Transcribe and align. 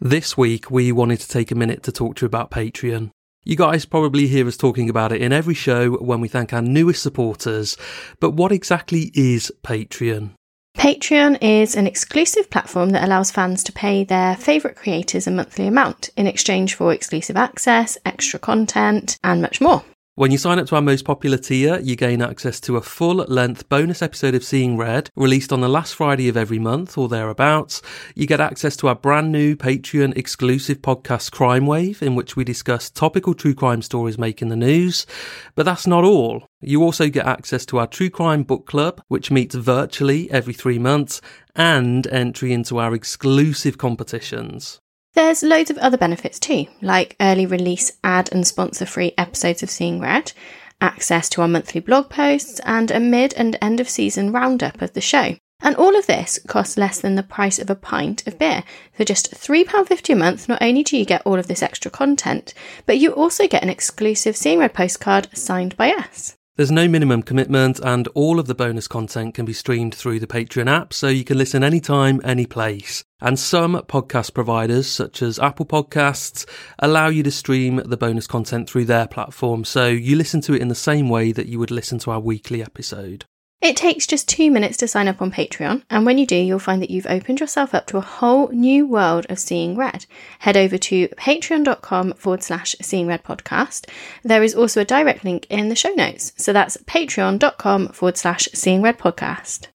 This 0.00 0.36
week, 0.36 0.70
we 0.70 0.92
wanted 0.92 1.20
to 1.20 1.28
take 1.28 1.50
a 1.50 1.54
minute 1.54 1.82
to 1.84 1.90
talk 1.90 2.16
to 2.16 2.22
you 2.22 2.26
about 2.26 2.50
Patreon. 2.50 3.10
You 3.44 3.56
guys 3.56 3.86
probably 3.86 4.26
hear 4.26 4.46
us 4.46 4.58
talking 4.58 4.90
about 4.90 5.10
it 5.10 5.22
in 5.22 5.32
every 5.32 5.54
show 5.54 5.92
when 5.92 6.20
we 6.20 6.28
thank 6.28 6.52
our 6.52 6.60
newest 6.60 7.02
supporters, 7.02 7.78
but 8.20 8.32
what 8.32 8.52
exactly 8.52 9.10
is 9.14 9.50
Patreon? 9.62 10.32
Patreon 10.76 11.38
is 11.40 11.74
an 11.74 11.86
exclusive 11.86 12.50
platform 12.50 12.90
that 12.90 13.04
allows 13.04 13.30
fans 13.30 13.64
to 13.64 13.72
pay 13.72 14.04
their 14.04 14.36
favourite 14.36 14.76
creators 14.76 15.26
a 15.26 15.30
monthly 15.30 15.66
amount 15.66 16.10
in 16.14 16.26
exchange 16.26 16.74
for 16.74 16.92
exclusive 16.92 17.38
access, 17.38 17.96
extra 18.04 18.38
content, 18.38 19.16
and 19.24 19.40
much 19.40 19.62
more. 19.62 19.82
When 20.18 20.30
you 20.30 20.38
sign 20.38 20.58
up 20.58 20.66
to 20.68 20.76
our 20.76 20.80
most 20.80 21.04
popular 21.04 21.36
tier, 21.36 21.78
you 21.78 21.94
gain 21.94 22.22
access 22.22 22.58
to 22.60 22.78
a 22.78 22.80
full 22.80 23.16
length 23.16 23.68
bonus 23.68 24.00
episode 24.00 24.34
of 24.34 24.42
Seeing 24.42 24.78
Red, 24.78 25.10
released 25.14 25.52
on 25.52 25.60
the 25.60 25.68
last 25.68 25.94
Friday 25.94 26.26
of 26.30 26.38
every 26.38 26.58
month 26.58 26.96
or 26.96 27.06
thereabouts. 27.06 27.82
You 28.14 28.26
get 28.26 28.40
access 28.40 28.78
to 28.78 28.88
our 28.88 28.94
brand 28.94 29.30
new 29.30 29.56
Patreon 29.56 30.16
exclusive 30.16 30.80
podcast 30.80 31.32
Crime 31.32 31.66
Wave, 31.66 32.02
in 32.02 32.14
which 32.14 32.34
we 32.34 32.44
discuss 32.44 32.88
topical 32.88 33.34
true 33.34 33.54
crime 33.54 33.82
stories 33.82 34.16
making 34.16 34.48
the 34.48 34.56
news. 34.56 35.04
But 35.54 35.66
that's 35.66 35.86
not 35.86 36.02
all. 36.02 36.48
You 36.62 36.82
also 36.82 37.10
get 37.10 37.26
access 37.26 37.66
to 37.66 37.78
our 37.78 37.86
True 37.86 38.08
Crime 38.08 38.42
Book 38.42 38.66
Club, 38.66 39.02
which 39.08 39.30
meets 39.30 39.54
virtually 39.54 40.30
every 40.30 40.54
three 40.54 40.78
months, 40.78 41.20
and 41.54 42.06
entry 42.06 42.54
into 42.54 42.78
our 42.78 42.94
exclusive 42.94 43.76
competitions. 43.76 44.80
There's 45.16 45.42
loads 45.42 45.70
of 45.70 45.78
other 45.78 45.96
benefits 45.96 46.38
too, 46.38 46.66
like 46.82 47.16
early 47.22 47.46
release 47.46 47.90
ad 48.04 48.28
and 48.32 48.46
sponsor 48.46 48.84
free 48.84 49.14
episodes 49.16 49.62
of 49.62 49.70
Seeing 49.70 49.98
Red, 49.98 50.32
access 50.78 51.30
to 51.30 51.40
our 51.40 51.48
monthly 51.48 51.80
blog 51.80 52.10
posts, 52.10 52.60
and 52.66 52.90
a 52.90 53.00
mid 53.00 53.32
and 53.32 53.56
end 53.62 53.80
of 53.80 53.88
season 53.88 54.30
roundup 54.30 54.82
of 54.82 54.92
the 54.92 55.00
show. 55.00 55.36
And 55.62 55.74
all 55.76 55.96
of 55.96 56.06
this 56.06 56.38
costs 56.46 56.76
less 56.76 57.00
than 57.00 57.14
the 57.14 57.22
price 57.22 57.58
of 57.58 57.70
a 57.70 57.74
pint 57.74 58.26
of 58.26 58.38
beer. 58.38 58.62
For 58.92 59.06
just 59.06 59.32
£3.50 59.32 60.12
a 60.12 60.16
month, 60.16 60.50
not 60.50 60.60
only 60.60 60.82
do 60.82 60.98
you 60.98 61.06
get 61.06 61.22
all 61.24 61.38
of 61.38 61.46
this 61.46 61.62
extra 61.62 61.90
content, 61.90 62.52
but 62.84 62.98
you 62.98 63.12
also 63.12 63.48
get 63.48 63.62
an 63.62 63.70
exclusive 63.70 64.36
Seeing 64.36 64.58
Red 64.58 64.74
postcard 64.74 65.28
signed 65.32 65.78
by 65.78 65.92
us. 65.92 66.36
There's 66.56 66.72
no 66.72 66.88
minimum 66.88 67.22
commitment, 67.22 67.80
and 67.80 68.08
all 68.14 68.40
of 68.40 68.46
the 68.46 68.54
bonus 68.54 68.88
content 68.88 69.34
can 69.34 69.44
be 69.44 69.52
streamed 69.52 69.94
through 69.94 70.20
the 70.20 70.26
Patreon 70.26 70.70
app, 70.70 70.94
so 70.94 71.08
you 71.08 71.22
can 71.22 71.36
listen 71.36 71.62
anytime, 71.62 72.18
any 72.24 72.46
place. 72.46 73.04
And 73.20 73.38
some 73.38 73.74
podcast 73.74 74.32
providers, 74.32 74.86
such 74.86 75.20
as 75.20 75.38
Apple 75.38 75.66
Podcasts, 75.66 76.48
allow 76.78 77.08
you 77.08 77.22
to 77.24 77.30
stream 77.30 77.82
the 77.84 77.98
bonus 77.98 78.26
content 78.26 78.70
through 78.70 78.86
their 78.86 79.06
platform, 79.06 79.66
so 79.66 79.88
you 79.88 80.16
listen 80.16 80.40
to 80.42 80.54
it 80.54 80.62
in 80.62 80.68
the 80.68 80.74
same 80.74 81.10
way 81.10 81.30
that 81.30 81.46
you 81.46 81.58
would 81.58 81.70
listen 81.70 81.98
to 81.98 82.10
our 82.10 82.20
weekly 82.20 82.62
episode. 82.62 83.26
It 83.62 83.76
takes 83.76 84.06
just 84.06 84.28
two 84.28 84.50
minutes 84.50 84.76
to 84.78 84.88
sign 84.88 85.08
up 85.08 85.22
on 85.22 85.32
Patreon, 85.32 85.82
and 85.88 86.04
when 86.04 86.18
you 86.18 86.26
do, 86.26 86.36
you'll 86.36 86.58
find 86.58 86.82
that 86.82 86.90
you've 86.90 87.06
opened 87.06 87.40
yourself 87.40 87.74
up 87.74 87.86
to 87.86 87.96
a 87.96 88.02
whole 88.02 88.48
new 88.48 88.86
world 88.86 89.26
of 89.30 89.38
seeing 89.38 89.76
red. 89.76 90.04
Head 90.40 90.56
over 90.56 90.76
to 90.76 91.08
patreon.com 91.08 92.12
forward 92.12 92.42
slash 92.42 92.76
seeing 92.82 93.06
red 93.06 93.24
podcast. 93.24 93.88
There 94.22 94.42
is 94.42 94.54
also 94.54 94.82
a 94.82 94.84
direct 94.84 95.24
link 95.24 95.46
in 95.48 95.70
the 95.70 95.74
show 95.74 95.92
notes. 95.94 96.32
So 96.36 96.52
that's 96.52 96.76
patreon.com 96.76 97.88
forward 97.88 98.18
slash 98.18 98.48
seeing 98.52 98.82
red 98.82 98.98
podcast. 98.98 99.68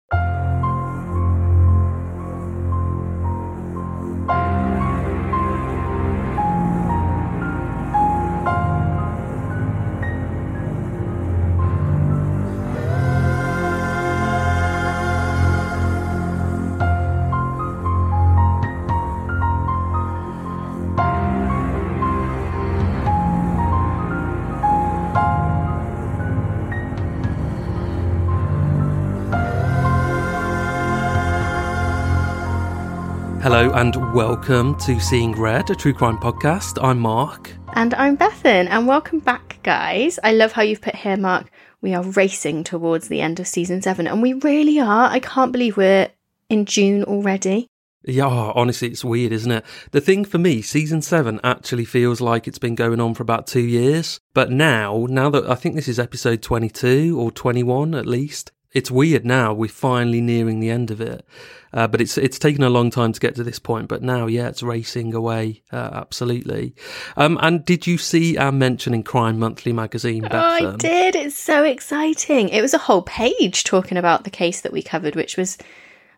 Hello 33.51 33.69
and 33.73 34.13
welcome 34.13 34.79
to 34.79 34.97
Seeing 35.01 35.34
Red, 35.34 35.69
a 35.72 35.75
true 35.75 35.94
crime 35.94 36.17
podcast. 36.17 36.81
I'm 36.81 36.97
Mark. 36.97 37.51
And 37.73 37.94
I'm 37.95 38.16
Bethan, 38.16 38.69
and 38.69 38.88
welcome 38.88 39.19
back, 39.19 39.59
guys. 39.62 40.17
I 40.23 40.31
love 40.31 40.53
how 40.53 40.62
you've 40.62 40.79
put 40.79 40.95
here, 40.95 41.17
Mark. 41.17 41.51
We 41.81 41.94
are 41.94 42.01
racing 42.01 42.63
towards 42.63 43.09
the 43.09 43.19
end 43.19 43.41
of 43.41 43.47
season 43.47 43.81
seven, 43.81 44.07
and 44.07 44.22
we 44.22 44.31
really 44.31 44.79
are. 44.79 45.09
I 45.09 45.19
can't 45.19 45.51
believe 45.51 45.75
we're 45.75 46.07
in 46.47 46.63
June 46.63 47.03
already. 47.03 47.67
Yeah, 48.06 48.53
honestly, 48.56 48.88
it's 48.88 49.03
weird, 49.03 49.34
isn't 49.34 49.51
it? 49.51 49.66
The 49.91 50.00
thing 50.00 50.23
for 50.23 50.38
me, 50.38 50.61
season 50.61 51.01
seven 51.01 51.41
actually 51.44 51.84
feels 51.84 52.22
like 52.22 52.47
it's 52.47 52.57
been 52.57 52.75
going 52.75 53.01
on 53.01 53.16
for 53.16 53.23
about 53.23 53.47
two 53.47 53.59
years. 53.59 54.22
But 54.34 54.50
now, 54.50 55.07
now 55.09 55.29
that 55.29 55.50
I 55.50 55.56
think 55.56 55.75
this 55.75 55.90
is 55.90 56.00
episode 56.00 56.41
22 56.41 57.19
or 57.19 57.31
21 57.31 57.95
at 57.95 58.06
least, 58.06 58.53
it's 58.74 58.90
weird 58.90 59.26
now. 59.26 59.54
We're 59.54 59.70
finally 59.70 60.22
nearing 60.22 60.59
the 60.59 60.70
end 60.70 60.92
of 60.92 61.02
it, 61.02 61.26
uh, 61.74 61.88
but 61.88 62.02
it's 62.02 62.18
it's 62.18 62.40
taken 62.40 62.64
a 62.64 62.70
long 62.70 62.90
time 62.90 63.12
to 63.12 63.20
get 63.20 63.36
to 63.36 63.44
this 63.44 63.59
point. 63.59 63.88
But 63.88 64.02
now, 64.02 64.28
yeah, 64.28 64.48
it's 64.48 64.64
racing 64.64 65.14
away. 65.14 65.64
Uh, 65.72 65.90
absolutely. 65.94 66.76
Um, 67.18 67.38
and 67.42 67.66
did 67.66 67.86
you 67.86 67.98
see 67.98 68.38
our 68.38 68.52
mention 68.52 68.94
in 68.94 69.04
Crime 69.04 69.40
Monthly 69.40 69.74
magazine? 69.74 70.26
Oh, 70.30 70.38
I 70.38 70.76
did. 70.78 71.16
It's 71.16 71.38
so 71.38 71.64
exciting. 71.64 72.50
It 72.50 72.62
was 72.62 72.74
a 72.74 72.80
whole 72.80 73.02
page 73.02 73.64
talking 73.64 73.98
about 73.98 74.24
the 74.24 74.30
case 74.30 74.62
that 74.62 74.74
we 74.74 74.82
covered, 74.82 75.16
which 75.16 75.38
was 75.38 75.58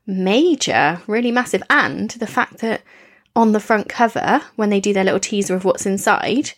major, 0.06 1.02
really 1.08 1.32
massive, 1.32 1.64
and 1.70 2.12
the 2.12 2.28
fact 2.28 2.60
that 2.60 2.82
on 3.36 3.52
the 3.52 3.60
front 3.60 3.90
cover, 3.90 4.42
when 4.56 4.70
they 4.70 4.80
do 4.80 4.94
their 4.94 5.04
little 5.04 5.20
teaser 5.20 5.56
of 5.56 5.66
what's 5.66 5.88
inside, 5.88 6.52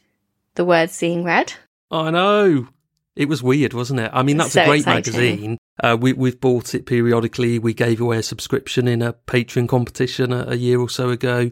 the 0.56 0.66
words 0.66 0.94
"Seeing 0.94 1.24
Red." 1.24 1.54
I 1.90 2.12
know. 2.12 2.68
It 3.16 3.30
was 3.30 3.42
weird, 3.42 3.74
wasn't 3.74 4.02
it? 4.02 4.12
I 4.14 4.24
mean, 4.24 4.38
that's 4.38 4.52
So 4.54 4.64
a 4.64 4.66
great 4.66 4.80
exciting. 4.80 5.14
magazine. 5.14 5.58
Uh, 5.82 5.98
we, 6.00 6.14
we've 6.14 6.40
bought 6.40 6.74
it 6.76 6.86
periodically. 6.86 7.60
We 7.60 7.74
gave 7.74 8.00
away 8.02 8.18
a 8.18 8.24
subscription 8.24 8.88
in 8.88 9.02
a 9.02 9.14
Patreon 9.14 9.68
competition 9.70 10.32
a, 10.34 10.46
a 10.50 10.56
year 10.56 10.80
or 10.80 10.90
so 10.90 11.10
ago. 11.10 11.52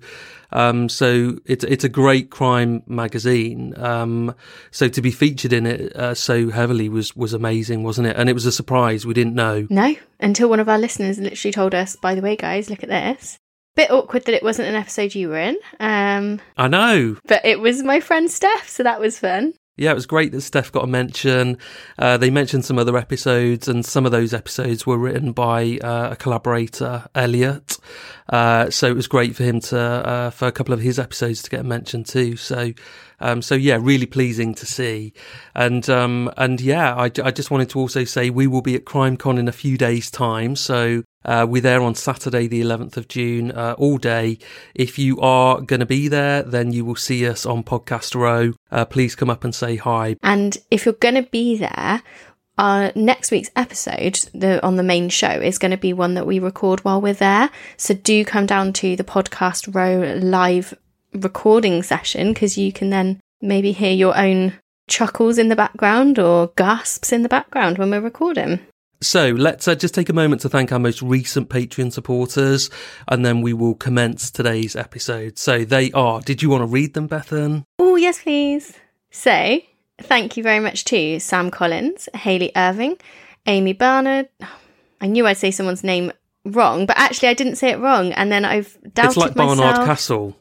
Um, 0.51 0.87
so 0.87 1.37
it's 1.45 1.63
it's 1.63 1.83
a 1.83 1.89
great 1.89 2.29
crime 2.29 2.83
magazine. 2.85 3.73
Um, 3.77 4.35
so 4.71 4.87
to 4.87 5.01
be 5.01 5.11
featured 5.11 5.51
in 5.53 5.65
it 5.65 5.95
uh, 5.95 6.13
so 6.13 6.49
heavily 6.51 6.89
was 6.89 7.15
was 7.15 7.33
amazing, 7.33 7.83
wasn't 7.83 8.07
it? 8.07 8.15
And 8.17 8.29
it 8.29 8.33
was 8.33 8.45
a 8.45 8.51
surprise. 8.51 9.05
We 9.05 9.13
didn't 9.13 9.35
know. 9.35 9.65
No, 9.69 9.95
until 10.19 10.49
one 10.49 10.59
of 10.59 10.69
our 10.69 10.77
listeners 10.77 11.17
literally 11.17 11.53
told 11.53 11.73
us, 11.73 11.95
by 11.95 12.13
the 12.15 12.21
way, 12.21 12.35
guys, 12.35 12.69
look 12.69 12.83
at 12.83 12.89
this. 12.89 13.37
Bit 13.75 13.89
awkward 13.89 14.25
that 14.25 14.35
it 14.35 14.43
wasn't 14.43 14.67
an 14.69 14.75
episode 14.75 15.15
you 15.15 15.29
were 15.29 15.39
in. 15.39 15.57
Um, 15.79 16.39
I 16.55 16.67
know. 16.67 17.17
but 17.25 17.43
it 17.43 17.59
was 17.59 17.81
my 17.81 17.99
friend 17.99 18.29
Steph, 18.29 18.69
so 18.69 18.83
that 18.83 18.99
was 18.99 19.17
fun. 19.17 19.53
Yeah, 19.75 19.89
it 19.89 19.95
was 19.95 20.05
great 20.05 20.31
that 20.33 20.41
Steph 20.41 20.71
got 20.71 20.83
a 20.83 20.87
mention. 20.87 21.57
Uh, 21.97 22.17
they 22.17 22.29
mentioned 22.29 22.63
some 22.63 22.77
other 22.77 22.95
episodes, 22.95 23.67
and 23.67 23.83
some 23.83 24.05
of 24.05 24.11
those 24.11 24.31
episodes 24.31 24.85
were 24.85 24.99
written 24.99 25.31
by 25.31 25.79
uh, 25.83 26.09
a 26.11 26.15
collaborator, 26.15 27.07
Elliot. 27.15 27.79
Uh, 28.29 28.69
so 28.69 28.87
it 28.87 28.95
was 28.95 29.07
great 29.07 29.35
for 29.35 29.43
him 29.43 29.59
to, 29.61 29.79
uh, 29.79 30.29
for 30.29 30.47
a 30.47 30.51
couple 30.51 30.75
of 30.75 30.79
his 30.79 30.99
episodes 30.99 31.41
to 31.41 31.49
get 31.49 31.61
a 31.61 31.63
mention 31.63 32.03
too. 32.03 32.37
So, 32.37 32.71
um, 33.19 33.41
so 33.41 33.55
yeah, 33.55 33.79
really 33.81 34.05
pleasing 34.05 34.53
to 34.55 34.65
see. 34.67 35.13
And, 35.55 35.89
um, 35.89 36.31
and 36.37 36.61
yeah, 36.61 36.93
I, 36.93 37.05
I 37.05 37.31
just 37.31 37.49
wanted 37.49 37.71
to 37.71 37.79
also 37.79 38.03
say 38.03 38.29
we 38.29 38.45
will 38.45 38.61
be 38.61 38.75
at 38.75 38.85
CrimeCon 38.85 39.39
in 39.39 39.47
a 39.47 39.51
few 39.51 39.75
days' 39.79 40.11
time. 40.11 40.55
So, 40.55 41.03
uh, 41.25 41.45
we're 41.49 41.61
there 41.61 41.81
on 41.81 41.95
Saturday, 41.95 42.47
the 42.47 42.61
11th 42.61 42.97
of 42.97 43.07
June, 43.07 43.51
uh, 43.51 43.75
all 43.77 43.97
day. 43.97 44.37
If 44.75 44.99
you 44.99 45.19
are 45.21 45.61
going 45.61 45.79
to 45.79 45.85
be 45.85 46.07
there, 46.07 46.43
then 46.43 46.71
you 46.71 46.85
will 46.85 46.95
see 46.95 47.27
us 47.27 47.45
on 47.45 47.63
Podcast 47.63 48.15
Row. 48.15 48.53
Uh, 48.71 48.85
please 48.85 49.15
come 49.15 49.29
up 49.29 49.43
and 49.43 49.53
say 49.53 49.75
hi. 49.75 50.15
And 50.21 50.57
if 50.71 50.85
you're 50.85 50.93
going 50.93 51.15
to 51.15 51.23
be 51.23 51.57
there, 51.57 52.01
our 52.57 52.91
next 52.95 53.31
week's 53.31 53.49
episode 53.55 54.29
the, 54.33 54.63
on 54.63 54.75
the 54.75 54.83
main 54.83 55.09
show 55.09 55.31
is 55.31 55.57
going 55.57 55.71
to 55.71 55.77
be 55.77 55.93
one 55.93 56.13
that 56.13 56.27
we 56.27 56.39
record 56.39 56.83
while 56.83 57.01
we're 57.01 57.13
there. 57.13 57.49
So 57.77 57.93
do 57.93 58.23
come 58.25 58.45
down 58.45 58.73
to 58.73 58.95
the 58.95 59.03
podcast 59.03 59.73
row 59.73 60.19
live 60.21 60.73
recording 61.13 61.83
session 61.83 62.33
because 62.33 62.57
you 62.57 62.71
can 62.71 62.89
then 62.89 63.19
maybe 63.41 63.71
hear 63.71 63.93
your 63.93 64.17
own 64.17 64.53
chuckles 64.87 65.37
in 65.37 65.49
the 65.49 65.55
background 65.55 66.19
or 66.19 66.51
gasps 66.55 67.11
in 67.11 67.23
the 67.23 67.29
background 67.29 67.77
when 67.77 67.89
we're 67.89 68.01
recording. 68.01 68.59
So 69.03 69.29
let's 69.29 69.67
uh, 69.67 69.75
just 69.75 69.93
take 69.93 70.09
a 70.09 70.13
moment 70.13 70.41
to 70.41 70.49
thank 70.49 70.71
our 70.71 70.79
most 70.79 71.01
recent 71.01 71.49
Patreon 71.49 71.91
supporters, 71.91 72.69
and 73.07 73.25
then 73.25 73.41
we 73.41 73.53
will 73.53 73.75
commence 73.75 74.31
today's 74.31 74.75
episode. 74.75 75.37
So 75.37 75.65
they 75.65 75.91
are. 75.91 76.21
Did 76.21 76.41
you 76.41 76.49
want 76.49 76.61
to 76.61 76.67
read 76.67 76.93
them, 76.93 77.07
Bethan? 77.07 77.65
Oh, 77.79 77.95
yes, 77.95 78.21
please. 78.21 78.73
So, 79.11 79.59
thank 80.01 80.37
you 80.37 80.43
very 80.43 80.59
much 80.59 80.85
to 80.85 81.19
Sam 81.19 81.51
Collins, 81.51 82.09
Hayley 82.13 82.51
Irving, 82.55 82.97
Amy 83.45 83.73
Barnard. 83.73 84.29
I 85.01 85.07
knew 85.07 85.27
I'd 85.27 85.37
say 85.37 85.51
someone's 85.51 85.83
name 85.83 86.11
wrong, 86.45 86.85
but 86.85 86.97
actually 86.97 87.29
I 87.29 87.33
didn't 87.33 87.57
say 87.57 87.69
it 87.69 87.79
wrong, 87.79 88.11
and 88.13 88.31
then 88.31 88.45
I've 88.45 88.77
doubted 88.93 89.09
it's 89.09 89.17
like 89.17 89.35
myself. 89.35 89.57
Barnard 89.59 89.85
Castle. 89.85 90.37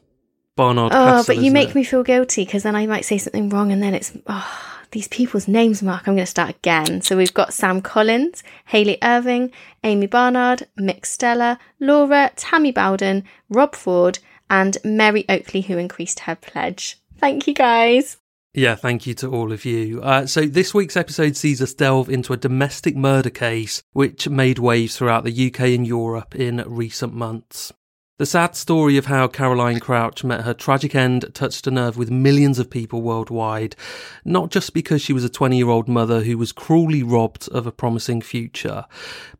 Barnard 0.55 0.91
oh, 0.91 0.95
Castle. 0.95 1.35
but 1.35 1.43
you 1.43 1.51
make 1.51 1.69
it? 1.69 1.75
me 1.75 1.83
feel 1.83 2.03
guilty 2.03 2.45
because 2.45 2.63
then 2.63 2.75
I 2.75 2.85
might 2.85 3.05
say 3.05 3.17
something 3.17 3.49
wrong, 3.49 3.71
and 3.71 3.81
then 3.81 3.93
it's 3.93 4.13
oh, 4.27 4.72
these 4.93 5.09
people's 5.09 5.47
names. 5.47 5.83
Mark, 5.83 6.07
I'm 6.07 6.15
going 6.15 6.25
to 6.25 6.25
start 6.25 6.51
again. 6.51 7.01
So 7.01 7.17
we've 7.17 7.33
got 7.33 7.53
Sam 7.53 7.81
Collins, 7.81 8.43
Haley 8.65 8.97
Irving, 9.03 9.51
Amy 9.83 10.07
Barnard, 10.07 10.67
Mick 10.79 11.05
Stella, 11.05 11.59
Laura, 11.79 12.31
Tammy 12.35 12.71
Bowden, 12.71 13.25
Rob 13.49 13.75
Ford, 13.75 14.19
and 14.49 14.77
Mary 14.83 15.25
Oakley, 15.27 15.61
who 15.61 15.77
increased 15.77 16.21
her 16.21 16.35
pledge. 16.35 16.97
Thank 17.17 17.47
you, 17.47 17.53
guys. 17.53 18.17
Yeah, 18.53 18.75
thank 18.75 19.07
you 19.07 19.15
to 19.15 19.31
all 19.31 19.51
of 19.51 19.65
you. 19.65 20.01
Uh, 20.03 20.27
so, 20.27 20.45
this 20.45 20.75
week's 20.75 20.95
episode 20.95 21.35
sees 21.35 21.59
us 21.59 21.73
delve 21.73 22.07
into 22.07 22.33
a 22.33 22.37
domestic 22.37 22.95
murder 22.95 23.31
case 23.31 23.81
which 23.93 24.29
made 24.29 24.59
waves 24.59 24.95
throughout 24.95 25.23
the 25.23 25.47
UK 25.47 25.61
and 25.61 25.87
Europe 25.87 26.35
in 26.35 26.63
recent 26.67 27.15
months. 27.15 27.73
The 28.19 28.27
sad 28.27 28.55
story 28.55 28.97
of 28.97 29.07
how 29.07 29.27
Caroline 29.27 29.79
Crouch 29.79 30.23
met 30.23 30.41
her 30.41 30.53
tragic 30.53 30.93
end 30.93 31.25
touched 31.33 31.65
a 31.65 31.71
nerve 31.71 31.97
with 31.97 32.11
millions 32.11 32.59
of 32.59 32.69
people 32.69 33.01
worldwide, 33.01 33.75
not 34.23 34.51
just 34.51 34.75
because 34.75 35.01
she 35.01 35.13
was 35.13 35.23
a 35.23 35.29
20 35.29 35.57
year 35.57 35.69
old 35.69 35.87
mother 35.87 36.21
who 36.21 36.37
was 36.37 36.51
cruelly 36.51 37.01
robbed 37.01 37.49
of 37.49 37.65
a 37.65 37.71
promising 37.71 38.21
future, 38.21 38.85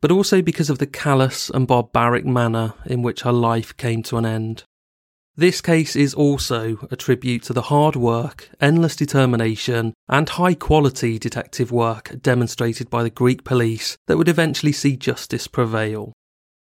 but 0.01 0.09
also 0.09 0.41
because 0.41 0.71
of 0.71 0.79
the 0.79 0.87
callous 0.87 1.51
and 1.51 1.67
barbaric 1.67 2.25
manner 2.25 2.73
in 2.87 3.03
which 3.03 3.21
her 3.21 3.31
life 3.31 3.77
came 3.77 4.01
to 4.01 4.17
an 4.17 4.25
end. 4.25 4.63
This 5.35 5.61
case 5.61 5.95
is 5.95 6.15
also 6.15 6.87
a 6.89 6.95
tribute 6.95 7.43
to 7.43 7.53
the 7.53 7.63
hard 7.63 7.95
work, 7.95 8.49
endless 8.59 8.95
determination, 8.95 9.93
and 10.09 10.27
high 10.29 10.55
quality 10.55 11.19
detective 11.19 11.71
work 11.71 12.15
demonstrated 12.23 12.89
by 12.89 13.03
the 13.03 13.11
Greek 13.11 13.43
police 13.43 13.97
that 14.07 14.17
would 14.17 14.29
eventually 14.29 14.71
see 14.71 14.97
justice 14.97 15.45
prevail. 15.45 16.11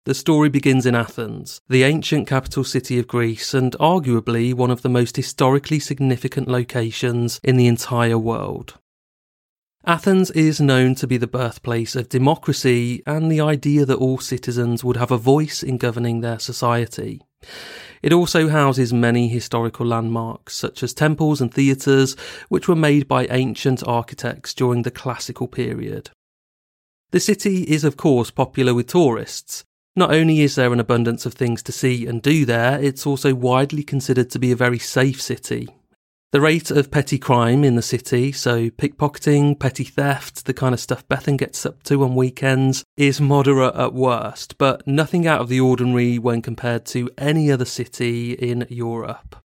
The 0.05 0.13
story 0.13 0.49
begins 0.49 0.85
in 0.85 0.95
Athens, 0.95 1.61
the 1.69 1.83
ancient 1.83 2.27
capital 2.27 2.65
city 2.65 2.99
of 2.99 3.07
Greece, 3.07 3.53
and 3.53 3.71
arguably 3.79 4.53
one 4.53 4.69
of 4.69 4.81
the 4.81 4.89
most 4.89 5.15
historically 5.15 5.79
significant 5.79 6.49
locations 6.49 7.39
in 7.41 7.55
the 7.55 7.67
entire 7.67 8.17
world. 8.17 8.77
Athens 9.85 10.29
is 10.31 10.59
known 10.59 10.95
to 10.95 11.07
be 11.07 11.15
the 11.15 11.25
birthplace 11.25 11.95
of 11.95 12.09
democracy 12.09 13.01
and 13.05 13.31
the 13.31 13.39
idea 13.39 13.85
that 13.85 13.97
all 13.97 14.17
citizens 14.17 14.83
would 14.83 14.97
have 14.97 15.11
a 15.11 15.17
voice 15.17 15.63
in 15.63 15.77
governing 15.77 16.19
their 16.19 16.39
society. 16.39 17.21
It 18.01 18.11
also 18.11 18.49
houses 18.49 18.91
many 18.91 19.29
historical 19.29 19.85
landmarks, 19.85 20.53
such 20.53 20.83
as 20.83 20.93
temples 20.93 21.39
and 21.39 21.53
theatres, 21.53 22.17
which 22.49 22.67
were 22.67 22.75
made 22.75 23.07
by 23.07 23.25
ancient 23.27 23.81
architects 23.87 24.53
during 24.53 24.81
the 24.81 24.91
classical 24.91 25.47
period. 25.47 26.09
The 27.11 27.21
city 27.21 27.63
is, 27.63 27.85
of 27.85 27.95
course, 27.95 28.31
popular 28.31 28.73
with 28.73 28.87
tourists. 28.87 29.63
Not 29.95 30.11
only 30.11 30.41
is 30.41 30.55
there 30.55 30.73
an 30.73 30.79
abundance 30.79 31.25
of 31.25 31.33
things 31.33 31.61
to 31.63 31.71
see 31.71 32.07
and 32.07 32.21
do 32.21 32.45
there, 32.45 32.81
it's 32.81 33.05
also 33.05 33.35
widely 33.35 33.83
considered 33.83 34.29
to 34.31 34.39
be 34.39 34.51
a 34.51 34.55
very 34.55 34.79
safe 34.79 35.21
city, 35.21 35.67
the 36.33 36.41
rate 36.41 36.71
of 36.71 36.89
petty 36.89 37.19
crime 37.19 37.63
in 37.63 37.75
the 37.75 37.83
city, 37.83 38.31
so 38.31 38.71
pickpocketing, 38.71 39.59
petty 39.59 39.83
theft, 39.83 40.45
the 40.45 40.53
kind 40.53 40.73
of 40.73 40.79
stuff 40.79 41.07
Bethan 41.07 41.37
gets 41.37 41.63
up 41.63 41.83
to 41.83 42.03
on 42.03 42.15
weekends, 42.15 42.83
is 42.97 43.21
moderate 43.21 43.75
at 43.75 43.93
worst, 43.93 44.57
but 44.57 44.81
nothing 44.87 45.27
out 45.27 45.41
of 45.41 45.47
the 45.47 45.59
ordinary 45.59 46.17
when 46.17 46.41
compared 46.41 46.87
to 46.87 47.11
any 47.19 47.51
other 47.51 47.65
city 47.65 48.33
in 48.33 48.65
Europe. 48.67 49.35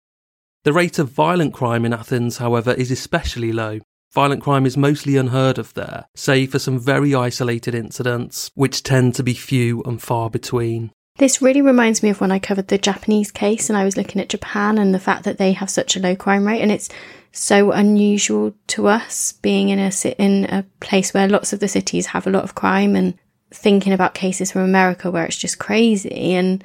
The 0.65 0.73
rate 0.73 0.99
of 0.99 1.11
violent 1.11 1.53
crime 1.53 1.85
in 1.85 1.93
Athens, 1.93 2.39
however, 2.39 2.73
is 2.73 2.91
especially 2.91 3.53
low. 3.53 3.81
Violent 4.13 4.43
crime 4.43 4.65
is 4.65 4.77
mostly 4.77 5.17
unheard 5.17 5.59
of 5.59 5.75
there, 5.75 6.07
save 6.15 6.53
for 6.53 6.59
some 6.59 6.79
very 6.79 7.15
isolated 7.15 7.75
incidents, 7.75 8.51
which 8.55 8.83
tend 8.83 9.15
to 9.15 9.23
be 9.23 9.35
few 9.35 9.83
and 9.83 10.01
far 10.01 10.31
between. 10.31 10.91
This 11.19 11.43
really 11.43 11.63
reminds 11.63 12.03
me 12.03 12.11
of 12.11 12.21
when 12.21 12.31
I 12.31 12.39
covered 12.39 12.69
the 12.69 12.79
Japanese 12.79 13.31
case 13.33 13.69
and 13.69 13.77
I 13.77 13.85
was 13.85 13.97
looking 13.97 14.21
at 14.21 14.29
Japan 14.29 14.79
and 14.79 14.95
the 14.95 15.01
fact 15.01 15.25
that 15.25 15.37
they 15.37 15.53
have 15.53 15.69
such 15.69 15.97
a 15.97 16.01
low 16.01 16.15
crime 16.15 16.47
rate 16.47 16.63
and 16.63 16.71
it's 16.71 16.89
so 17.33 17.73
unusual 17.73 18.55
to 18.69 18.87
us 18.87 19.33
being 19.33 19.69
in 19.69 19.79
a 19.79 19.93
in 20.19 20.45
a 20.45 20.65
place 20.81 21.13
where 21.13 21.29
lots 21.29 21.53
of 21.53 21.61
the 21.61 21.69
cities 21.69 22.07
have 22.07 22.27
a 22.27 22.31
lot 22.31 22.45
of 22.45 22.55
crime 22.55 22.97
and 22.97 23.15
thinking 23.51 23.93
about 23.93 24.15
cases 24.15 24.53
from 24.53 24.63
America 24.63 25.11
where 25.11 25.25
it's 25.25 25.37
just 25.37 25.59
crazy 25.59 26.35
and 26.35 26.63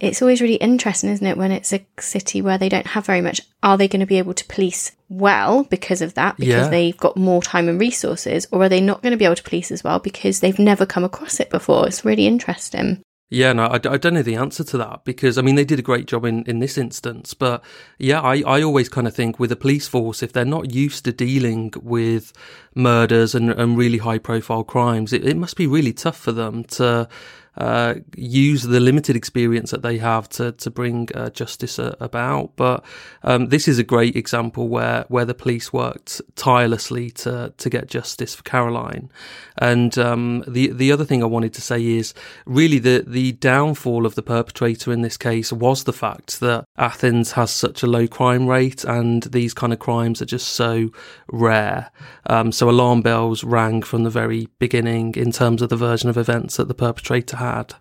it's 0.00 0.22
always 0.22 0.40
really 0.40 0.54
interesting, 0.54 1.10
isn't 1.10 1.26
it, 1.26 1.36
when 1.36 1.52
it's 1.52 1.72
a 1.72 1.84
city 1.98 2.40
where 2.40 2.58
they 2.58 2.70
don't 2.70 2.86
have 2.88 3.06
very 3.06 3.20
much. 3.20 3.42
Are 3.62 3.76
they 3.76 3.86
going 3.86 4.00
to 4.00 4.06
be 4.06 4.18
able 4.18 4.34
to 4.34 4.44
police 4.46 4.92
well 5.10 5.64
because 5.64 6.00
of 6.00 6.14
that, 6.14 6.38
because 6.38 6.66
yeah. 6.66 6.68
they've 6.68 6.96
got 6.96 7.16
more 7.16 7.42
time 7.42 7.68
and 7.68 7.78
resources, 7.78 8.46
or 8.50 8.62
are 8.62 8.68
they 8.68 8.80
not 8.80 9.02
going 9.02 9.12
to 9.12 9.18
be 9.18 9.26
able 9.26 9.36
to 9.36 9.42
police 9.42 9.70
as 9.70 9.84
well 9.84 9.98
because 9.98 10.40
they've 10.40 10.58
never 10.58 10.86
come 10.86 11.04
across 11.04 11.38
it 11.38 11.50
before? 11.50 11.86
It's 11.86 12.04
really 12.04 12.26
interesting. 12.26 13.02
Yeah, 13.32 13.52
no, 13.52 13.66
I, 13.66 13.74
I 13.74 13.96
don't 13.96 14.14
know 14.14 14.22
the 14.22 14.34
answer 14.34 14.64
to 14.64 14.78
that 14.78 15.04
because 15.04 15.38
I 15.38 15.42
mean 15.42 15.54
they 15.54 15.64
did 15.64 15.78
a 15.78 15.82
great 15.82 16.06
job 16.06 16.24
in, 16.24 16.42
in 16.44 16.58
this 16.58 16.76
instance, 16.76 17.32
but 17.32 17.62
yeah, 17.96 18.20
I, 18.20 18.42
I 18.44 18.62
always 18.62 18.88
kind 18.88 19.06
of 19.06 19.14
think 19.14 19.38
with 19.38 19.52
a 19.52 19.56
police 19.56 19.86
force 19.86 20.20
if 20.20 20.32
they're 20.32 20.44
not 20.44 20.74
used 20.74 21.04
to 21.04 21.12
dealing 21.12 21.72
with 21.80 22.32
murders 22.74 23.36
and, 23.36 23.50
and 23.52 23.78
really 23.78 23.98
high 23.98 24.18
profile 24.18 24.64
crimes, 24.64 25.12
it, 25.12 25.24
it 25.24 25.36
must 25.36 25.56
be 25.56 25.68
really 25.68 25.92
tough 25.92 26.18
for 26.18 26.32
them 26.32 26.64
to 26.64 27.08
uh, 27.56 27.94
use 28.16 28.62
the 28.62 28.80
limited 28.80 29.16
experience 29.16 29.70
that 29.70 29.82
they 29.82 29.98
have 29.98 30.28
to 30.30 30.52
to 30.52 30.70
bring 30.70 31.08
uh, 31.14 31.30
justice 31.30 31.78
uh, 31.78 31.94
about. 32.00 32.56
But 32.56 32.84
um, 33.22 33.48
this 33.48 33.68
is 33.68 33.78
a 33.78 33.84
great 33.84 34.16
example 34.16 34.68
where 34.68 35.04
where 35.08 35.24
the 35.24 35.34
police 35.34 35.72
worked 35.72 36.20
tirelessly 36.36 37.10
to 37.10 37.52
to 37.56 37.70
get 37.70 37.88
justice 37.88 38.34
for 38.34 38.42
Caroline. 38.42 39.10
And 39.58 39.98
um, 39.98 40.44
the 40.46 40.68
the 40.68 40.92
other 40.92 41.04
thing 41.04 41.22
I 41.22 41.26
wanted 41.26 41.52
to 41.54 41.60
say 41.60 41.84
is 41.84 42.14
really 42.46 42.78
the 42.78 43.04
the 43.06 43.32
downfall 43.32 44.06
of 44.06 44.14
the 44.14 44.22
perpetrator 44.22 44.92
in 44.92 45.02
this 45.02 45.16
case 45.16 45.52
was 45.52 45.84
the 45.84 45.92
fact 45.92 46.40
that 46.40 46.64
Athens 46.78 47.32
has 47.32 47.50
such 47.50 47.82
a 47.82 47.86
low 47.86 48.06
crime 48.06 48.46
rate, 48.46 48.84
and 48.84 49.24
these 49.24 49.54
kind 49.54 49.72
of 49.72 49.78
crimes 49.78 50.22
are 50.22 50.26
just 50.26 50.48
so 50.48 50.90
rare. 51.28 51.90
Um, 52.26 52.52
so 52.52 52.70
alarm 52.70 53.02
bells 53.02 53.42
rang 53.42 53.82
from 53.82 54.04
the 54.04 54.10
very 54.10 54.48
beginning 54.58 55.14
in 55.16 55.32
terms 55.32 55.62
of 55.62 55.68
the 55.68 55.76
version 55.76 56.08
of 56.08 56.16
events 56.16 56.56
that 56.56 56.68
the 56.68 56.74
perpetrator 56.74 57.36
had. 57.40 57.74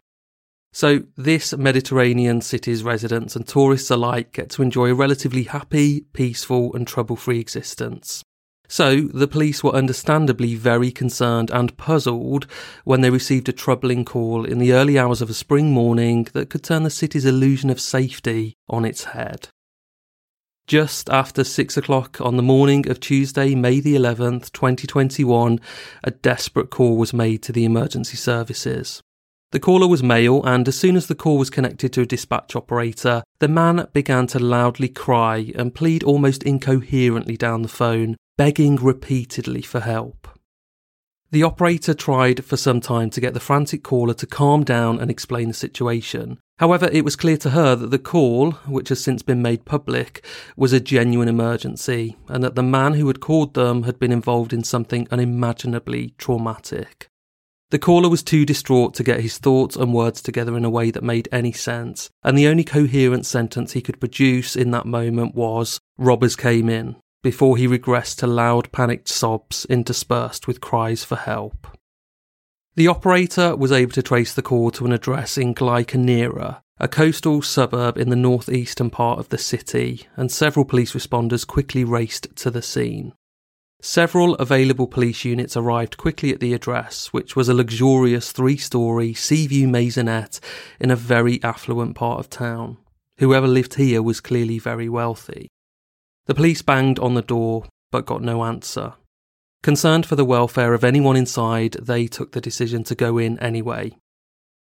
So, 0.71 1.03
this 1.17 1.55
Mediterranean 1.55 2.41
city's 2.41 2.83
residents 2.83 3.35
and 3.35 3.47
tourists 3.47 3.89
alike 3.89 4.33
get 4.33 4.49
to 4.51 4.61
enjoy 4.61 4.91
a 4.91 4.95
relatively 4.95 5.43
happy, 5.43 6.01
peaceful, 6.13 6.73
and 6.75 6.87
trouble 6.87 7.15
free 7.15 7.39
existence. 7.39 8.23
So, 8.67 9.01
the 9.01 9.27
police 9.27 9.63
were 9.63 9.73
understandably 9.73 10.53
very 10.53 10.91
concerned 10.91 11.49
and 11.49 11.75
puzzled 11.75 12.45
when 12.83 13.01
they 13.01 13.09
received 13.09 13.49
a 13.49 13.51
troubling 13.51 14.05
call 14.05 14.45
in 14.45 14.59
the 14.59 14.73
early 14.73 14.99
hours 14.99 15.23
of 15.23 15.29
a 15.31 15.33
spring 15.33 15.71
morning 15.71 16.27
that 16.33 16.51
could 16.51 16.63
turn 16.63 16.83
the 16.83 16.91
city's 16.91 17.25
illusion 17.25 17.71
of 17.71 17.81
safety 17.81 18.53
on 18.69 18.85
its 18.85 19.05
head. 19.05 19.49
Just 20.67 21.09
after 21.09 21.43
six 21.43 21.77
o'clock 21.77 22.21
on 22.21 22.37
the 22.37 22.43
morning 22.43 22.87
of 22.87 22.99
Tuesday, 22.99 23.55
May 23.55 23.79
the 23.79 23.95
11th, 23.95 24.51
2021, 24.51 25.59
a 26.03 26.11
desperate 26.11 26.69
call 26.69 26.95
was 26.95 27.11
made 27.11 27.41
to 27.41 27.51
the 27.51 27.65
emergency 27.65 28.17
services. 28.17 29.01
The 29.51 29.59
caller 29.59 29.87
was 29.87 30.03
male, 30.03 30.43
and 30.43 30.67
as 30.67 30.77
soon 30.77 30.95
as 30.95 31.07
the 31.07 31.15
call 31.15 31.39
was 31.39 31.49
connected 31.49 31.91
to 31.93 32.01
a 32.01 32.05
dispatch 32.05 32.55
operator, 32.55 33.23
the 33.39 33.47
man 33.47 33.87
began 33.93 34.27
to 34.27 34.37
loudly 34.37 34.89
cry 34.89 35.51
and 35.55 35.73
plead 35.73 36.03
almost 36.03 36.43
incoherently 36.43 37.35
down 37.35 37.63
the 37.63 37.67
phone, 37.67 38.15
begging 38.37 38.75
repeatedly 38.75 39.63
for 39.63 39.79
help. 39.79 40.27
The 41.31 41.43
operator 41.43 41.95
tried 41.95 42.45
for 42.45 42.57
some 42.57 42.79
time 42.79 43.09
to 43.11 43.21
get 43.21 43.33
the 43.33 43.39
frantic 43.39 43.83
caller 43.83 44.13
to 44.15 44.27
calm 44.27 44.63
down 44.63 44.99
and 44.99 45.09
explain 45.09 45.47
the 45.47 45.53
situation. 45.55 46.37
However, 46.59 46.89
it 46.91 47.03
was 47.03 47.15
clear 47.15 47.37
to 47.37 47.51
her 47.51 47.75
that 47.75 47.89
the 47.89 47.99
call, 47.99 48.51
which 48.67 48.89
has 48.89 49.03
since 49.03 49.23
been 49.23 49.41
made 49.41 49.65
public, 49.65 50.23
was 50.57 50.73
a 50.73 50.79
genuine 50.79 51.27
emergency, 51.27 52.17
and 52.27 52.43
that 52.43 52.55
the 52.55 52.63
man 52.63 52.93
who 52.93 53.07
had 53.07 53.19
called 53.19 53.55
them 53.55 53.83
had 53.83 53.97
been 53.97 54.11
involved 54.11 54.53
in 54.53 54.63
something 54.63 55.07
unimaginably 55.09 56.13
traumatic. 56.17 57.08
The 57.71 57.79
caller 57.79 58.09
was 58.09 58.23
too 58.23 58.45
distraught 58.45 58.95
to 58.95 59.03
get 59.03 59.21
his 59.21 59.37
thoughts 59.37 59.75
and 59.75 59.93
words 59.93 60.23
together 60.23 60.57
in 60.57 60.65
a 60.65 60.71
way 60.71 60.89
that 60.89 61.03
made 61.03 61.29
any 61.31 61.51
sense, 61.51 62.09
and 62.23 62.35
the 62.35 62.47
only 62.47 62.63
coherent 62.63 63.27
sentence 63.27 63.73
he 63.73 63.81
could 63.81 63.99
produce 63.99 64.55
in 64.55 64.71
that 64.71 64.87
moment 64.87 65.35
was, 65.35 65.79
Robbers 65.97 66.35
came 66.35 66.67
in, 66.67 66.95
before 67.21 67.57
he 67.57 67.67
regressed 67.67 68.17
to 68.17 68.27
loud 68.27 68.71
panicked 68.71 69.07
sobs 69.07 69.65
interspersed 69.65 70.47
with 70.47 70.61
cries 70.61 71.03
for 71.03 71.15
help. 71.15 71.67
The 72.75 72.87
operator 72.87 73.55
was 73.55 73.71
able 73.71 73.91
to 73.91 74.01
trace 74.01 74.33
the 74.33 74.41
call 74.41 74.71
to 74.71 74.85
an 74.85 74.93
address 74.93 75.37
in 75.37 75.53
Glyka 75.53 75.99
Nera, 75.99 76.63
a 76.79 76.87
coastal 76.87 77.41
suburb 77.41 77.97
in 77.97 78.09
the 78.09 78.15
northeastern 78.15 78.89
part 78.89 79.19
of 79.19 79.29
the 79.29 79.37
city, 79.37 80.07
and 80.15 80.31
several 80.31 80.65
police 80.65 80.93
responders 80.93 81.45
quickly 81.45 81.83
raced 81.83 82.35
to 82.37 82.49
the 82.49 82.61
scene. 82.61 83.13
Several 83.81 84.35
available 84.35 84.87
police 84.87 85.23
units 85.23 85.55
arrived 85.55 85.97
quickly 85.97 86.33
at 86.33 86.41
the 86.41 86.53
address, 86.53 87.07
which 87.13 87.35
was 87.35 87.47
a 87.47 87.53
luxurious 87.53 88.33
three 88.33 88.57
story 88.57 89.13
sea 89.13 89.47
view 89.47 89.67
maisonette 89.67 90.41
in 90.79 90.91
a 90.91 90.97
very 90.97 91.41
affluent 91.43 91.95
part 91.95 92.19
of 92.19 92.29
town. 92.29 92.77
Whoever 93.19 93.47
lived 93.47 93.75
here 93.75 94.01
was 94.01 94.19
clearly 94.19 94.59
very 94.59 94.89
wealthy. 94.89 95.47
The 96.25 96.35
police 96.35 96.61
banged 96.61 96.99
on 96.99 97.13
the 97.13 97.21
door, 97.21 97.65
but 97.91 98.05
got 98.05 98.21
no 98.21 98.43
answer. 98.43 98.95
Concerned 99.63 100.05
for 100.05 100.15
the 100.15 100.25
welfare 100.25 100.73
of 100.73 100.83
anyone 100.83 101.15
inside, 101.15 101.73
they 101.81 102.07
took 102.07 102.33
the 102.33 102.41
decision 102.41 102.83
to 102.85 102.95
go 102.95 103.17
in 103.17 103.39
anyway. 103.39 103.95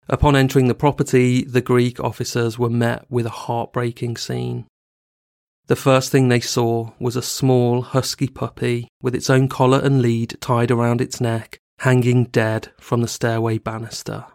Upon 0.07 0.35
entering 0.35 0.67
the 0.67 0.75
property, 0.75 1.43
the 1.43 1.61
Greek 1.61 1.99
officers 1.99 2.59
were 2.59 2.69
met 2.69 3.05
with 3.09 3.25
a 3.25 3.31
heartbreaking 3.31 4.17
scene. 4.17 4.67
The 5.67 5.75
first 5.75 6.11
thing 6.11 6.27
they 6.27 6.39
saw 6.39 6.91
was 6.99 7.15
a 7.15 7.23
small, 7.23 7.81
husky 7.81 8.27
puppy 8.27 8.87
with 9.01 9.15
its 9.15 9.29
own 9.29 9.47
collar 9.47 9.79
and 9.79 10.01
lead 10.01 10.37
tied 10.39 10.69
around 10.69 11.01
its 11.01 11.19
neck, 11.19 11.59
hanging 11.79 12.25
dead 12.25 12.69
from 12.79 13.01
the 13.01 13.07
stairway 13.07 13.57
banister. 13.57 14.25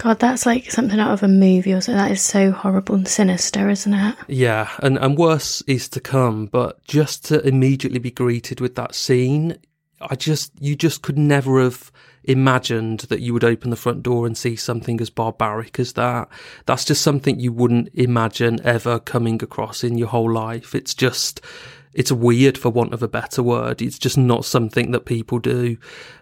God, 0.00 0.18
that's 0.18 0.46
like 0.46 0.70
something 0.70 0.98
out 0.98 1.12
of 1.12 1.22
a 1.22 1.28
movie 1.28 1.74
or 1.74 1.80
something. 1.80 2.02
That 2.02 2.10
is 2.10 2.22
so 2.22 2.50
horrible 2.50 2.96
and 2.96 3.06
sinister, 3.06 3.68
isn't 3.68 3.94
it? 3.94 4.16
Yeah, 4.28 4.70
and, 4.78 4.98
and 4.98 5.16
worse 5.16 5.62
is 5.66 5.88
to 5.90 6.00
come, 6.00 6.46
but 6.46 6.82
just 6.84 7.26
to 7.26 7.46
immediately 7.46 7.98
be 7.98 8.10
greeted 8.10 8.60
with 8.60 8.74
that 8.76 8.94
scene, 8.94 9.58
I 10.00 10.16
just, 10.16 10.52
you 10.58 10.74
just 10.74 11.02
could 11.02 11.18
never 11.18 11.62
have 11.62 11.92
imagined 12.24 13.00
that 13.00 13.20
you 13.20 13.32
would 13.32 13.44
open 13.44 13.70
the 13.70 13.76
front 13.76 14.02
door 14.02 14.26
and 14.26 14.36
see 14.36 14.56
something 14.56 15.00
as 15.00 15.10
barbaric 15.10 15.78
as 15.78 15.94
that. 15.94 16.28
That's 16.66 16.84
just 16.84 17.02
something 17.02 17.40
you 17.40 17.52
wouldn't 17.52 17.90
imagine 17.94 18.60
ever 18.64 18.98
coming 18.98 19.42
across 19.42 19.82
in 19.82 19.96
your 19.96 20.08
whole 20.08 20.30
life. 20.30 20.74
It's 20.74 20.94
just, 20.94 21.40
it's 21.94 22.12
weird 22.12 22.58
for 22.58 22.70
want 22.70 22.92
of 22.92 23.02
a 23.02 23.08
better 23.08 23.42
word. 23.42 23.80
It's 23.80 23.98
just 23.98 24.18
not 24.18 24.44
something 24.44 24.90
that 24.90 25.06
people 25.06 25.38
do. 25.38 25.78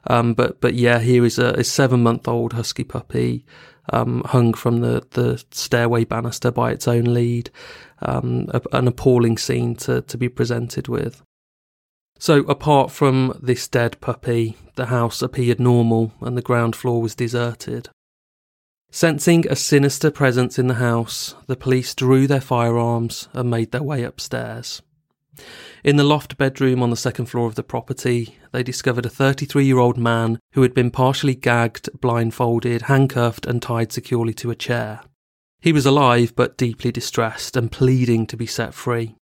Um, 0.07 0.35
but, 0.35 0.61
but 0.61 0.75
yeah, 0.75 1.01
here 1.01 1.25
is 1.25 1.39
a, 1.39 1.49
a 1.55 1.65
seven 1.65 2.03
month 2.03 2.29
old 2.29 2.53
husky 2.53 2.85
puppy, 2.85 3.45
um, 3.93 4.23
hung 4.27 4.55
from 4.55 4.81
the, 4.81 5.07
the 5.11 5.43
stairway 5.51 6.05
banister 6.05 6.51
by 6.51 6.71
its 6.71 6.87
own 6.87 7.05
lead. 7.05 7.51
Um, 8.01 8.47
a, 8.55 8.63
an 8.73 8.87
appalling 8.87 9.39
scene 9.39 9.75
to, 9.77 10.03
to 10.03 10.17
be 10.17 10.29
presented 10.29 10.87
with. 10.87 11.21
So, 12.19 12.41
apart 12.41 12.91
from 12.91 13.39
this 13.41 13.69
dead 13.69 14.01
puppy, 14.01 14.57
the 14.75 14.87
house 14.87 15.23
appeared 15.23 15.61
normal 15.61 16.13
and 16.21 16.37
the 16.37 16.43
ground 16.43 16.75
floor 16.75 17.01
was 17.01 17.15
deserted. 17.15 17.91
Sensing 18.91 19.47
a 19.49 19.55
sinister 19.55 20.11
presence 20.11 20.59
in 20.59 20.67
the 20.67 20.75
house, 20.75 21.35
the 21.47 21.57
police 21.57 21.95
drew 21.95 22.27
their 22.27 22.41
firearms 22.41 23.29
and 23.35 23.51
made 23.51 23.71
their 23.71 23.83
way 23.83 24.03
upstairs. 24.03 24.83
In 25.85 25.97
the 25.97 26.05
loft 26.05 26.37
bedroom 26.37 26.83
on 26.83 26.91
the 26.91 26.97
second 26.97 27.27
floor 27.27 27.47
of 27.47 27.55
the 27.55 27.63
property, 27.63 28.37
they 28.51 28.63
discovered 28.63 29.07
a 29.07 29.11
33 29.11 29.65
year 29.65 29.79
old 29.79 29.97
man 29.97 30.41
who 30.53 30.63
had 30.63 30.75
been 30.75 30.91
partially 30.91 31.35
gagged, 31.35 31.89
blindfolded, 32.01 32.83
handcuffed, 32.83 33.47
and 33.47 33.63
tied 33.63 33.93
securely 33.93 34.35
to 34.35 34.51
a 34.51 34.57
chair. 34.57 35.03
He 35.61 35.73
was 35.73 35.87
alive 35.87 36.35
but 36.35 36.57
deeply 36.57 36.91
distressed 36.91 37.57
and 37.57 37.71
pleading 37.71 38.27
to 38.29 38.37
be 38.37 38.47
set 38.47 38.75
free. 38.75 39.18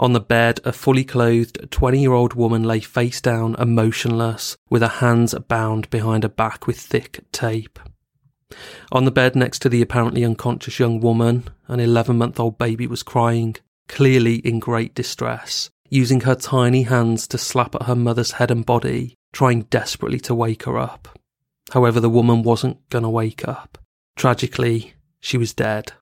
On 0.00 0.14
the 0.14 0.20
bed, 0.20 0.60
a 0.64 0.72
fully 0.72 1.04
clothed 1.04 1.70
20 1.70 2.00
year 2.00 2.14
old 2.14 2.32
woman 2.32 2.62
lay 2.64 2.80
face 2.80 3.20
down 3.20 3.54
and 3.58 3.74
motionless, 3.74 4.56
with 4.70 4.80
her 4.80 4.88
hands 4.88 5.34
bound 5.46 5.90
behind 5.90 6.22
her 6.22 6.30
back 6.30 6.66
with 6.66 6.80
thick 6.80 7.22
tape. 7.32 7.78
On 8.90 9.04
the 9.04 9.10
bed 9.10 9.36
next 9.36 9.58
to 9.60 9.68
the 9.68 9.82
apparently 9.82 10.24
unconscious 10.24 10.78
young 10.78 11.00
woman, 11.00 11.44
an 11.68 11.80
11 11.80 12.16
month 12.16 12.40
old 12.40 12.56
baby 12.56 12.86
was 12.86 13.02
crying, 13.02 13.56
clearly 13.88 14.36
in 14.36 14.58
great 14.58 14.94
distress, 14.94 15.68
using 15.90 16.22
her 16.22 16.34
tiny 16.34 16.84
hands 16.84 17.28
to 17.28 17.36
slap 17.36 17.74
at 17.74 17.82
her 17.82 17.94
mother's 17.94 18.32
head 18.32 18.50
and 18.50 18.64
body, 18.64 19.14
trying 19.34 19.64
desperately 19.64 20.20
to 20.20 20.34
wake 20.34 20.62
her 20.62 20.78
up. 20.78 21.18
However, 21.72 22.00
the 22.00 22.08
woman 22.08 22.42
wasn't 22.42 22.88
going 22.88 23.04
to 23.04 23.10
wake 23.10 23.46
up. 23.46 23.76
Tragically, 24.16 24.94
she 25.20 25.36
was 25.36 25.52
dead. 25.52 25.92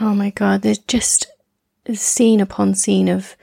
Oh 0.00 0.14
my 0.14 0.30
god, 0.30 0.62
there's 0.62 0.78
just 0.78 1.26
scene 1.92 2.40
upon 2.40 2.74
scene 2.74 3.08
of 3.08 3.36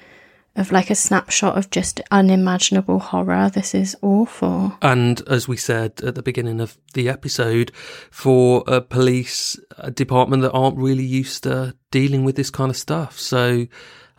of 0.55 0.71
like 0.71 0.89
a 0.89 0.95
snapshot 0.95 1.57
of 1.57 1.69
just 1.69 2.01
unimaginable 2.11 2.99
horror. 2.99 3.49
This 3.49 3.73
is 3.73 3.95
awful. 4.01 4.77
And 4.81 5.21
as 5.27 5.47
we 5.47 5.55
said 5.55 6.01
at 6.01 6.15
the 6.15 6.21
beginning 6.21 6.59
of 6.59 6.77
the 6.93 7.07
episode, 7.07 7.71
for 8.09 8.63
a 8.67 8.81
police 8.81 9.57
department 9.93 10.41
that 10.43 10.51
aren't 10.51 10.77
really 10.77 11.05
used 11.05 11.43
to 11.43 11.75
dealing 11.89 12.25
with 12.25 12.35
this 12.35 12.49
kind 12.49 12.69
of 12.69 12.75
stuff. 12.77 13.17
So 13.17 13.67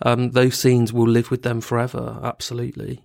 um, 0.01 0.31
those 0.31 0.59
scenes 0.59 0.93
will 0.93 1.09
live 1.09 1.31
with 1.31 1.43
them 1.43 1.61
forever. 1.61 2.19
Absolutely. 2.23 3.05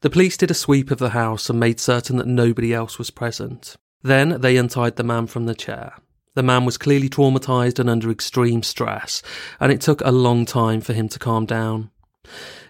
The 0.00 0.10
police 0.10 0.36
did 0.36 0.50
a 0.50 0.54
sweep 0.54 0.90
of 0.90 0.98
the 0.98 1.10
house 1.10 1.50
and 1.50 1.60
made 1.60 1.80
certain 1.80 2.16
that 2.16 2.26
nobody 2.26 2.72
else 2.72 2.98
was 2.98 3.10
present. 3.10 3.76
Then 4.02 4.40
they 4.40 4.56
untied 4.56 4.96
the 4.96 5.02
man 5.02 5.26
from 5.26 5.46
the 5.46 5.54
chair. 5.54 5.94
The 6.36 6.42
man 6.42 6.66
was 6.66 6.76
clearly 6.76 7.08
traumatized 7.08 7.78
and 7.78 7.88
under 7.88 8.10
extreme 8.10 8.62
stress, 8.62 9.22
and 9.58 9.72
it 9.72 9.80
took 9.80 10.02
a 10.02 10.12
long 10.12 10.44
time 10.44 10.82
for 10.82 10.92
him 10.92 11.08
to 11.08 11.18
calm 11.18 11.46
down. 11.46 11.90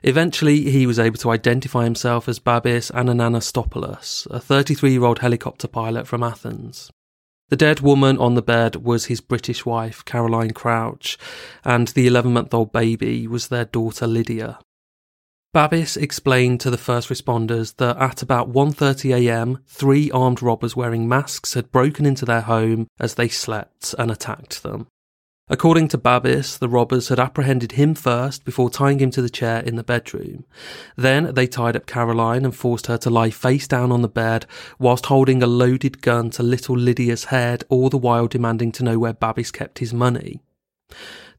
Eventually, 0.04 0.70
he 0.70 0.86
was 0.86 1.00
able 1.00 1.18
to 1.18 1.30
identify 1.30 1.82
himself 1.82 2.28
as 2.28 2.38
Babis 2.38 2.92
Anagnostopoulos, 2.92 4.30
a 4.30 4.38
33 4.38 4.92
year 4.92 5.04
old 5.04 5.18
helicopter 5.18 5.66
pilot 5.66 6.06
from 6.06 6.22
Athens. 6.22 6.92
The 7.48 7.56
dead 7.56 7.80
woman 7.80 8.18
on 8.18 8.34
the 8.34 8.42
bed 8.42 8.76
was 8.76 9.06
his 9.06 9.20
British 9.20 9.66
wife, 9.66 10.04
Caroline 10.04 10.52
Crouch, 10.52 11.18
and 11.64 11.88
the 11.88 12.06
11 12.06 12.32
month 12.32 12.54
old 12.54 12.70
baby 12.70 13.26
was 13.26 13.48
their 13.48 13.64
daughter, 13.64 14.06
Lydia. 14.06 14.60
Babis 15.56 15.96
explained 15.96 16.60
to 16.60 16.70
the 16.70 16.76
first 16.76 17.08
responders 17.08 17.76
that 17.76 17.96
at 17.96 18.20
about 18.20 18.52
1.30am, 18.52 19.60
three 19.66 20.10
armed 20.10 20.42
robbers 20.42 20.76
wearing 20.76 21.08
masks 21.08 21.54
had 21.54 21.72
broken 21.72 22.04
into 22.04 22.26
their 22.26 22.42
home 22.42 22.88
as 23.00 23.14
they 23.14 23.28
slept 23.28 23.94
and 23.98 24.10
attacked 24.10 24.62
them. 24.62 24.86
According 25.48 25.88
to 25.88 25.96
Babis, 25.96 26.58
the 26.58 26.68
robbers 26.68 27.08
had 27.08 27.18
apprehended 27.18 27.72
him 27.72 27.94
first 27.94 28.44
before 28.44 28.68
tying 28.68 28.98
him 28.98 29.10
to 29.12 29.22
the 29.22 29.30
chair 29.30 29.60
in 29.60 29.76
the 29.76 29.82
bedroom. 29.82 30.44
Then 30.94 31.32
they 31.32 31.46
tied 31.46 31.74
up 31.74 31.86
Caroline 31.86 32.44
and 32.44 32.54
forced 32.54 32.88
her 32.88 32.98
to 32.98 33.08
lie 33.08 33.30
face 33.30 33.66
down 33.66 33.90
on 33.90 34.02
the 34.02 34.08
bed 34.08 34.44
whilst 34.78 35.06
holding 35.06 35.42
a 35.42 35.46
loaded 35.46 36.02
gun 36.02 36.28
to 36.32 36.42
little 36.42 36.76
Lydia's 36.76 37.24
head, 37.24 37.64
all 37.70 37.88
the 37.88 37.96
while 37.96 38.26
demanding 38.26 38.72
to 38.72 38.84
know 38.84 38.98
where 38.98 39.14
Babis 39.14 39.52
kept 39.52 39.78
his 39.78 39.94
money. 39.94 40.42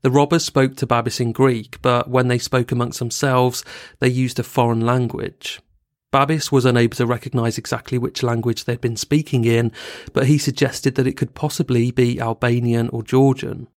The 0.02 0.12
robbers 0.12 0.46
spoke 0.46 0.76
to 0.78 0.88
Babis 0.88 1.20
in 1.20 1.32
Greek, 1.32 1.82
but 1.82 2.10
when 2.10 2.28
they 2.28 2.38
spoke 2.38 2.72
amongst 2.72 3.00
themselves, 3.00 3.64
they 4.00 4.10
used 4.10 4.40
a 4.40 4.44
foreign 4.44 4.82
language. 4.82 5.60
Babis 6.12 6.52
was 6.52 6.66
unable 6.66 6.96
to 6.96 7.06
recognise 7.06 7.58
exactly 7.58 7.98
which 7.98 8.24
language 8.24 8.64
they'd 8.64 8.80
been 8.80 8.96
speaking 8.96 9.44
in, 9.44 9.72
but 10.14 10.28
he 10.28 10.38
suggested 10.38 10.96
that 10.96 11.08
it 11.08 11.18
could 11.18 11.36
possibly 11.36 11.92
be 11.92 12.20
Albanian 12.20 12.90
or 12.90 13.04
Georgian. 13.04 13.68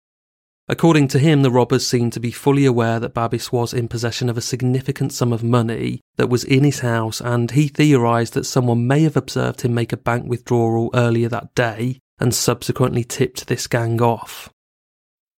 According 0.68 1.08
to 1.08 1.18
him, 1.18 1.42
the 1.42 1.50
robbers 1.50 1.84
seemed 1.84 2.12
to 2.12 2.20
be 2.20 2.30
fully 2.30 2.64
aware 2.64 3.00
that 3.00 3.14
Babis 3.14 3.50
was 3.50 3.74
in 3.74 3.88
possession 3.88 4.28
of 4.28 4.38
a 4.38 4.40
significant 4.40 5.12
sum 5.12 5.32
of 5.32 5.42
money 5.42 6.00
that 6.16 6.28
was 6.28 6.44
in 6.44 6.62
his 6.62 6.78
house, 6.78 7.20
and 7.20 7.50
he 7.50 7.66
theorised 7.66 8.34
that 8.34 8.44
someone 8.46 8.86
may 8.86 9.02
have 9.02 9.16
observed 9.16 9.62
him 9.62 9.74
make 9.74 9.92
a 9.92 9.96
bank 9.96 10.26
withdrawal 10.28 10.90
earlier 10.94 11.28
that 11.28 11.52
day 11.56 11.98
and 12.20 12.32
subsequently 12.32 13.02
tipped 13.02 13.48
this 13.48 13.66
gang 13.66 14.00
off. 14.00 14.48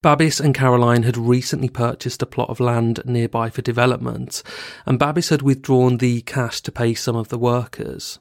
Babis 0.02 0.40
and 0.40 0.52
Caroline 0.52 1.04
had 1.04 1.16
recently 1.16 1.68
purchased 1.68 2.23
a 2.23 2.26
plot 2.26 2.50
of 2.50 2.59
land 2.59 3.00
nearby 3.04 3.50
for 3.50 3.62
development, 3.62 4.42
and 4.85 4.99
Babis 4.99 5.28
had 5.28 5.42
withdrawn 5.42 5.99
the 5.99 6.23
cash 6.23 6.61
to 6.62 6.73
pay 6.73 6.92
some 6.92 7.14
of 7.14 7.28
the 7.28 7.38
workers. 7.38 8.18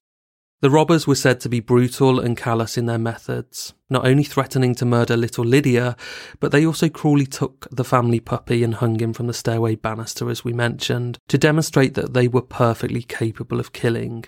The 0.62 0.70
robbers 0.70 1.08
were 1.08 1.16
said 1.16 1.40
to 1.40 1.50
be 1.50 1.60
brutal 1.60 2.20
and 2.20 2.38
callous 2.38 2.78
in 2.78 2.86
their 2.86 3.00
methods, 3.00 3.74
not 3.90 4.06
only 4.06 4.24
threatening 4.24 4.76
to 4.76 4.86
murder 4.86 5.18
little 5.18 5.44
Lydia, 5.44 5.98
but 6.40 6.52
they 6.52 6.64
also 6.64 6.88
cruelly 6.88 7.26
took 7.26 7.68
the 7.72 7.84
family 7.84 8.20
puppy 8.20 8.64
and 8.64 8.76
hung 8.76 9.00
him 9.00 9.12
from 9.12 9.26
the 9.26 9.34
stairway 9.34 9.74
banister, 9.74 10.30
as 10.30 10.46
we 10.46 10.54
mentioned, 10.54 11.18
to 11.30 11.40
demonstrate 11.40 11.96
that 11.96 12.14
they 12.14 12.28
were 12.28 12.44
perfectly 12.44 13.02
capable 13.02 13.60
of 13.60 13.74
killing. 13.74 14.26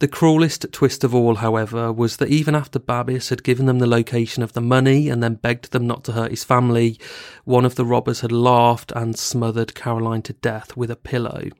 The 0.00 0.08
cruelest 0.08 0.72
twist 0.72 1.04
of 1.04 1.14
all, 1.14 1.36
however, 1.36 1.92
was 1.92 2.16
that 2.16 2.30
even 2.30 2.54
after 2.54 2.78
Babis 2.78 3.28
had 3.28 3.42
given 3.42 3.66
them 3.66 3.80
the 3.80 3.86
location 3.86 4.42
of 4.42 4.54
the 4.54 4.62
money 4.62 5.10
and 5.10 5.22
then 5.22 5.34
begged 5.34 5.72
them 5.72 5.86
not 5.86 6.04
to 6.04 6.12
hurt 6.12 6.30
his 6.30 6.42
family, 6.42 6.98
one 7.44 7.66
of 7.66 7.74
the 7.74 7.84
robbers 7.84 8.20
had 8.20 8.32
laughed 8.32 8.92
and 8.96 9.18
smothered 9.18 9.74
Caroline 9.74 10.22
to 10.22 10.32
death 10.32 10.74
with 10.74 10.90
a 10.90 10.96
pillow. 10.96 11.50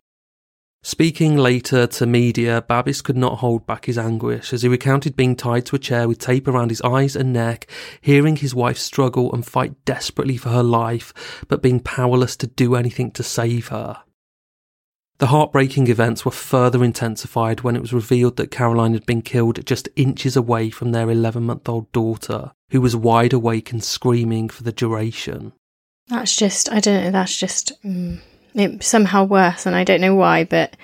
Speaking 0.83 1.37
later 1.37 1.87
to 1.87 2.07
media, 2.07 2.65
Babis 2.67 3.03
could 3.03 3.19
not 3.19 3.41
hold 3.41 3.67
back 3.67 3.85
his 3.85 3.99
anguish 3.99 4.55
as 4.55 4.63
he 4.63 4.69
recounted 4.71 5.17
being 5.17 5.37
tied 5.37 5.67
to 5.67 5.77
a 5.77 5.79
chair 5.79 6.09
with 6.09 6.19
tape 6.19 6.49
around 6.49 6.71
his 6.71 6.81
eyes 6.81 7.15
and 7.15 7.35
neck, 7.35 7.71
hearing 8.01 8.37
his 8.37 8.55
wife 8.55 8.79
struggle 8.79 9.31
and 9.35 9.45
fight 9.45 9.75
desperately 9.85 10.39
for 10.39 10.49
her 10.49 10.63
life, 10.63 11.45
but 11.47 11.61
being 11.61 11.81
powerless 11.81 12.37
to 12.37 12.47
do 12.47 12.75
anything 12.75 13.11
to 13.11 13.23
save 13.23 13.69
her. 13.69 13.99
The 15.21 15.27
heartbreaking 15.27 15.89
events 15.89 16.25
were 16.25 16.31
further 16.31 16.83
intensified 16.83 17.61
when 17.61 17.77
it 17.77 17.83
was 17.83 17.93
revealed 17.93 18.37
that 18.37 18.51
Caroline 18.51 18.95
had 18.95 19.05
been 19.05 19.21
killed 19.21 19.65
just 19.67 19.87
inches 19.95 20.35
away 20.35 20.71
from 20.71 20.93
their 20.93 21.11
11 21.11 21.43
month 21.43 21.69
old 21.69 21.93
daughter, 21.93 22.53
who 22.71 22.81
was 22.81 22.97
wide 22.97 23.35
awake 23.35 23.71
and 23.71 23.85
screaming 23.85 24.49
for 24.49 24.63
the 24.63 24.73
duration. 24.73 25.53
That's 26.09 26.35
just, 26.35 26.73
I 26.73 26.81
don't 26.81 27.05
know, 27.05 27.11
that's 27.11 27.37
just 27.37 27.73
mm, 27.85 28.19
it, 28.55 28.83
somehow 28.83 29.25
worse, 29.25 29.67
and 29.67 29.77
I 29.77 29.85
don't 29.85 30.01
know 30.01 30.15
why, 30.15 30.45
but 30.45 30.75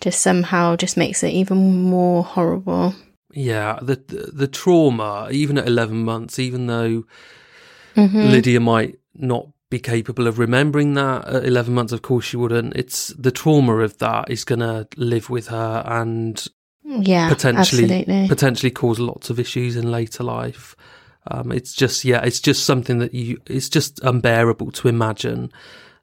just 0.00 0.20
somehow 0.20 0.74
just 0.74 0.96
makes 0.96 1.22
it 1.22 1.32
even 1.32 1.82
more 1.82 2.24
horrible. 2.24 2.92
Yeah, 3.30 3.78
the 3.80 4.02
the, 4.08 4.30
the 4.32 4.48
trauma, 4.48 5.28
even 5.30 5.58
at 5.58 5.68
11 5.68 5.98
months, 5.98 6.40
even 6.40 6.66
though 6.66 7.04
mm-hmm. 7.94 8.18
Lydia 8.18 8.58
might 8.58 8.98
not 9.14 9.46
be 9.70 9.78
capable 9.78 10.26
of 10.26 10.38
remembering 10.38 10.94
that 10.94 11.26
at 11.26 11.44
11 11.44 11.74
months 11.74 11.92
of 11.92 12.02
course 12.02 12.24
she 12.24 12.36
wouldn't 12.36 12.74
it's 12.76 13.08
the 13.18 13.32
trauma 13.32 13.78
of 13.78 13.98
that 13.98 14.30
is 14.30 14.44
going 14.44 14.60
to 14.60 14.86
live 14.96 15.28
with 15.28 15.48
her 15.48 15.82
and 15.86 16.46
yeah 16.84 17.28
potentially 17.28 17.84
absolutely. 17.84 18.28
potentially 18.28 18.70
cause 18.70 19.00
lots 19.00 19.28
of 19.28 19.40
issues 19.40 19.76
in 19.76 19.90
later 19.90 20.22
life 20.22 20.76
um, 21.28 21.50
it's 21.50 21.74
just 21.74 22.04
yeah 22.04 22.22
it's 22.22 22.40
just 22.40 22.64
something 22.64 22.98
that 22.98 23.12
you 23.12 23.38
it's 23.46 23.68
just 23.68 24.00
unbearable 24.04 24.70
to 24.70 24.88
imagine 24.88 25.50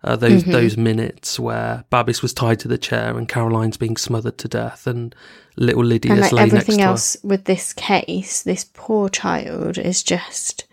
Uh, 0.06 0.18
those 0.18 0.44
those 0.44 0.76
minutes 0.76 1.40
where 1.40 1.86
Babis 1.90 2.22
was 2.22 2.34
tied 2.34 2.60
to 2.60 2.68
the 2.68 2.78
chair 2.78 3.18
and 3.18 3.26
Caroline's 3.30 3.78
being 3.78 3.96
smothered 3.96 4.38
to 4.40 4.50
death, 4.50 4.86
and 4.86 5.16
little 5.56 5.82
Lydia's 5.82 6.26
and 6.26 6.32
like 6.34 6.48
everything 6.48 6.80
to 6.80 6.84
her. 6.84 6.90
else 6.90 7.16
with 7.24 7.46
this 7.46 7.72
case, 7.72 8.44
this 8.44 8.66
poor 8.74 9.08
child 9.08 9.78
is 9.78 10.04
just. 10.04 10.66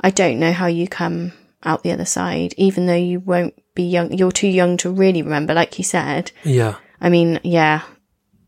I 0.00 0.10
don't 0.10 0.38
know 0.38 0.52
how 0.52 0.66
you 0.66 0.86
come 0.86 1.32
out 1.64 1.82
the 1.82 1.92
other 1.92 2.04
side, 2.04 2.54
even 2.56 2.86
though 2.86 2.94
you 2.94 3.20
won't 3.20 3.54
be 3.74 3.82
young. 3.84 4.12
You're 4.12 4.32
too 4.32 4.48
young 4.48 4.76
to 4.78 4.90
really 4.90 5.22
remember, 5.22 5.54
like 5.54 5.78
you 5.78 5.84
said. 5.84 6.32
Yeah, 6.44 6.76
I 7.00 7.08
mean, 7.08 7.40
yeah, 7.42 7.82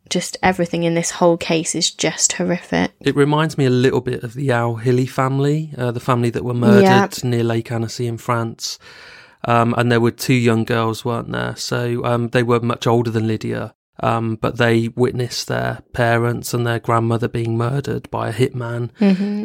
just 0.08 0.36
everything 0.42 0.84
in 0.84 0.94
this 0.94 1.10
whole 1.12 1.36
case 1.36 1.74
is 1.74 1.90
just 1.90 2.32
horrific. 2.34 2.92
it 3.00 3.14
reminds 3.16 3.58
me 3.58 3.64
a 3.66 3.70
little 3.70 4.00
bit 4.00 4.22
of 4.22 4.34
the 4.34 4.50
Al 4.50 4.76
Hilli 4.78 5.08
family, 5.08 5.72
uh, 5.76 5.90
the 5.90 6.00
family 6.00 6.30
that 6.30 6.44
were 6.44 6.54
murdered 6.54 6.82
Yeah. 6.84 7.08
near 7.22 7.44
Lake 7.44 7.70
Annecy 7.72 8.06
in 8.06 8.18
France. 8.18 8.78
Um, 9.44 9.74
and 9.78 9.90
there 9.92 10.00
were 10.00 10.10
two 10.10 10.34
young 10.34 10.64
girls, 10.64 11.04
weren't 11.04 11.30
there? 11.30 11.54
So 11.56 12.04
um, 12.04 12.28
they 12.30 12.42
were 12.42 12.60
much 12.60 12.86
older 12.86 13.10
than 13.10 13.28
Lydia, 13.28 13.74
um, 14.00 14.36
but 14.36 14.58
they 14.58 14.88
witnessed 14.88 15.48
their 15.48 15.82
parents 15.92 16.54
and 16.54 16.66
their 16.66 16.78
grandmother 16.78 17.28
being 17.28 17.56
murdered 17.56 18.10
by 18.10 18.28
a 18.28 18.32
hitman. 18.32 18.90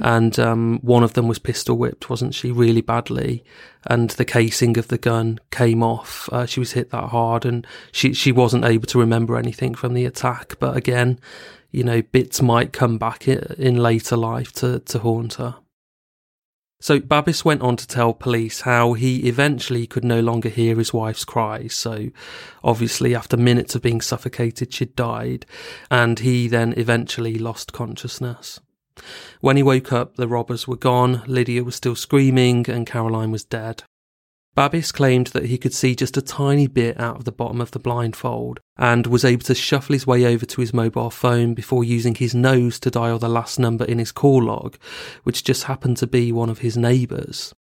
And 0.03 0.39
um, 0.39 0.79
one 0.81 1.03
of 1.03 1.13
them 1.13 1.27
was 1.27 1.39
pistol 1.39 1.77
whipped, 1.77 2.09
wasn't 2.09 2.35
she, 2.35 2.51
really 2.51 2.81
badly? 2.81 3.43
And 3.87 4.11
the 4.11 4.25
casing 4.25 4.77
of 4.77 4.87
the 4.87 4.97
gun 4.97 5.39
came 5.51 5.81
off. 5.83 6.29
Uh, 6.31 6.45
she 6.45 6.59
was 6.59 6.73
hit 6.73 6.91
that 6.91 7.09
hard, 7.09 7.45
and 7.45 7.65
she 7.91 8.13
she 8.13 8.31
wasn't 8.31 8.65
able 8.65 8.85
to 8.87 8.99
remember 8.99 9.37
anything 9.37 9.75
from 9.75 9.93
the 9.93 10.05
attack. 10.05 10.55
But 10.59 10.77
again, 10.77 11.19
you 11.71 11.83
know, 11.83 12.01
bits 12.01 12.41
might 12.41 12.71
come 12.71 12.97
back 12.97 13.27
in 13.27 13.75
later 13.77 14.15
life 14.15 14.51
to 14.53 14.79
to 14.79 14.99
haunt 14.99 15.33
her. 15.35 15.55
So 16.83 16.99
Babis 16.99 17.45
went 17.45 17.61
on 17.61 17.77
to 17.77 17.87
tell 17.87 18.13
police 18.13 18.59
how 18.59 18.91
he 18.91 19.19
eventually 19.25 19.87
could 19.87 20.03
no 20.03 20.19
longer 20.19 20.49
hear 20.49 20.75
his 20.75 20.91
wife's 20.91 21.23
cries. 21.23 21.73
So 21.73 22.09
obviously 22.61 23.15
after 23.15 23.37
minutes 23.37 23.73
of 23.73 23.81
being 23.81 24.01
suffocated, 24.01 24.73
she'd 24.73 24.93
died 24.93 25.45
and 25.89 26.19
he 26.19 26.49
then 26.49 26.73
eventually 26.75 27.35
lost 27.35 27.71
consciousness. 27.71 28.59
When 29.39 29.55
he 29.55 29.63
woke 29.63 29.93
up, 29.93 30.17
the 30.17 30.27
robbers 30.27 30.67
were 30.67 30.75
gone, 30.75 31.23
Lydia 31.25 31.63
was 31.63 31.75
still 31.75 31.95
screaming 31.95 32.69
and 32.69 32.85
Caroline 32.85 33.31
was 33.31 33.45
dead. 33.45 33.83
Babis 34.55 34.91
claimed 34.91 35.27
that 35.27 35.47
he 35.47 35.57
could 35.57 35.73
see 35.73 35.95
just 35.95 36.15
a 36.15 36.21
tiny 36.21 36.67
bit 36.67 36.99
out 36.99 37.17
of 37.17 37.25
the 37.25 37.31
bottom 37.31 37.59
of 37.59 37.71
the 37.71 37.79
blindfold 37.79 38.59
and 38.77 39.07
was 39.07 39.25
able 39.25 39.43
to 39.45 39.55
shuffle 39.55 39.93
his 39.93 40.05
way 40.05 40.25
over 40.25 40.45
to 40.45 40.61
his 40.61 40.73
mobile 40.73 41.09
phone 41.09 41.55
before 41.55 41.83
using 41.83 42.13
his 42.13 42.35
nose 42.35 42.79
to 42.79 42.91
dial 42.91 43.17
the 43.17 43.27
last 43.27 43.57
number 43.57 43.83
in 43.85 43.97
his 43.97 44.11
call 44.11 44.43
log, 44.43 44.77
which 45.23 45.43
just 45.43 45.63
happened 45.63 45.97
to 45.97 46.07
be 46.07 46.31
one 46.31 46.49
of 46.49 46.59
his 46.59 46.77
neighbours. 46.77 47.53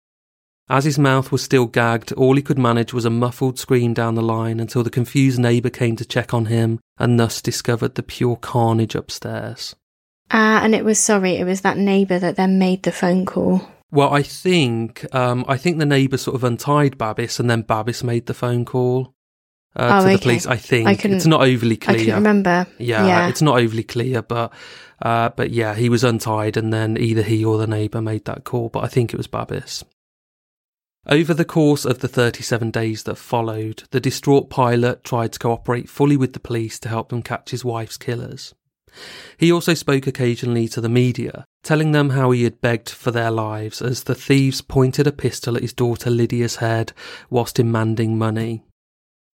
As 0.68 0.84
his 0.84 0.99
mouth 0.99 1.32
was 1.32 1.42
still 1.42 1.66
gagged, 1.66 2.12
all 2.12 2.37
he 2.37 2.42
could 2.42 2.58
manage 2.58 2.92
was 2.92 3.04
a 3.04 3.11
muffled 3.11 3.58
scream 3.58 3.94
down 3.94 4.14
the 4.14 4.22
line 4.22 4.61
until 4.61 4.82
the 4.82 4.90
confused 4.90 5.38
neighbour 5.38 5.70
came 5.70 5.96
to 5.96 6.04
check 6.04 6.32
on 6.32 6.46
him 6.46 6.78
and 6.99 7.18
thus 7.18 7.42
discovered 7.42 7.94
the 7.94 8.02
pure 8.02 8.37
carnage 8.37 8.94
upstairs. 8.94 9.75
Ah, 10.30 10.61
and 10.62 10.75
it 10.75 10.84
was 10.84 10.99
sorry, 10.99 11.37
it 11.37 11.44
was 11.44 11.62
that 11.62 11.76
neighbour 11.76 12.18
that 12.18 12.37
then 12.37 12.58
made 12.58 12.82
the 12.84 12.92
phone 12.92 13.26
call. 13.26 13.66
Well, 13.92 14.12
I 14.12 14.22
think 14.22 15.04
um, 15.14 15.44
I 15.46 15.56
think 15.58 15.78
the 15.78 15.87
neighbour 15.87 16.16
sort 16.16 16.34
of 16.34 16.42
untied 16.44 16.96
Babis, 16.96 17.38
and 17.38 17.49
then 17.49 17.62
Babis 17.62 18.02
made 18.02 18.25
the 18.26 18.34
phone 18.34 18.64
call 18.64 19.14
uh, 19.76 19.90
Oh, 19.92 19.99
to 20.00 20.08
the 20.08 20.14
okay. 20.14 20.22
police. 20.22 20.46
I 20.46 20.56
think 20.56 20.88
I 20.88 20.92
it's 21.08 21.26
not 21.26 21.42
overly 21.42 21.75
I 21.76 21.84
clear. 21.84 21.99
couldn't 21.99 22.14
remember. 22.14 22.66
Yeah, 22.78 23.06
yeah. 23.06 23.28
it's 23.28 23.42
not 23.42 23.58
overly 23.61 23.82
clear, 23.84 24.22
but 24.22 24.50
uh, 25.02 25.28
but 25.37 25.50
yeah, 25.50 25.75
he 25.75 25.90
was 25.90 26.04
untied, 26.04 26.56
and 26.56 26.72
then 26.72 26.96
either 26.96 27.22
he 27.22 27.44
or 27.44 27.58
the 27.58 27.66
neighbour 27.66 28.00
made 28.00 28.25
that 28.25 28.44
call. 28.44 28.70
But 28.70 28.84
I 28.84 28.88
think 28.88 29.12
it 29.12 29.18
was 29.18 29.26
Babis. 29.26 29.84
Over 31.06 31.34
the 31.34 31.44
course 31.44 31.84
of 31.84 31.99
the 31.99 32.06
37 32.06 32.70
days 32.70 33.02
that 33.02 33.16
followed, 33.16 33.82
the 33.90 33.99
distraught 34.00 34.49
pilot 34.50 35.02
tried 35.02 35.32
to 35.32 35.38
cooperate 35.40 35.88
fully 35.88 36.16
with 36.16 36.32
the 36.32 36.38
police 36.40 36.78
to 36.78 36.88
help 36.88 37.08
them 37.08 37.22
catch 37.22 37.50
his 37.50 37.64
wife's 37.64 37.96
killers. 37.96 38.54
He 39.37 39.50
also 39.50 39.75
spoke 39.75 40.06
occasionally 40.06 40.68
to 40.68 40.80
the 40.80 40.88
media, 40.88 41.44
telling 41.62 41.92
them 41.92 42.11
how 42.11 42.31
he 42.31 42.45
had 42.45 42.61
begged 42.61 42.90
for 42.90 43.11
their 43.11 43.31
lives 43.31 43.81
as 43.81 44.04
the 44.04 44.14
thieves 44.14 44.61
pointed 44.61 45.07
a 45.07 45.12
pistol 45.12 45.57
at 45.57 45.62
his 45.62 45.73
daughter 45.73 46.11
Lydia's 46.11 46.57
head 46.57 46.92
whilst 47.31 47.57
demanding 47.57 48.19
money. 48.19 48.64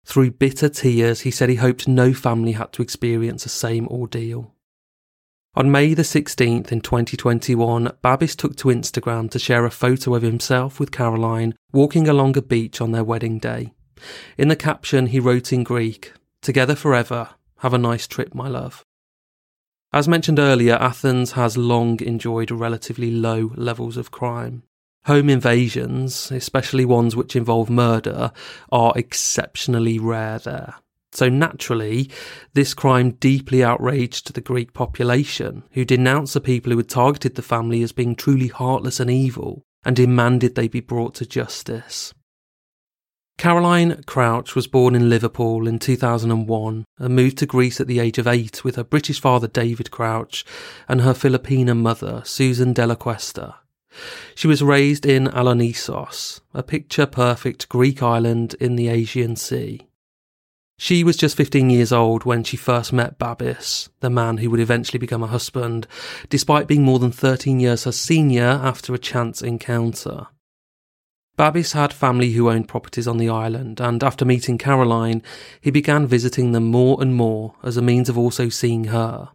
Through 0.06 0.32
bitter 0.32 0.70
tears, 0.70 1.22
he 1.22 1.32
said 1.32 1.50
he 1.50 1.56
hoped 1.56 1.88
no 1.88 2.14
family 2.14 2.54
had 2.54 2.72
to 2.74 2.82
experience 2.82 3.44
the 3.44 3.50
same 3.50 3.88
ordeal. 3.88 4.54
On 5.56 5.72
May 5.72 5.94
the 5.94 6.02
16th 6.02 6.72
in 6.72 6.82
2021, 6.82 7.92
Babis 8.02 8.36
took 8.36 8.56
to 8.58 8.70
Instagram 8.70 9.30
to 9.30 9.38
share 9.38 9.66
a 9.66 9.72
photo 9.72 10.16
of 10.16 10.24
himself 10.24 10.80
with 10.80 10.92
Caroline 10.92 11.54
walking 11.72 12.08
along 12.08 12.36
a 12.36 12.42
beach 12.42 12.82
on 12.82 12.92
their 12.92 13.04
wedding 13.04 13.38
day. 13.38 13.72
In 14.38 14.48
the 14.48 14.56
caption, 14.56 15.08
he 15.08 15.20
wrote 15.20 15.54
in 15.54 15.64
Greek, 15.64 16.14
Together 16.42 16.76
forever, 16.76 17.30
have 17.60 17.74
a 17.74 17.78
nice 17.78 18.08
trip, 18.08 18.34
my 18.34 18.48
love. 18.48 18.84
As 19.94 20.08
mentioned 20.08 20.40
earlier, 20.40 20.74
Athens 20.74 21.34
has 21.34 21.56
long 21.56 22.02
enjoyed 22.02 22.50
relatively 22.50 23.12
low 23.12 23.52
levels 23.56 23.96
of 23.96 24.10
crime. 24.10 24.64
Home 25.06 25.30
invasions, 25.30 26.32
especially 26.32 26.84
ones 26.84 27.16
which 27.16 27.36
involve 27.36 27.70
murder, 27.70 28.32
are 28.72 28.94
exceptionally 28.96 30.00
rare 30.00 30.40
there. 30.40 30.76
So 31.12 31.30
naturally, 31.30 32.10
this 32.56 32.74
crime 32.74 33.12
deeply 33.12 33.64
outraged 33.64 34.34
the 34.34 34.42
Greek 34.42 34.74
population, 34.74 35.62
who 35.74 35.86
denounced 35.86 36.34
the 36.34 36.42
people 36.42 36.72
who 36.72 36.78
had 36.80 36.90
targeted 36.90 37.36
the 37.36 37.44
family 37.44 37.84
as 37.84 37.92
being 37.92 38.16
truly 38.16 38.48
heartless 38.48 39.00
and 39.00 39.12
evil, 39.12 39.62
and 39.86 39.96
demanded 39.96 40.56
they 40.56 40.68
be 40.68 40.80
brought 40.80 41.14
to 41.16 41.26
justice. 41.28 42.16
Caroline 43.38 44.04
Crouch 44.04 44.56
was 44.56 44.68
born 44.68 44.96
in 44.96 45.10
Liverpool 45.10 45.68
in 45.68 45.80
2001 45.80 46.86
and 46.98 47.16
moved 47.16 47.38
to 47.40 47.46
Greece 47.46 47.82
at 47.82 47.88
the 47.88 48.00
age 48.00 48.18
of 48.18 48.28
eight 48.28 48.64
with 48.64 48.76
her 48.76 48.84
British 48.84 49.20
father 49.20 49.48
David 49.48 49.92
Crouch 49.92 50.46
and 50.88 51.02
her 51.02 51.14
Filipina 51.14 51.76
mother 51.76 52.22
Susan 52.26 52.74
Della 52.74 52.96
Cuesta. 52.96 53.56
She 54.36 54.48
was 54.48 54.64
raised 54.64 55.06
in 55.06 55.28
Alonissos, 55.28 56.42
a 56.54 56.64
picture 56.64 57.06
perfect 57.06 57.70
Greek 57.70 58.02
island 58.02 58.56
in 58.60 58.76
the 58.76 58.88
Aegean 58.88 59.36
Sea. 59.36 59.88
She 60.80 61.04
was 61.04 61.18
just 61.18 61.38
15 61.38 61.70
years 61.70 61.92
old 61.92 62.26
when 62.26 62.44
she 62.44 62.58
first 62.58 62.92
met 62.92 63.20
Babis, 63.20 63.90
the 64.00 64.10
man 64.10 64.38
who 64.38 64.50
would 64.50 64.60
eventually 64.60 65.00
become 65.00 65.22
her 65.22 65.28
husband, 65.28 65.88
despite 66.30 66.68
being 66.68 66.84
more 66.84 67.00
than 67.00 67.12
13 67.12 67.60
years 67.60 67.84
her 67.84 67.92
senior 67.92 68.44
after 68.44 68.94
a 68.94 69.00
chance 69.00 69.42
encounter. 69.42 70.28
Babis 71.36 71.74
had 71.74 71.92
family 71.92 72.32
who 72.32 72.50
owned 72.50 72.68
properties 72.68 73.08
on 73.08 73.18
the 73.18 73.30
island, 73.30 73.80
and 73.82 74.04
after 74.04 74.24
meeting 74.24 74.60
Caroline, 74.60 75.24
he 75.60 75.72
began 75.72 76.06
visiting 76.06 76.52
them 76.52 76.66
more 76.66 77.02
and 77.02 77.16
more 77.16 77.56
as 77.64 77.76
a 77.76 77.82
means 77.82 78.08
of 78.08 78.18
also 78.18 78.50
seeing 78.50 78.86
her. 78.86 79.30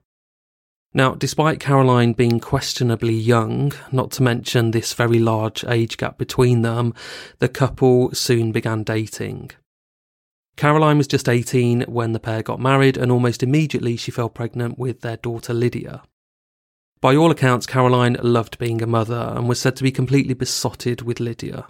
Now, 0.95 1.15
despite 1.15 1.61
Caroline 1.61 2.13
being 2.13 2.39
questionably 2.39 3.15
young, 3.15 3.73
not 3.91 4.13
to 4.13 4.23
mention 4.23 4.71
this 4.71 4.95
very 4.95 5.19
large 5.19 5.65
age 5.65 5.97
gap 5.97 6.19
between 6.19 6.63
them, 6.63 6.95
the 7.41 7.49
couple 7.49 8.15
soon 8.15 8.53
began 8.53 8.85
dating. 8.85 9.51
Caroline 10.57 10.99
was 10.99 11.09
just 11.09 11.29
18 11.29 11.83
when 11.83 12.13
the 12.13 12.21
pair 12.21 12.43
got 12.43 12.61
married, 12.61 12.97
and 12.97 13.11
almost 13.11 13.43
immediately 13.43 13.97
she 13.97 14.11
fell 14.11 14.29
pregnant 14.29 14.79
with 14.79 15.01
their 15.01 15.17
daughter 15.17 15.53
Lydia. 15.53 16.03
By 17.01 17.17
all 17.17 17.31
accounts, 17.31 17.67
Caroline 17.67 18.17
loved 18.23 18.59
being 18.59 18.83
a 18.83 18.87
mother 18.87 19.33
and 19.37 19.49
was 19.49 19.61
said 19.61 19.77
to 19.77 19.85
be 19.85 19.93
completely 19.93 20.35
besotted 20.35 21.03
with 21.03 21.21
Lydia. 21.21 21.67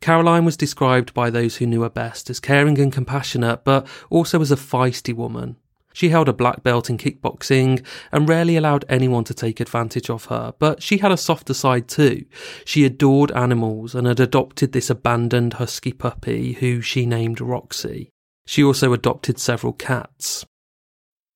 Caroline 0.00 0.44
was 0.44 0.56
described 0.56 1.14
by 1.14 1.30
those 1.30 1.56
who 1.56 1.66
knew 1.66 1.82
her 1.82 1.90
best 1.90 2.30
as 2.30 2.40
caring 2.40 2.78
and 2.78 2.92
compassionate, 2.92 3.64
but 3.64 3.86
also 4.10 4.40
as 4.40 4.50
a 4.50 4.56
feisty 4.56 5.14
woman. 5.14 5.56
She 5.96 6.10
held 6.10 6.28
a 6.28 6.34
black 6.34 6.62
belt 6.62 6.90
in 6.90 6.98
kickboxing 6.98 7.82
and 8.12 8.28
rarely 8.28 8.56
allowed 8.56 8.84
anyone 8.86 9.24
to 9.24 9.32
take 9.32 9.60
advantage 9.60 10.10
of 10.10 10.26
her, 10.26 10.52
but 10.58 10.82
she 10.82 10.98
had 10.98 11.10
a 11.10 11.16
softer 11.16 11.54
side 11.54 11.88
too. 11.88 12.26
She 12.66 12.84
adored 12.84 13.32
animals 13.32 13.94
and 13.94 14.06
had 14.06 14.20
adopted 14.20 14.72
this 14.72 14.90
abandoned 14.90 15.54
husky 15.54 15.94
puppy 15.94 16.52
who 16.52 16.82
she 16.82 17.06
named 17.06 17.40
Roxy. 17.40 18.10
She 18.46 18.62
also 18.62 18.92
adopted 18.92 19.38
several 19.38 19.72
cats. 19.72 20.44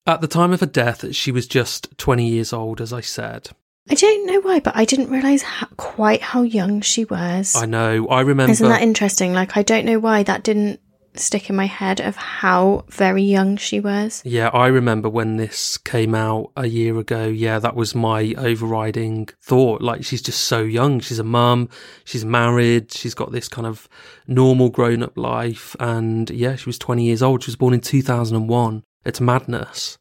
At 0.07 0.20
the 0.20 0.29
time 0.29 0.53
of 0.53 0.61
her 0.61 0.66
death, 0.66 1.14
she 1.14 1.33
was 1.33 1.46
just 1.46 1.96
20 1.96 2.29
years 2.29 2.53
old, 2.53 2.83
as 2.83 2.92
I 2.92 3.01
said. 3.01 3.51
I 3.88 3.94
don't 3.94 4.26
know 4.26 4.40
why, 4.40 4.60
but 4.60 4.76
I 4.76 4.84
didn't 4.84 5.10
realise 5.10 5.42
ho- 5.42 5.66
quite 5.76 6.22
how 6.22 6.42
young 6.42 6.80
she 6.80 7.04
was. 7.04 7.56
I 7.56 7.66
know, 7.66 8.06
I 8.08 8.20
remember. 8.20 8.52
Isn't 8.52 8.68
that 8.68 8.82
interesting? 8.82 9.32
Like, 9.32 9.56
I 9.56 9.62
don't 9.62 9.84
know 9.84 9.98
why 9.98 10.22
that 10.22 10.42
didn't 10.44 10.80
stick 11.14 11.50
in 11.50 11.56
my 11.56 11.66
head 11.66 11.98
of 12.00 12.14
how 12.14 12.84
very 12.88 13.22
young 13.22 13.56
she 13.56 13.80
was. 13.80 14.22
Yeah, 14.24 14.48
I 14.48 14.68
remember 14.68 15.08
when 15.08 15.38
this 15.38 15.76
came 15.76 16.14
out 16.14 16.52
a 16.56 16.66
year 16.66 16.96
ago. 16.98 17.26
Yeah, 17.26 17.58
that 17.58 17.74
was 17.74 17.94
my 17.96 18.32
overriding 18.38 19.28
thought. 19.42 19.82
Like, 19.82 20.04
she's 20.04 20.22
just 20.22 20.42
so 20.42 20.60
young. 20.62 21.00
She's 21.00 21.18
a 21.18 21.24
mum, 21.24 21.68
she's 22.04 22.24
married, 22.24 22.92
she's 22.92 23.14
got 23.14 23.32
this 23.32 23.48
kind 23.48 23.66
of 23.66 23.88
normal 24.28 24.70
grown 24.70 25.02
up 25.02 25.16
life. 25.18 25.74
And 25.80 26.30
yeah, 26.30 26.54
she 26.54 26.68
was 26.68 26.78
20 26.78 27.04
years 27.04 27.22
old. 27.22 27.42
She 27.42 27.48
was 27.50 27.56
born 27.56 27.74
in 27.74 27.80
2001. 27.80 28.84
It's 29.04 29.20
madness. 29.20 29.98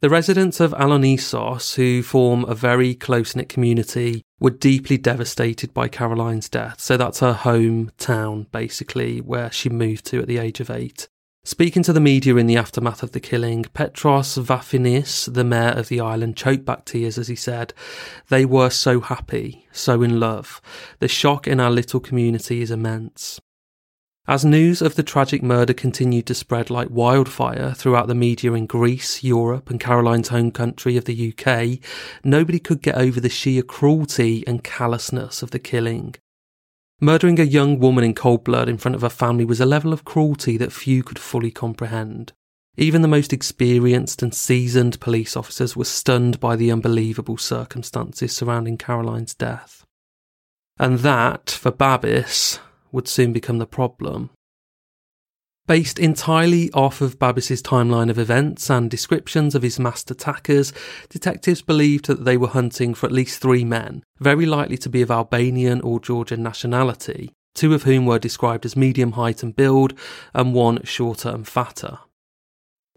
The 0.00 0.10
residents 0.10 0.60
of 0.60 0.72
Alonissos, 0.72 1.76
who 1.76 2.02
form 2.02 2.44
a 2.44 2.54
very 2.54 2.94
close 2.94 3.34
knit 3.34 3.48
community, 3.48 4.22
were 4.38 4.50
deeply 4.50 4.98
devastated 4.98 5.72
by 5.72 5.88
Caroline's 5.88 6.50
death. 6.50 6.80
So 6.82 6.98
that's 6.98 7.20
her 7.20 7.32
hometown, 7.32 8.50
basically, 8.52 9.22
where 9.22 9.50
she 9.50 9.70
moved 9.70 10.04
to 10.06 10.20
at 10.20 10.26
the 10.26 10.36
age 10.36 10.60
of 10.60 10.68
eight. 10.68 11.08
Speaking 11.44 11.82
to 11.84 11.94
the 11.94 12.00
media 12.00 12.36
in 12.36 12.46
the 12.46 12.58
aftermath 12.58 13.02
of 13.02 13.12
the 13.12 13.20
killing, 13.20 13.64
Petros 13.72 14.36
Vafinis, 14.36 15.32
the 15.32 15.44
mayor 15.44 15.70
of 15.70 15.88
the 15.88 16.00
island, 16.00 16.36
choked 16.36 16.66
back 16.66 16.84
tears 16.84 17.16
as 17.16 17.28
he 17.28 17.36
said, 17.36 17.72
They 18.28 18.44
were 18.44 18.68
so 18.68 19.00
happy, 19.00 19.66
so 19.72 20.02
in 20.02 20.20
love. 20.20 20.60
The 20.98 21.08
shock 21.08 21.48
in 21.48 21.58
our 21.58 21.70
little 21.70 22.00
community 22.00 22.60
is 22.60 22.70
immense. 22.70 23.40
As 24.28 24.44
news 24.44 24.82
of 24.82 24.96
the 24.96 25.04
tragic 25.04 25.40
murder 25.40 25.72
continued 25.72 26.26
to 26.26 26.34
spread 26.34 26.68
like 26.68 26.88
wildfire 26.90 27.72
throughout 27.74 28.08
the 28.08 28.14
media 28.14 28.52
in 28.54 28.66
Greece, 28.66 29.22
Europe, 29.22 29.70
and 29.70 29.78
Caroline's 29.78 30.28
home 30.28 30.50
country 30.50 30.96
of 30.96 31.04
the 31.04 31.32
UK, 31.32 31.78
nobody 32.24 32.58
could 32.58 32.82
get 32.82 32.96
over 32.96 33.20
the 33.20 33.28
sheer 33.28 33.62
cruelty 33.62 34.44
and 34.44 34.64
callousness 34.64 35.42
of 35.42 35.52
the 35.52 35.60
killing. 35.60 36.16
Murdering 37.00 37.38
a 37.38 37.44
young 37.44 37.78
woman 37.78 38.02
in 38.02 38.14
cold 38.14 38.42
blood 38.42 38.68
in 38.68 38.78
front 38.78 38.96
of 38.96 39.02
her 39.02 39.08
family 39.08 39.44
was 39.44 39.60
a 39.60 39.66
level 39.66 39.92
of 39.92 40.04
cruelty 40.04 40.56
that 40.56 40.72
few 40.72 41.04
could 41.04 41.20
fully 41.20 41.52
comprehend. 41.52 42.32
Even 42.76 43.02
the 43.02 43.08
most 43.08 43.32
experienced 43.32 44.22
and 44.22 44.34
seasoned 44.34 44.98
police 44.98 45.36
officers 45.36 45.76
were 45.76 45.84
stunned 45.84 46.40
by 46.40 46.56
the 46.56 46.72
unbelievable 46.72 47.36
circumstances 47.36 48.34
surrounding 48.34 48.76
Caroline's 48.76 49.34
death. 49.34 49.86
And 50.78 50.98
that, 50.98 51.48
for 51.48 51.70
Babis, 51.70 52.58
would 52.92 53.08
soon 53.08 53.32
become 53.32 53.58
the 53.58 53.66
problem. 53.66 54.30
Based 55.66 55.98
entirely 55.98 56.70
off 56.72 57.00
of 57.00 57.18
Babis's 57.18 57.60
timeline 57.60 58.08
of 58.08 58.20
events 58.20 58.70
and 58.70 58.88
descriptions 58.88 59.56
of 59.56 59.62
his 59.62 59.80
masked 59.80 60.12
attackers, 60.12 60.72
detectives 61.08 61.60
believed 61.60 62.06
that 62.06 62.24
they 62.24 62.36
were 62.36 62.46
hunting 62.46 62.94
for 62.94 63.06
at 63.06 63.12
least 63.12 63.40
three 63.40 63.64
men, 63.64 64.04
very 64.20 64.46
likely 64.46 64.78
to 64.78 64.88
be 64.88 65.02
of 65.02 65.10
Albanian 65.10 65.80
or 65.80 65.98
Georgian 65.98 66.40
nationality, 66.40 67.32
two 67.54 67.74
of 67.74 67.82
whom 67.82 68.06
were 68.06 68.20
described 68.20 68.64
as 68.64 68.76
medium 68.76 69.12
height 69.12 69.42
and 69.42 69.56
build, 69.56 69.92
and 70.32 70.54
one 70.54 70.84
shorter 70.84 71.30
and 71.30 71.48
fatter. 71.48 71.98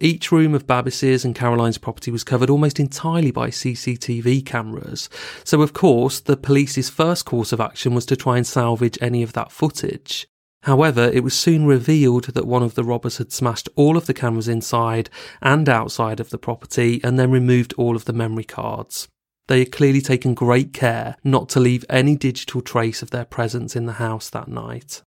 Each 0.01 0.31
room 0.31 0.53
of 0.53 0.65
Babis's 0.65 1.25
and 1.25 1.35
Caroline's 1.35 1.77
property 1.77 2.09
was 2.09 2.23
covered 2.23 2.49
almost 2.49 2.79
entirely 2.79 3.31
by 3.31 3.49
CCTV 3.49 4.45
cameras, 4.45 5.09
so 5.43 5.61
of 5.61 5.73
course 5.73 6.21
the 6.21 6.37
police's 6.37 6.89
first 6.89 7.25
course 7.25 7.51
of 7.51 7.59
action 7.59 7.93
was 7.93 8.05
to 8.05 8.15
try 8.15 8.37
and 8.37 8.47
salvage 8.47 8.97
any 9.01 9.23
of 9.23 9.33
that 9.33 9.51
footage. 9.51 10.27
However, 10.63 11.09
it 11.13 11.23
was 11.23 11.33
soon 11.33 11.65
revealed 11.65 12.25
that 12.25 12.47
one 12.47 12.63
of 12.63 12.75
the 12.75 12.83
robbers 12.83 13.17
had 13.17 13.31
smashed 13.31 13.69
all 13.75 13.97
of 13.97 14.05
the 14.05 14.13
cameras 14.13 14.47
inside 14.47 15.09
and 15.41 15.67
outside 15.67 16.19
of 16.19 16.29
the 16.29 16.37
property 16.37 17.01
and 17.03 17.17
then 17.17 17.31
removed 17.31 17.73
all 17.77 17.95
of 17.95 18.05
the 18.05 18.13
memory 18.13 18.43
cards. 18.43 19.07
They 19.47 19.59
had 19.59 19.71
clearly 19.71 20.01
taken 20.01 20.33
great 20.33 20.73
care 20.73 21.15
not 21.23 21.49
to 21.49 21.59
leave 21.59 21.83
any 21.89 22.15
digital 22.15 22.61
trace 22.61 23.01
of 23.01 23.09
their 23.09 23.25
presence 23.25 23.75
in 23.75 23.85
the 23.85 23.93
house 23.93 24.29
that 24.29 24.47
night. 24.47 25.01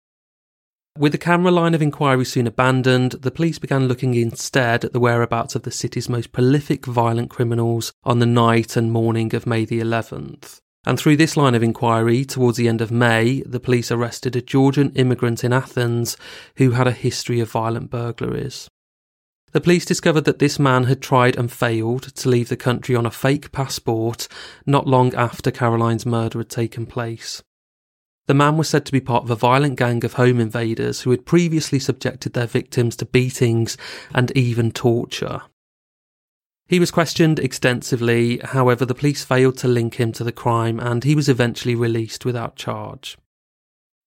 With 0.97 1.13
the 1.13 1.17
camera 1.17 1.51
line 1.51 1.73
of 1.73 1.81
inquiry 1.81 2.25
soon 2.25 2.47
abandoned, 2.47 3.13
the 3.13 3.31
police 3.31 3.57
began 3.59 3.87
looking 3.87 4.13
instead 4.13 4.83
at 4.83 4.91
the 4.91 4.99
whereabouts 4.99 5.55
of 5.55 5.63
the 5.63 5.71
city's 5.71 6.09
most 6.09 6.33
prolific 6.33 6.85
violent 6.85 7.29
criminals 7.29 7.93
on 8.03 8.19
the 8.19 8.25
night 8.25 8.75
and 8.75 8.91
morning 8.91 9.33
of 9.33 9.47
May 9.47 9.63
the 9.63 9.79
11th. 9.79 10.59
And 10.85 10.99
through 10.99 11.15
this 11.15 11.37
line 11.37 11.55
of 11.55 11.63
inquiry, 11.63 12.25
towards 12.25 12.57
the 12.57 12.67
end 12.67 12.81
of 12.81 12.91
May, 12.91 13.41
the 13.45 13.59
police 13.59 13.89
arrested 13.89 14.35
a 14.35 14.41
Georgian 14.41 14.91
immigrant 14.91 15.45
in 15.45 15.53
Athens 15.53 16.17
who 16.57 16.71
had 16.71 16.87
a 16.87 16.91
history 16.91 17.39
of 17.39 17.51
violent 17.51 17.89
burglaries. 17.89 18.67
The 19.53 19.61
police 19.61 19.85
discovered 19.85 20.25
that 20.25 20.39
this 20.39 20.59
man 20.59 20.85
had 20.85 21.01
tried 21.01 21.37
and 21.37 21.51
failed 21.51 22.03
to 22.15 22.29
leave 22.29 22.49
the 22.49 22.57
country 22.57 22.95
on 22.95 23.05
a 23.05 23.11
fake 23.11 23.51
passport 23.53 24.27
not 24.65 24.87
long 24.87 25.15
after 25.15 25.51
Caroline's 25.51 26.05
murder 26.05 26.39
had 26.39 26.49
taken 26.49 26.85
place. 26.85 27.41
The 28.27 28.33
man 28.33 28.57
was 28.57 28.69
said 28.69 28.85
to 28.85 28.91
be 28.91 29.01
part 29.01 29.23
of 29.23 29.31
a 29.31 29.35
violent 29.35 29.77
gang 29.77 30.05
of 30.05 30.13
home 30.13 30.39
invaders 30.39 31.01
who 31.01 31.11
had 31.11 31.25
previously 31.25 31.79
subjected 31.79 32.33
their 32.33 32.47
victims 32.47 32.95
to 32.97 33.05
beatings 33.05 33.77
and 34.13 34.31
even 34.37 34.71
torture. 34.71 35.41
He 36.67 36.79
was 36.79 36.91
questioned 36.91 37.39
extensively, 37.39 38.37
however, 38.37 38.85
the 38.85 38.95
police 38.95 39.25
failed 39.25 39.57
to 39.57 39.67
link 39.67 39.95
him 39.95 40.13
to 40.13 40.23
the 40.23 40.31
crime 40.31 40.79
and 40.79 41.03
he 41.03 41.15
was 41.15 41.27
eventually 41.27 41.75
released 41.75 42.23
without 42.23 42.55
charge. 42.55 43.17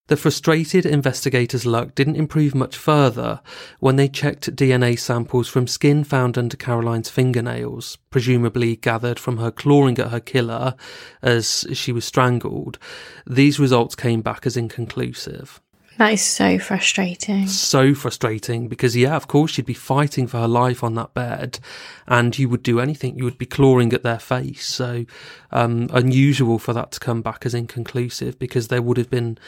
The 0.09 0.19
frustrated 0.19 0.85
investigators' 0.85 1.65
luck 1.65 1.95
didn't 1.95 2.17
improve 2.17 2.55
much 2.55 2.77
further 2.77 3.41
when 3.81 3.97
they 3.97 4.07
checked 4.07 4.55
DNA 4.55 4.99
samples 4.99 5.49
from 5.49 5.67
skin 5.67 6.05
found 6.05 6.37
under 6.37 6.59
Caroline's 6.59 7.09
fingernails, 7.09 7.97
presumably 8.11 8.77
gathered 8.77 9.19
from 9.19 9.39
her 9.39 9.51
clawing 9.51 9.99
at 9.99 10.11
her 10.11 10.21
killer 10.21 10.75
as 11.23 11.67
she 11.73 11.91
was 11.91 12.05
strangled. 12.05 12.79
These 13.27 13.59
results 13.59 13.95
came 13.95 14.21
back 14.21 14.45
as 14.45 14.59
inconclusive. 14.59 15.63
That 15.97 16.13
is 16.13 16.23
so 16.23 16.59
frustrating. 16.59 17.47
So 17.47 17.95
frustrating 17.95 18.69
because, 18.69 18.97
yeah, 18.97 19.15
of 19.15 19.29
course, 19.29 19.53
she'd 19.53 19.65
be 19.65 19.75
fighting 19.75 20.27
for 20.27 20.39
her 20.39 20.49
life 20.49 20.83
on 20.83 20.97
that 20.97 21.15
bed 21.15 21.61
and 22.07 22.37
you 22.39 22.49
would 22.49 22.65
do 22.65 22.81
anything. 22.81 23.17
You 23.17 23.25
would 23.25 23.39
be 23.39 23.47
clawing 23.47 23.93
at 23.93 24.03
their 24.03 24.19
face. 24.19 24.67
So, 24.67 25.07
um, 25.53 25.89
unusual 25.93 26.59
for 26.59 26.73
that 26.73 26.91
to 26.93 27.01
come 27.01 27.23
back 27.23 27.47
as 27.47 27.55
inconclusive 27.55 28.39
because 28.39 28.69
there 28.69 28.83
would 28.83 28.97
have 28.97 29.09
been 29.09 29.39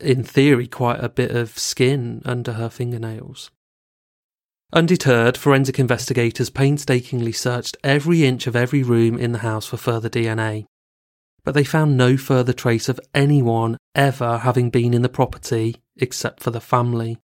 in 0.00 0.22
theory, 0.22 0.66
quite 0.66 1.02
a 1.02 1.08
bit 1.08 1.30
of 1.30 1.58
skin 1.58 2.22
under 2.24 2.54
her 2.54 2.68
fingernails. 2.68 3.50
Undeterred, 4.72 5.36
forensic 5.36 5.78
investigators 5.78 6.50
painstakingly 6.50 7.32
searched 7.32 7.76
every 7.84 8.24
inch 8.24 8.46
of 8.46 8.56
every 8.56 8.82
room 8.82 9.16
in 9.16 9.32
the 9.32 9.38
house 9.38 9.66
for 9.66 9.76
further 9.76 10.10
DNA. 10.10 10.66
But 11.44 11.54
they 11.54 11.64
found 11.64 11.96
no 11.96 12.16
further 12.16 12.52
trace 12.52 12.88
of 12.88 13.00
anyone 13.14 13.78
ever 13.94 14.38
having 14.38 14.70
been 14.70 14.92
in 14.92 15.02
the 15.02 15.08
property 15.08 15.76
except 15.96 16.42
for 16.42 16.50
the 16.50 16.60
family. 16.60 17.18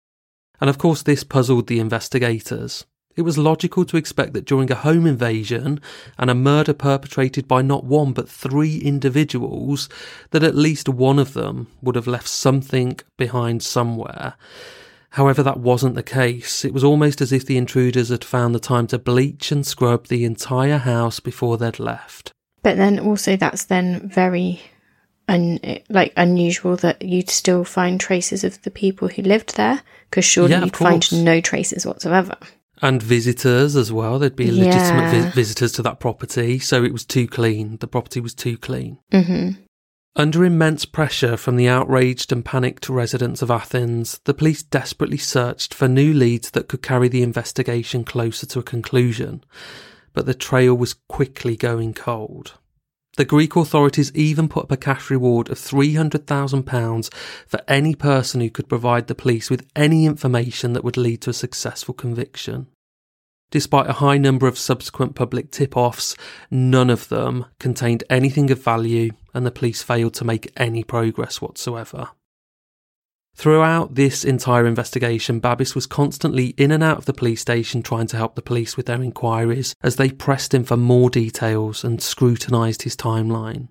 And 0.59 0.69
of 0.69 0.77
course, 0.77 1.01
this 1.01 1.23
puzzled 1.23 1.67
the 1.67 1.79
investigators. 1.79 2.85
It 3.19 3.23
was 3.23 3.37
logical 3.37 3.83
to 3.83 3.97
expect 3.97 4.31
that 4.31 4.45
during 4.45 4.71
a 4.71 4.75
home 4.75 5.05
invasion 5.05 5.81
and 6.17 6.29
a 6.29 6.33
murder 6.33 6.71
perpetrated 6.71 7.49
by 7.49 7.61
not 7.61 7.83
one 7.83 8.13
but 8.13 8.29
three 8.29 8.77
individuals, 8.77 9.89
that 10.31 10.41
at 10.41 10.55
least 10.55 10.87
one 10.87 11.19
of 11.19 11.33
them 11.33 11.67
would 11.81 11.95
have 11.95 12.07
left 12.07 12.29
something 12.29 12.97
behind 13.17 13.61
somewhere. 13.61 14.35
However, 15.09 15.43
that 15.43 15.59
wasn't 15.59 15.95
the 15.95 16.01
case. 16.01 16.63
It 16.63 16.73
was 16.73 16.85
almost 16.85 17.19
as 17.19 17.33
if 17.33 17.45
the 17.45 17.57
intruders 17.57 18.07
had 18.07 18.23
found 18.23 18.55
the 18.55 18.59
time 18.59 18.87
to 18.87 18.97
bleach 18.97 19.51
and 19.51 19.67
scrub 19.67 20.07
the 20.07 20.23
entire 20.23 20.77
house 20.77 21.19
before 21.19 21.57
they'd 21.57 21.77
left. 21.77 22.31
But 22.63 22.77
then 22.77 22.99
also, 22.99 23.35
that's 23.35 23.65
then 23.65 24.07
very 24.07 24.61
un- 25.27 25.59
like 25.89 26.13
unusual 26.15 26.77
that 26.77 27.01
you'd 27.01 27.29
still 27.29 27.65
find 27.65 27.99
traces 27.99 28.45
of 28.45 28.61
the 28.61 28.71
people 28.71 29.09
who 29.09 29.23
lived 29.23 29.57
there, 29.57 29.83
because 30.09 30.23
surely 30.23 30.51
Yeah, 30.51 30.63
you'd 30.63 30.77
find 30.77 31.25
no 31.25 31.41
traces 31.41 31.85
whatsoever. 31.85 32.37
And 32.81 33.03
visitors 33.03 33.75
as 33.75 33.91
well. 33.91 34.19
There'd 34.19 34.35
be 34.35 34.51
legitimate 34.51 35.11
Yeah. 35.13 35.21
vi- 35.23 35.29
visitors 35.31 35.71
to 35.73 35.81
that 35.83 35.99
property, 35.99 36.59
so 36.59 36.83
it 36.83 36.93
was 36.93 37.05
too 37.05 37.27
clean. 37.27 37.77
The 37.81 37.87
property 37.87 38.19
was 38.21 38.33
too 38.33 38.57
clean. 38.57 38.99
Mm-hmm. 39.11 39.61
Under 40.15 40.43
immense 40.43 40.85
pressure 40.85 41.37
from 41.37 41.55
the 41.55 41.67
outraged 41.67 42.31
and 42.31 42.43
panicked 42.43 42.89
residents 42.89 43.41
of 43.41 43.51
Athens, 43.51 44.19
the 44.25 44.33
police 44.33 44.63
desperately 44.63 45.17
searched 45.17 45.73
for 45.73 45.87
new 45.87 46.13
leads 46.13 46.51
that 46.51 46.67
could 46.67 46.81
carry 46.81 47.07
the 47.07 47.21
investigation 47.21 48.03
closer 48.03 48.45
to 48.47 48.59
a 48.59 48.63
conclusion. 48.63 49.43
But 50.13 50.25
the 50.25 50.33
trail 50.33 50.73
was 50.75 50.95
quickly 51.07 51.55
going 51.55 51.93
cold. 51.93 52.53
The 53.19 53.25
Greek 53.25 53.57
authorities 53.57 54.15
even 54.15 54.47
put 54.47 54.63
up 54.63 54.71
a 54.71 54.77
cash 54.77 55.09
reward 55.09 55.49
of 55.49 55.57
£300,000 55.57 57.13
for 57.45 57.59
any 57.67 57.93
person 57.93 58.39
who 58.39 58.49
could 58.49 58.69
provide 58.69 59.07
the 59.07 59.13
police 59.13 59.49
with 59.49 59.67
any 59.75 60.05
information 60.05 60.71
that 60.71 60.85
would 60.85 60.95
lead 60.95 61.19
to 61.23 61.31
a 61.31 61.33
successful 61.33 61.93
conviction. 61.93 62.67
Despite 63.51 63.89
a 63.89 63.99
high 63.99 64.17
number 64.17 64.47
of 64.47 64.57
subsequent 64.57 65.15
public 65.15 65.51
tip 65.51 65.75
offs, 65.75 66.15
none 66.49 66.89
of 66.89 67.09
them 67.09 67.45
contained 67.59 68.05
anything 68.09 68.51
of 68.51 68.63
value, 68.63 69.11
and 69.33 69.45
the 69.45 69.51
police 69.51 69.83
failed 69.83 70.13
to 70.13 70.23
make 70.23 70.53
any 70.55 70.85
progress 70.85 71.41
whatsoever. 71.41 72.11
Throughout 73.39 73.95
this 73.95 74.25
entire 74.25 74.67
investigation, 74.67 75.39
Babis 75.39 75.73
was 75.73 75.85
constantly 75.85 76.47
in 76.57 76.71
and 76.71 76.83
out 76.83 76.97
of 76.97 77.05
the 77.05 77.13
police 77.13 77.39
station 77.39 77.81
trying 77.81 78.07
to 78.07 78.17
help 78.17 78.35
the 78.35 78.41
police 78.41 78.75
with 78.75 78.87
their 78.87 79.01
inquiries 79.01 79.73
as 79.81 79.95
they 79.95 80.09
pressed 80.09 80.53
him 80.53 80.65
for 80.65 80.75
more 80.75 81.09
details 81.09 81.85
and 81.85 82.01
scrutinised 82.01 82.81
his 82.81 82.97
timeline. 82.97 83.69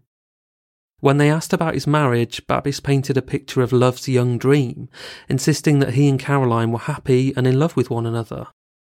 When 1.00 1.18
they 1.18 1.30
asked 1.30 1.52
about 1.52 1.74
his 1.74 1.86
marriage, 1.86 2.46
Babis 2.46 2.80
painted 2.80 3.18
a 3.18 3.20
picture 3.20 3.60
of 3.60 3.70
love's 3.70 4.08
young 4.08 4.38
dream, 4.38 4.88
insisting 5.28 5.80
that 5.80 5.92
he 5.92 6.08
and 6.08 6.18
Caroline 6.18 6.72
were 6.72 6.78
happy 6.78 7.34
and 7.36 7.46
in 7.46 7.58
love 7.58 7.76
with 7.76 7.90
one 7.90 8.06
another. 8.06 8.46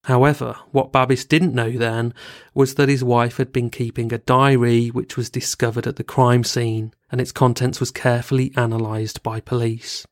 However, 0.04 0.54
what 0.70 0.92
Babis 0.92 1.24
didn't 1.24 1.54
know 1.54 1.70
then 1.70 2.12
was 2.52 2.74
that 2.74 2.90
his 2.90 3.02
wife 3.02 3.38
had 3.38 3.54
been 3.54 3.70
keeping 3.70 4.12
a 4.12 4.18
diary 4.18 4.88
which 4.88 5.16
was 5.16 5.30
discovered 5.30 5.86
at 5.86 5.96
the 5.96 6.04
crime 6.04 6.44
scene, 6.44 6.92
and 7.10 7.22
its 7.22 7.32
contents 7.32 7.80
was 7.80 7.90
carefully 7.90 8.52
analysed 8.54 9.22
by 9.22 9.40
police. 9.40 10.04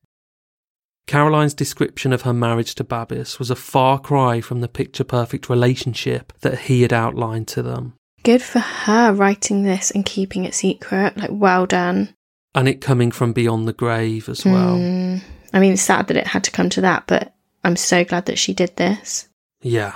Caroline's 1.07 1.55
description 1.55 2.13
of 2.13 2.23
her 2.23 2.33
marriage 2.33 2.75
to 2.75 2.85
Babis 2.85 3.39
was 3.39 3.51
a 3.51 3.57
far 3.57 3.99
cry 3.99 4.41
from 4.41 4.61
the 4.61 4.69
picture 4.69 5.05
perfect 5.05 5.49
relationship 5.49 6.33
that 6.41 6.59
he 6.61 6.83
had 6.83 6.93
outlined 6.93 7.49
to 7.49 7.63
them. 7.63 7.95
good 8.27 8.43
for 8.43 8.59
her 8.59 9.13
writing 9.13 9.63
this 9.63 9.93
and 9.93 10.05
keeping 10.05 10.45
it 10.45 10.53
secret. 10.53 11.17
Like, 11.17 11.31
well 11.33 11.65
done. 11.65 12.13
And 12.57 12.69
it 12.69 12.81
coming 12.81 13.13
from 13.13 13.33
beyond 13.33 13.69
the 13.69 13.73
grave 13.73 14.29
as 14.29 14.45
well. 14.45 14.77
Mm. 14.77 15.23
I 15.53 15.61
mean, 15.61 15.75
it's 15.75 15.83
sad 15.83 16.09
that 16.09 16.17
it 16.17 16.27
had 16.27 16.43
to 16.45 16.51
come 16.51 16.69
to 16.71 16.81
that, 16.81 17.05
but 17.07 17.33
I'm 17.63 17.77
so 17.77 18.05
glad 18.05 18.27
that 18.27 18.39
she 18.39 18.53
did 18.53 18.75
this. 18.77 19.29
Yeah. 19.63 19.95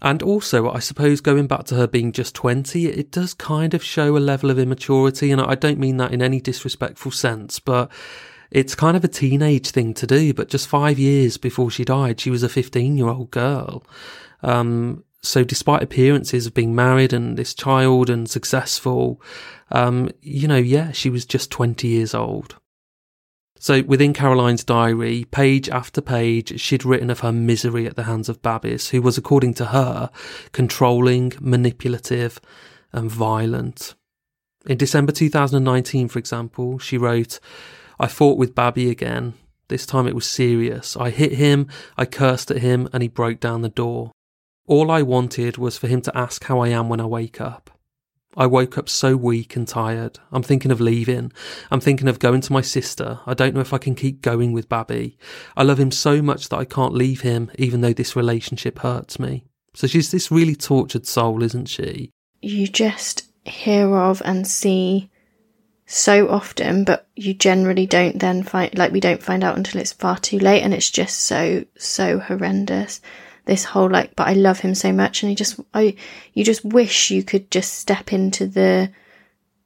And 0.00 0.22
also, 0.22 0.70
I 0.70 0.78
suppose 0.78 1.20
going 1.20 1.46
back 1.46 1.64
to 1.64 1.74
her 1.74 1.86
being 1.86 2.12
just 2.12 2.34
20, 2.34 2.86
it 2.86 3.10
does 3.10 3.34
kind 3.34 3.74
of 3.74 3.84
show 3.84 4.16
a 4.16 4.18
level 4.18 4.50
of 4.50 4.58
immaturity. 4.58 5.30
And 5.30 5.40
I 5.40 5.54
don't 5.54 5.78
mean 5.78 5.98
that 5.98 6.12
in 6.12 6.22
any 6.22 6.40
disrespectful 6.40 7.10
sense, 7.10 7.58
but 7.60 7.90
it's 8.50 8.74
kind 8.74 8.96
of 8.96 9.04
a 9.04 9.08
teenage 9.08 9.70
thing 9.70 9.94
to 9.94 10.06
do. 10.06 10.34
But 10.34 10.48
just 10.48 10.68
five 10.68 10.98
years 10.98 11.36
before 11.36 11.70
she 11.70 11.84
died, 11.84 12.20
she 12.20 12.30
was 12.30 12.42
a 12.42 12.48
15 12.48 12.96
year 12.96 13.08
old 13.08 13.30
girl. 13.30 13.84
Um, 14.42 15.04
so 15.22 15.42
despite 15.42 15.82
appearances 15.82 16.46
of 16.46 16.54
being 16.54 16.74
married 16.74 17.12
and 17.12 17.36
this 17.36 17.54
child 17.54 18.10
and 18.10 18.28
successful, 18.28 19.20
um, 19.70 20.10
you 20.20 20.46
know, 20.46 20.56
yeah, 20.56 20.92
she 20.92 21.10
was 21.10 21.24
just 21.24 21.50
20 21.50 21.88
years 21.88 22.14
old. 22.14 22.56
So 23.58 23.82
within 23.82 24.12
Caroline's 24.12 24.62
diary, 24.62 25.24
page 25.30 25.70
after 25.70 26.02
page, 26.02 26.60
she'd 26.60 26.84
written 26.84 27.08
of 27.08 27.20
her 27.20 27.32
misery 27.32 27.86
at 27.86 27.96
the 27.96 28.02
hands 28.02 28.28
of 28.28 28.42
Babis, 28.42 28.90
who 28.90 29.00
was, 29.00 29.16
according 29.16 29.54
to 29.54 29.66
her, 29.66 30.10
controlling, 30.52 31.32
manipulative, 31.40 32.40
and 32.92 33.10
violent. 33.10 33.94
In 34.66 34.76
December 34.76 35.12
2019, 35.12 36.08
for 36.08 36.18
example, 36.18 36.78
she 36.78 36.98
wrote, 36.98 37.40
I 37.98 38.06
fought 38.06 38.38
with 38.38 38.54
Babby 38.54 38.90
again. 38.90 39.34
This 39.68 39.86
time 39.86 40.06
it 40.06 40.14
was 40.14 40.28
serious. 40.28 40.96
I 40.96 41.10
hit 41.10 41.32
him, 41.32 41.68
I 41.96 42.04
cursed 42.04 42.50
at 42.50 42.58
him, 42.58 42.88
and 42.92 43.02
he 43.02 43.08
broke 43.08 43.40
down 43.40 43.62
the 43.62 43.68
door. 43.68 44.12
All 44.66 44.90
I 44.90 45.02
wanted 45.02 45.58
was 45.58 45.78
for 45.78 45.88
him 45.88 46.00
to 46.02 46.16
ask 46.16 46.44
how 46.44 46.60
I 46.60 46.68
am 46.68 46.88
when 46.88 47.00
I 47.00 47.06
wake 47.06 47.40
up. 47.40 47.70
I 48.36 48.46
woke 48.46 48.76
up 48.76 48.88
so 48.88 49.16
weak 49.16 49.54
and 49.54 49.66
tired. 49.66 50.18
I'm 50.32 50.42
thinking 50.42 50.70
of 50.70 50.80
leaving. 50.80 51.32
I'm 51.70 51.80
thinking 51.80 52.08
of 52.08 52.18
going 52.18 52.40
to 52.42 52.52
my 52.52 52.62
sister. 52.62 53.20
I 53.26 53.34
don't 53.34 53.54
know 53.54 53.60
if 53.60 53.72
I 53.72 53.78
can 53.78 53.94
keep 53.94 54.22
going 54.22 54.52
with 54.52 54.68
Babby. 54.68 55.16
I 55.56 55.62
love 55.62 55.78
him 55.78 55.92
so 55.92 56.20
much 56.20 56.48
that 56.48 56.56
I 56.56 56.64
can't 56.64 56.94
leave 56.94 57.20
him, 57.20 57.50
even 57.56 57.80
though 57.80 57.92
this 57.92 58.16
relationship 58.16 58.80
hurts 58.80 59.18
me. 59.18 59.44
So 59.74 59.86
she's 59.86 60.10
this 60.10 60.30
really 60.30 60.56
tortured 60.56 61.06
soul, 61.06 61.42
isn't 61.42 61.66
she? 61.66 62.10
You 62.42 62.66
just 62.66 63.24
hear 63.44 63.94
of 63.96 64.20
and 64.24 64.46
see 64.46 65.10
so 65.94 66.28
often, 66.28 66.82
but 66.82 67.06
you 67.14 67.34
generally 67.34 67.86
don't 67.86 68.18
then 68.18 68.42
find, 68.42 68.76
like, 68.76 68.90
we 68.90 68.98
don't 68.98 69.22
find 69.22 69.44
out 69.44 69.56
until 69.56 69.80
it's 69.80 69.92
far 69.92 70.18
too 70.18 70.40
late, 70.40 70.62
and 70.62 70.74
it's 70.74 70.90
just 70.90 71.20
so, 71.20 71.64
so 71.78 72.18
horrendous. 72.18 73.00
This 73.46 73.64
whole 73.64 73.90
like 73.90 74.16
but 74.16 74.26
I 74.26 74.32
love 74.32 74.60
him 74.60 74.74
so 74.74 74.90
much 74.90 75.22
and 75.22 75.28
he 75.28 75.36
just 75.36 75.60
I 75.74 75.96
you 76.32 76.44
just 76.44 76.64
wish 76.64 77.10
you 77.10 77.22
could 77.22 77.50
just 77.50 77.74
step 77.74 78.10
into 78.10 78.46
the 78.46 78.90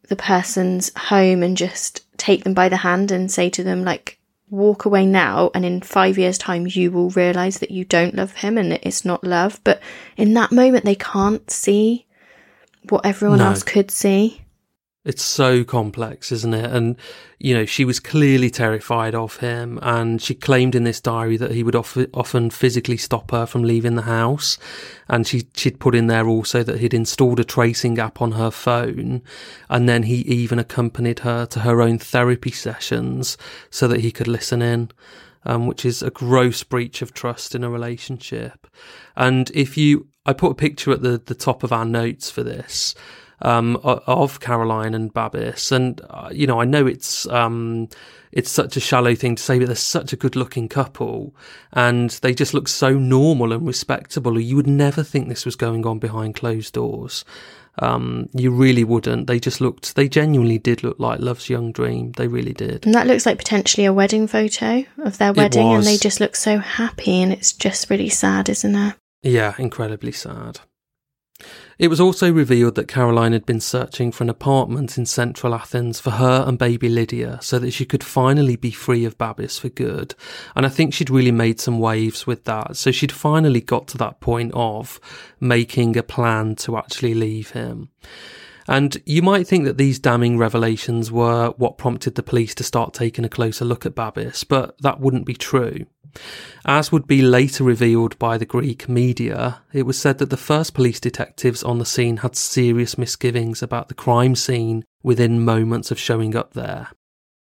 the 0.08 0.16
person's 0.16 0.90
home 0.96 1.44
and 1.44 1.56
just 1.56 2.04
take 2.18 2.42
them 2.42 2.54
by 2.54 2.68
the 2.68 2.78
hand 2.78 3.12
and 3.12 3.30
say 3.30 3.48
to 3.50 3.62
them 3.62 3.84
like 3.84 4.18
walk 4.50 4.84
away 4.84 5.06
now 5.06 5.52
and 5.54 5.64
in 5.64 5.80
5 5.80 6.18
years 6.18 6.38
time 6.38 6.66
you 6.66 6.90
will 6.90 7.10
realize 7.10 7.60
that 7.60 7.70
you 7.70 7.84
don't 7.84 8.16
love 8.16 8.32
him 8.32 8.58
and 8.58 8.72
it's 8.72 9.04
not 9.04 9.22
love. 9.22 9.60
But 9.62 9.80
in 10.16 10.34
that 10.34 10.50
moment 10.50 10.84
they 10.84 10.96
can't 10.96 11.48
see 11.48 12.04
what 12.88 13.06
everyone 13.06 13.38
no. 13.38 13.46
else 13.46 13.62
could 13.62 13.92
see 13.92 14.42
it's 15.08 15.24
so 15.24 15.64
complex, 15.64 16.30
isn't 16.30 16.52
it? 16.52 16.70
And, 16.70 16.94
you 17.38 17.54
know, 17.54 17.64
she 17.64 17.86
was 17.86 17.98
clearly 17.98 18.50
terrified 18.50 19.14
of 19.14 19.38
him 19.38 19.78
and 19.80 20.20
she 20.20 20.34
claimed 20.34 20.74
in 20.74 20.84
this 20.84 21.00
diary 21.00 21.38
that 21.38 21.52
he 21.52 21.62
would 21.62 21.74
of- 21.74 22.06
often 22.12 22.50
physically 22.50 22.98
stop 22.98 23.30
her 23.30 23.46
from 23.46 23.62
leaving 23.62 23.94
the 23.94 24.02
house. 24.02 24.58
And 25.08 25.26
she, 25.26 25.48
she'd 25.54 25.80
put 25.80 25.94
in 25.94 26.08
there 26.08 26.28
also 26.28 26.62
that 26.62 26.80
he'd 26.80 26.92
installed 26.92 27.40
a 27.40 27.44
tracing 27.44 27.98
app 27.98 28.20
on 28.20 28.32
her 28.32 28.50
phone. 28.50 29.22
And 29.70 29.88
then 29.88 30.02
he 30.02 30.16
even 30.16 30.58
accompanied 30.58 31.20
her 31.20 31.46
to 31.46 31.60
her 31.60 31.80
own 31.80 31.98
therapy 31.98 32.50
sessions 32.50 33.38
so 33.70 33.88
that 33.88 34.00
he 34.00 34.12
could 34.12 34.28
listen 34.28 34.60
in. 34.60 34.90
Um, 35.46 35.66
which 35.66 35.84
is 35.86 36.02
a 36.02 36.10
gross 36.10 36.62
breach 36.64 37.00
of 37.00 37.14
trust 37.14 37.54
in 37.54 37.64
a 37.64 37.70
relationship. 37.70 38.66
And 39.16 39.50
if 39.54 39.78
you, 39.78 40.08
I 40.26 40.34
put 40.34 40.50
a 40.50 40.54
picture 40.54 40.90
at 40.90 41.00
the, 41.00 41.22
the 41.24 41.34
top 41.34 41.62
of 41.62 41.72
our 41.72 41.86
notes 41.86 42.28
for 42.28 42.42
this 42.42 42.94
um, 43.42 43.76
of 43.82 44.40
Caroline 44.40 44.94
and 44.94 45.12
Babis. 45.12 45.72
And, 45.72 46.00
uh, 46.10 46.30
you 46.32 46.46
know, 46.46 46.60
I 46.60 46.64
know 46.64 46.86
it's, 46.86 47.26
um, 47.28 47.88
it's 48.32 48.50
such 48.50 48.76
a 48.76 48.80
shallow 48.80 49.14
thing 49.14 49.36
to 49.36 49.42
say, 49.42 49.58
but 49.58 49.66
they're 49.66 49.76
such 49.76 50.12
a 50.12 50.16
good 50.16 50.36
looking 50.36 50.68
couple 50.68 51.34
and 51.72 52.10
they 52.22 52.34
just 52.34 52.54
look 52.54 52.68
so 52.68 52.90
normal 52.98 53.52
and 53.52 53.66
respectable. 53.66 54.38
You 54.38 54.56
would 54.56 54.66
never 54.66 55.02
think 55.02 55.28
this 55.28 55.46
was 55.46 55.56
going 55.56 55.86
on 55.86 55.98
behind 55.98 56.34
closed 56.34 56.74
doors. 56.74 57.24
Um, 57.80 58.28
you 58.34 58.50
really 58.50 58.82
wouldn't. 58.82 59.28
They 59.28 59.38
just 59.38 59.60
looked, 59.60 59.94
they 59.94 60.08
genuinely 60.08 60.58
did 60.58 60.82
look 60.82 60.98
like 60.98 61.20
Love's 61.20 61.48
Young 61.48 61.70
Dream. 61.70 62.10
They 62.12 62.26
really 62.26 62.52
did. 62.52 62.84
And 62.84 62.94
that 62.94 63.06
looks 63.06 63.24
like 63.24 63.38
potentially 63.38 63.84
a 63.84 63.92
wedding 63.92 64.26
photo 64.26 64.84
of 64.98 65.18
their 65.18 65.32
wedding, 65.32 65.74
and 65.74 65.84
they 65.84 65.96
just 65.96 66.18
look 66.18 66.34
so 66.34 66.58
happy, 66.58 67.22
and 67.22 67.32
it's 67.32 67.52
just 67.52 67.88
really 67.88 68.08
sad, 68.08 68.48
isn't 68.48 68.74
it? 68.74 68.94
Yeah, 69.22 69.54
incredibly 69.58 70.10
sad. 70.10 70.58
It 71.78 71.88
was 71.88 72.00
also 72.00 72.32
revealed 72.32 72.74
that 72.74 72.88
Caroline 72.88 73.32
had 73.32 73.46
been 73.46 73.60
searching 73.60 74.10
for 74.10 74.24
an 74.24 74.30
apartment 74.30 74.98
in 74.98 75.06
central 75.06 75.54
Athens 75.54 76.00
for 76.00 76.10
her 76.10 76.44
and 76.44 76.58
baby 76.58 76.88
Lydia 76.88 77.38
so 77.40 77.60
that 77.60 77.70
she 77.70 77.84
could 77.84 78.02
finally 78.02 78.56
be 78.56 78.72
free 78.72 79.04
of 79.04 79.16
Babis 79.16 79.58
for 79.60 79.68
good. 79.68 80.16
And 80.56 80.66
I 80.66 80.70
think 80.70 80.92
she'd 80.92 81.08
really 81.08 81.30
made 81.30 81.60
some 81.60 81.78
waves 81.78 82.26
with 82.26 82.44
that. 82.44 82.76
So 82.76 82.90
she'd 82.90 83.12
finally 83.12 83.60
got 83.60 83.86
to 83.88 83.98
that 83.98 84.18
point 84.18 84.50
of 84.54 84.98
making 85.38 85.96
a 85.96 86.02
plan 86.02 86.56
to 86.56 86.76
actually 86.76 87.14
leave 87.14 87.50
him. 87.50 87.90
And 88.66 89.00
you 89.06 89.22
might 89.22 89.46
think 89.46 89.64
that 89.64 89.78
these 89.78 90.00
damning 90.00 90.36
revelations 90.36 91.12
were 91.12 91.54
what 91.58 91.78
prompted 91.78 92.16
the 92.16 92.24
police 92.24 92.56
to 92.56 92.64
start 92.64 92.92
taking 92.92 93.24
a 93.24 93.28
closer 93.28 93.64
look 93.64 93.86
at 93.86 93.94
Babis, 93.94 94.42
but 94.42 94.76
that 94.82 95.00
wouldn't 95.00 95.26
be 95.26 95.34
true. 95.34 95.86
As 96.64 96.90
would 96.90 97.06
be 97.06 97.22
later 97.22 97.64
revealed 97.64 98.18
by 98.18 98.38
the 98.38 98.46
Greek 98.46 98.88
media, 98.88 99.62
it 99.72 99.86
was 99.86 99.98
said 99.98 100.18
that 100.18 100.30
the 100.30 100.36
first 100.36 100.74
police 100.74 101.00
detectives 101.00 101.62
on 101.62 101.78
the 101.78 101.84
scene 101.84 102.18
had 102.18 102.36
serious 102.36 102.98
misgivings 102.98 103.62
about 103.62 103.88
the 103.88 103.94
crime 103.94 104.34
scene 104.34 104.84
within 105.02 105.44
moments 105.44 105.90
of 105.90 105.98
showing 105.98 106.36
up 106.36 106.54
there. 106.54 106.88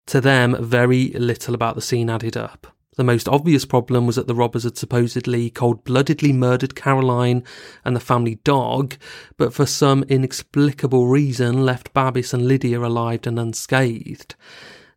To 0.08 0.22
them, 0.22 0.56
very 0.60 1.10
little 1.10 1.54
about 1.54 1.76
the 1.76 1.82
scene 1.82 2.10
added 2.10 2.38
up. 2.38 2.68
The 2.98 3.04
most 3.04 3.30
obvious 3.30 3.64
problem 3.64 4.08
was 4.08 4.16
that 4.16 4.26
the 4.26 4.34
robbers 4.34 4.64
had 4.64 4.76
supposedly 4.76 5.52
cold 5.52 5.84
bloodedly 5.84 6.34
murdered 6.34 6.76
Caroline 6.76 7.44
and 7.86 7.96
the 7.96 8.00
family 8.00 8.36
dog, 8.44 8.96
but 9.38 9.54
for 9.54 9.68
some 9.68 10.04
inexplicable 10.04 11.08
reason 11.08 11.64
left 11.64 11.94
Babis 11.94 12.34
and 12.34 12.48
Lydia 12.48 12.80
alive 12.80 13.28
and 13.28 13.38
unscathed. 13.40 14.36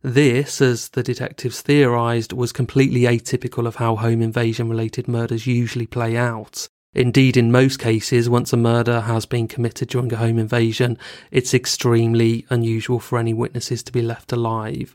This, 0.03 0.61
as 0.61 0.89
the 0.89 1.03
detectives 1.03 1.61
theorised, 1.61 2.33
was 2.33 2.51
completely 2.51 3.01
atypical 3.01 3.67
of 3.67 3.75
how 3.75 3.95
home 3.95 4.21
invasion 4.21 4.67
related 4.69 5.07
murders 5.07 5.45
usually 5.45 5.85
play 5.85 6.17
out. 6.17 6.67
Indeed, 6.93 7.37
in 7.37 7.51
most 7.51 7.79
cases, 7.79 8.27
once 8.27 8.51
a 8.51 8.57
murder 8.57 9.01
has 9.01 9.25
been 9.25 9.47
committed 9.47 9.89
during 9.89 10.11
a 10.11 10.17
home 10.17 10.37
invasion, 10.37 10.97
it's 11.29 11.53
extremely 11.53 12.45
unusual 12.49 12.99
for 12.99 13.17
any 13.17 13.33
witnesses 13.33 13.81
to 13.83 13.91
be 13.93 14.01
left 14.01 14.33
alive. 14.33 14.93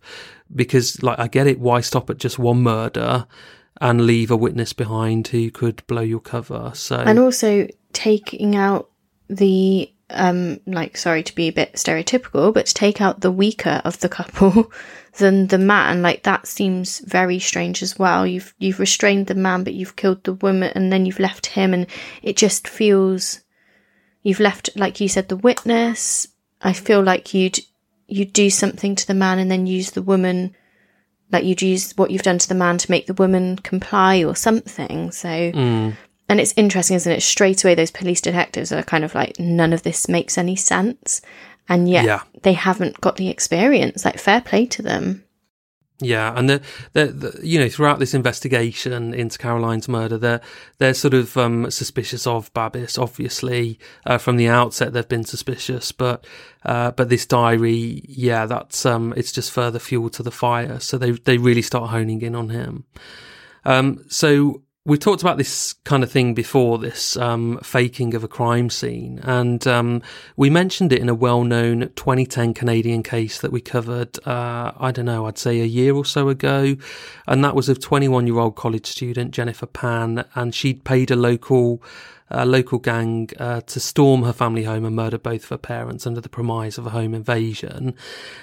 Because, 0.55 1.03
like, 1.03 1.19
I 1.19 1.29
get 1.29 1.47
it, 1.47 1.59
why 1.59 1.81
stop 1.81 2.11
at 2.11 2.19
just 2.19 2.39
one 2.39 2.63
murder 2.63 3.27
and 3.81 4.07
leave 4.07 4.31
a 4.31 4.37
witness 4.37 4.73
behind 4.73 5.29
who 5.29 5.51
could 5.51 5.87
blow 5.87 6.03
your 6.03 6.21
cover? 6.21 6.73
So, 6.75 6.97
and 6.97 7.19
also 7.19 7.67
taking 7.95 8.57
out 8.57 8.91
the 9.29 9.91
um, 10.11 10.61
like, 10.67 10.97
sorry 10.97 11.23
to 11.25 11.35
be 11.35 11.49
a 11.49 11.53
bit 11.53 11.75
stereotypical, 11.75 12.55
but 12.55 12.67
to 12.67 12.75
take 12.75 13.01
out 13.01 13.21
the 13.21 13.31
weaker 13.31 13.81
of 13.85 13.99
the 14.01 14.09
couple 14.09 14.71
than 15.19 15.49
the 15.49 15.59
man, 15.59 16.03
like 16.03 16.23
that 16.23 16.47
seems 16.47 17.01
very 17.01 17.39
strange 17.39 17.83
as 17.83 17.99
well. 17.99 18.27
You've 18.27 18.55
you've 18.59 18.79
restrained 18.79 19.27
the 19.27 19.35
man, 19.35 19.65
but 19.65 19.75
you've 19.75 19.97
killed 19.97 20.23
the 20.25 20.35
woman, 20.35 20.73
and 20.75 20.93
then 20.93 21.07
you've 21.07 21.19
left 21.19 21.47
him, 21.47 21.75
and 21.75 21.87
it 22.23 22.37
just 22.37 22.69
feels 22.69 23.41
you've 24.23 24.41
left, 24.41 24.71
like 24.77 25.01
you 25.01 25.09
said, 25.09 25.29
the 25.29 25.37
witness. 25.37 26.29
I 26.63 26.73
feel 26.73 27.03
like 27.03 27.35
you'd 27.35 27.59
you'd 28.07 28.33
do 28.33 28.51
something 28.51 28.95
to 28.95 29.07
the 29.07 29.15
man 29.15 29.41
and 29.41 29.51
then 29.51 29.67
use 29.67 29.91
the 29.91 30.03
woman, 30.03 30.55
like 31.33 31.45
you'd 31.45 31.63
use 31.63 31.93
what 31.97 32.13
you've 32.13 32.23
done 32.23 32.39
to 32.39 32.49
the 32.49 32.55
man 32.55 32.79
to 32.79 32.91
make 32.91 33.07
the 33.07 33.15
woman 33.15 33.57
comply 33.57 34.23
or 34.23 34.37
something. 34.37 35.11
So. 35.11 35.29
Mm 35.29 35.97
and 36.29 36.41
it's 36.41 36.55
interesting, 36.57 36.97
isn't 36.97 37.13
it? 37.13 37.23
Straight 37.23 37.65
away, 37.65 37.75
those 37.75 37.91
police 37.91 38.21
detectives 38.21 38.73
are 38.73 38.83
kind 38.83 39.05
of 39.05 39.15
like, 39.15 39.39
none 39.39 39.73
of 39.73 39.83
this 39.83 40.09
makes 40.09 40.37
any 40.37 40.57
sense. 40.57 41.21
And 41.69 41.89
yet 41.89 42.05
yeah. 42.05 42.23
they 42.43 42.53
haven't 42.53 43.01
got 43.01 43.17
the 43.17 43.29
experience. 43.29 44.05
Like, 44.05 44.19
fair 44.19 44.41
play 44.41 44.67
to 44.67 44.83
them. 44.83 45.25
Yeah, 45.99 46.35
and 46.37 46.51
the, 46.51 46.63
the, 46.93 47.07
the, 47.07 47.41
you 47.47 47.59
know 47.59 47.71
throughout 47.71 47.99
this 47.99 48.13
investigation 48.13 49.15
into 49.15 49.39
Caroline's 49.39 49.89
murder, 49.89 50.19
they're 50.19 50.43
they're 50.77 50.93
sort 50.93 51.15
of 51.15 51.35
um, 51.39 51.71
suspicious 51.71 52.27
of 52.27 52.53
Babis. 52.53 52.99
Obviously, 52.99 53.79
uh, 54.05 54.19
from 54.19 54.37
the 54.37 54.49
outset, 54.49 54.93
they've 54.93 55.09
been 55.09 55.25
suspicious, 55.25 55.93
but 55.93 56.27
uh, 56.67 56.91
but 56.91 57.09
this 57.09 57.25
diary, 57.25 58.03
yeah, 58.07 58.45
that's 58.45 58.85
um, 58.85 59.15
it's 59.17 59.33
just 59.33 59.51
further 59.51 59.79
fuel 59.79 60.11
to 60.11 60.23
the 60.23 60.31
fire. 60.31 60.81
So 60.81 60.99
they 60.99 61.13
they 61.13 61.39
really 61.39 61.63
start 61.63 61.89
honing 61.89 62.21
in 62.21 62.35
on 62.35 62.51
him. 62.51 62.85
Um, 63.65 64.05
so 64.09 64.63
we 64.87 64.97
talked 64.97 65.21
about 65.21 65.37
this 65.37 65.73
kind 65.83 66.05
of 66.05 66.11
thing 66.13 66.33
before, 66.33 66.79
this 66.79 67.17
um, 67.17 67.59
faking 67.61 68.15
of 68.15 68.23
a 68.23 68.29
crime 68.29 68.71
scene, 68.71 69.19
and 69.25 69.67
um, 69.67 70.01
we 70.37 70.49
mentioned 70.49 70.93
it 70.93 71.01
in 71.01 71.09
a 71.09 71.15
well-known 71.15 71.91
2010 71.97 72.55
Canadian 72.55 73.03
case 73.03 73.41
that 73.41 73.51
we 73.51 73.61
covered. 73.61 74.17
Uh, 74.25 74.71
I 74.79 74.93
don't 74.93 75.07
know, 75.07 75.27
I'd 75.27 75.39
say 75.39 75.61
a 75.61 75.65
year 75.65 75.93
or 75.93 76.05
so 76.05 76.29
ago, 76.29 76.77
and 77.27 77.45
that 77.45 77.57
was 77.57 77.69
of 77.69 77.81
21-year-old 77.81 78.55
college 78.55 78.87
student 78.87 79.33
Jennifer 79.33 79.67
Pan, 79.67 80.25
and 80.37 80.55
she'd 80.55 80.85
paid 80.85 81.11
a 81.11 81.17
local 81.17 81.83
a 82.29 82.45
local 82.45 82.79
gang 82.79 83.31
uh, 83.39 83.61
to 83.63 83.79
storm 83.79 84.25
her 84.25 84.33
family 84.33 84.65
home 84.65 84.85
and 84.85 84.97
murder 84.97 85.19
both 85.19 85.45
of 85.45 85.49
her 85.51 85.59
parents 85.59 86.07
under 86.07 86.21
the 86.21 86.29
premise 86.29 86.77
of 86.77 86.87
a 86.87 86.91
home 86.91 87.15
invasion. 87.15 87.95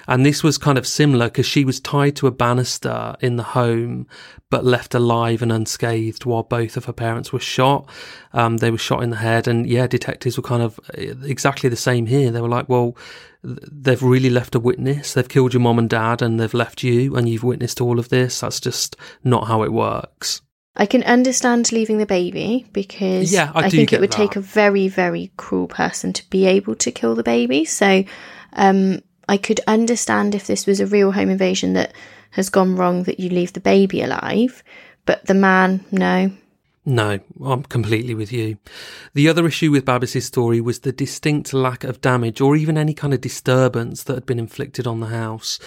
And 0.07 0.25
this 0.25 0.41
was 0.41 0.57
kind 0.57 0.77
of 0.77 0.87
similar 0.87 1.25
because 1.27 1.45
she 1.45 1.65
was 1.65 1.79
tied 1.79 2.15
to 2.17 2.27
a 2.27 2.31
banister 2.31 3.15
in 3.19 3.35
the 3.35 3.43
home, 3.43 4.07
but 4.49 4.63
left 4.63 4.95
alive 4.95 5.41
and 5.41 5.51
unscathed 5.51 6.25
while 6.25 6.43
both 6.43 6.77
of 6.77 6.85
her 6.85 6.93
parents 6.93 7.33
were 7.33 7.39
shot. 7.39 7.89
Um, 8.31 8.57
they 8.57 8.71
were 8.71 8.77
shot 8.77 9.03
in 9.03 9.09
the 9.09 9.17
head. 9.17 9.47
And 9.47 9.67
yeah, 9.67 9.87
detectives 9.87 10.37
were 10.37 10.43
kind 10.43 10.63
of 10.63 10.79
uh, 10.97 11.25
exactly 11.25 11.69
the 11.69 11.75
same 11.75 12.05
here. 12.05 12.31
They 12.31 12.41
were 12.41 12.47
like, 12.47 12.69
well, 12.69 12.95
they've 13.43 14.01
really 14.01 14.29
left 14.29 14.55
a 14.55 14.59
witness. 14.59 15.13
They've 15.13 15.27
killed 15.27 15.53
your 15.53 15.61
mom 15.61 15.77
and 15.77 15.89
dad 15.89 16.21
and 16.21 16.39
they've 16.39 16.53
left 16.53 16.83
you 16.83 17.15
and 17.17 17.27
you've 17.27 17.43
witnessed 17.43 17.81
all 17.81 17.99
of 17.99 18.07
this. 18.09 18.39
That's 18.39 18.61
just 18.61 18.95
not 19.23 19.47
how 19.47 19.63
it 19.63 19.73
works. 19.73 20.41
I 20.75 20.85
can 20.87 21.03
understand 21.03 21.71
leaving 21.71 21.99
the 21.99 22.05
baby 22.05 22.65
because 22.73 23.31
yeah, 23.31 23.51
I, 23.53 23.65
I 23.65 23.69
think 23.69 23.93
it 23.93 23.99
would 23.99 24.11
that. 24.11 24.17
take 24.17 24.35
a 24.35 24.41
very, 24.41 24.87
very 24.87 25.31
cruel 25.37 25.67
person 25.67 26.13
to 26.13 26.29
be 26.29 26.45
able 26.47 26.75
to 26.75 26.91
kill 26.91 27.13
the 27.13 27.23
baby. 27.23 27.63
So 27.63 28.03
um, 28.53 29.01
I 29.29 29.37
could 29.37 29.61
understand 29.67 30.33
if 30.33 30.47
this 30.47 30.65
was 30.65 30.79
a 30.79 30.87
real 30.87 31.11
home 31.11 31.29
invasion 31.29 31.73
that 31.73 31.93
has 32.31 32.49
gone 32.49 32.75
wrong 32.75 33.03
that 33.03 33.19
you 33.19 33.29
leave 33.29 33.53
the 33.53 33.59
baby 33.59 34.01
alive. 34.01 34.63
But 35.05 35.25
the 35.27 35.35
man, 35.35 35.85
no, 35.91 36.31
no, 36.85 37.19
I'm 37.43 37.63
completely 37.63 38.13
with 38.13 38.31
you. 38.33 38.57
The 39.13 39.29
other 39.29 39.45
issue 39.47 39.71
with 39.71 39.85
Babis's 39.85 40.25
story 40.25 40.59
was 40.59 40.79
the 40.79 40.91
distinct 40.91 41.53
lack 41.53 41.83
of 41.83 42.01
damage 42.01 42.41
or 42.41 42.55
even 42.55 42.77
any 42.77 42.93
kind 42.93 43.13
of 43.13 43.21
disturbance 43.21 44.03
that 44.03 44.15
had 44.15 44.25
been 44.25 44.39
inflicted 44.39 44.85
on 44.85 44.99
the 44.99 45.07
house. 45.07 45.59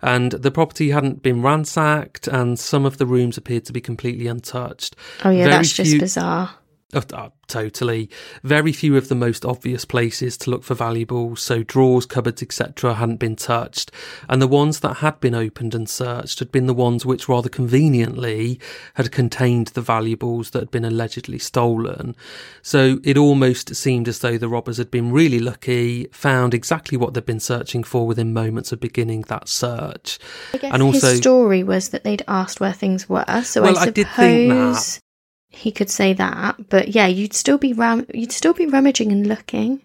And 0.00 0.32
the 0.32 0.50
property 0.50 0.90
hadn't 0.90 1.22
been 1.22 1.42
ransacked 1.42 2.26
and 2.26 2.58
some 2.58 2.84
of 2.86 2.98
the 2.98 3.06
rooms 3.06 3.36
appeared 3.36 3.64
to 3.66 3.72
be 3.72 3.80
completely 3.80 4.26
untouched. 4.26 4.96
Oh 5.24 5.30
yeah, 5.30 5.44
Very 5.44 5.50
that's 5.56 5.72
few- 5.72 5.84
just 5.84 5.98
bizarre. 5.98 6.54
Uh, 6.94 7.30
totally. 7.46 8.10
Very 8.42 8.72
few 8.72 8.96
of 8.98 9.08
the 9.08 9.14
most 9.14 9.46
obvious 9.46 9.84
places 9.86 10.36
to 10.38 10.50
look 10.50 10.62
for 10.62 10.74
valuables, 10.74 11.40
so 11.40 11.62
drawers, 11.62 12.04
cupboards, 12.04 12.42
etc., 12.42 12.94
hadn't 12.94 13.16
been 13.16 13.36
touched, 13.36 13.90
and 14.28 14.42
the 14.42 14.48
ones 14.48 14.80
that 14.80 14.98
had 14.98 15.18
been 15.20 15.34
opened 15.34 15.74
and 15.74 15.88
searched 15.88 16.38
had 16.38 16.52
been 16.52 16.66
the 16.66 16.74
ones 16.74 17.06
which 17.06 17.28
rather 17.28 17.48
conveniently 17.48 18.60
had 18.94 19.10
contained 19.10 19.68
the 19.68 19.80
valuables 19.80 20.50
that 20.50 20.60
had 20.60 20.70
been 20.70 20.84
allegedly 20.84 21.38
stolen. 21.38 22.14
So 22.60 22.98
it 23.04 23.16
almost 23.16 23.74
seemed 23.74 24.06
as 24.06 24.18
though 24.18 24.36
the 24.36 24.48
robbers 24.48 24.76
had 24.76 24.90
been 24.90 25.12
really 25.12 25.38
lucky, 25.38 26.08
found 26.12 26.52
exactly 26.52 26.98
what 26.98 27.14
they'd 27.14 27.24
been 27.24 27.40
searching 27.40 27.84
for 27.84 28.06
within 28.06 28.34
moments 28.34 28.70
of 28.70 28.80
beginning 28.80 29.22
that 29.22 29.48
search. 29.48 30.18
and 30.62 30.82
also, 30.82 31.08
his 31.08 31.18
story 31.18 31.62
was 31.62 31.88
that 31.90 32.04
they'd 32.04 32.24
asked 32.28 32.60
where 32.60 32.72
things 32.72 33.08
were, 33.08 33.24
so 33.44 33.62
well, 33.62 33.78
I 33.78 33.86
suppose. 33.86 34.98
I 34.98 35.00
he 35.52 35.70
could 35.70 35.90
say 35.90 36.12
that, 36.14 36.68
but 36.68 36.88
yeah, 36.88 37.06
you'd 37.06 37.34
still 37.34 37.58
be 37.58 37.72
ram- 37.72 38.06
you'd 38.12 38.32
still 38.32 38.54
be 38.54 38.66
rummaging 38.66 39.12
and 39.12 39.26
looking. 39.26 39.82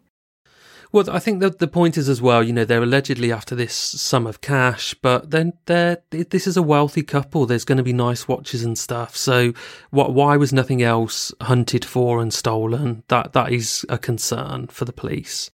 Well, 0.94 1.10
I 1.10 1.20
think 1.20 1.42
that 1.42 1.60
the 1.60 1.68
point 1.68 1.98
is 1.98 2.08
as 2.08 2.22
well, 2.22 2.42
you 2.42 2.54
know, 2.54 2.64
they're 2.64 2.82
allegedly 2.82 3.32
after 3.32 3.56
this 3.56 3.74
sum 3.74 4.26
of 4.26 4.40
cash, 4.40 4.94
but 4.94 5.32
then 5.32 5.54
they're, 5.66 5.98
this 6.10 6.48
is 6.48 6.56
a 6.56 6.64
wealthy 6.64 7.04
couple. 7.04 7.46
There's 7.46 7.66
going 7.66 7.78
to 7.78 7.84
be 7.84 7.94
nice 7.94 8.28
watches 8.28 8.64
and 8.64 8.78
stuff. 8.78 9.16
So 9.16 9.52
what, 9.90 10.14
why 10.14 10.38
was 10.38 10.54
nothing 10.54 10.82
else 10.82 11.34
hunted 11.42 11.84
for 11.84 12.22
and 12.22 12.34
stolen? 12.34 13.04
That, 13.10 13.34
that 13.34 13.52
is 13.52 13.86
a 13.90 13.98
concern 13.98 14.68
for 14.68 14.86
the 14.86 14.94
police. 14.94 15.52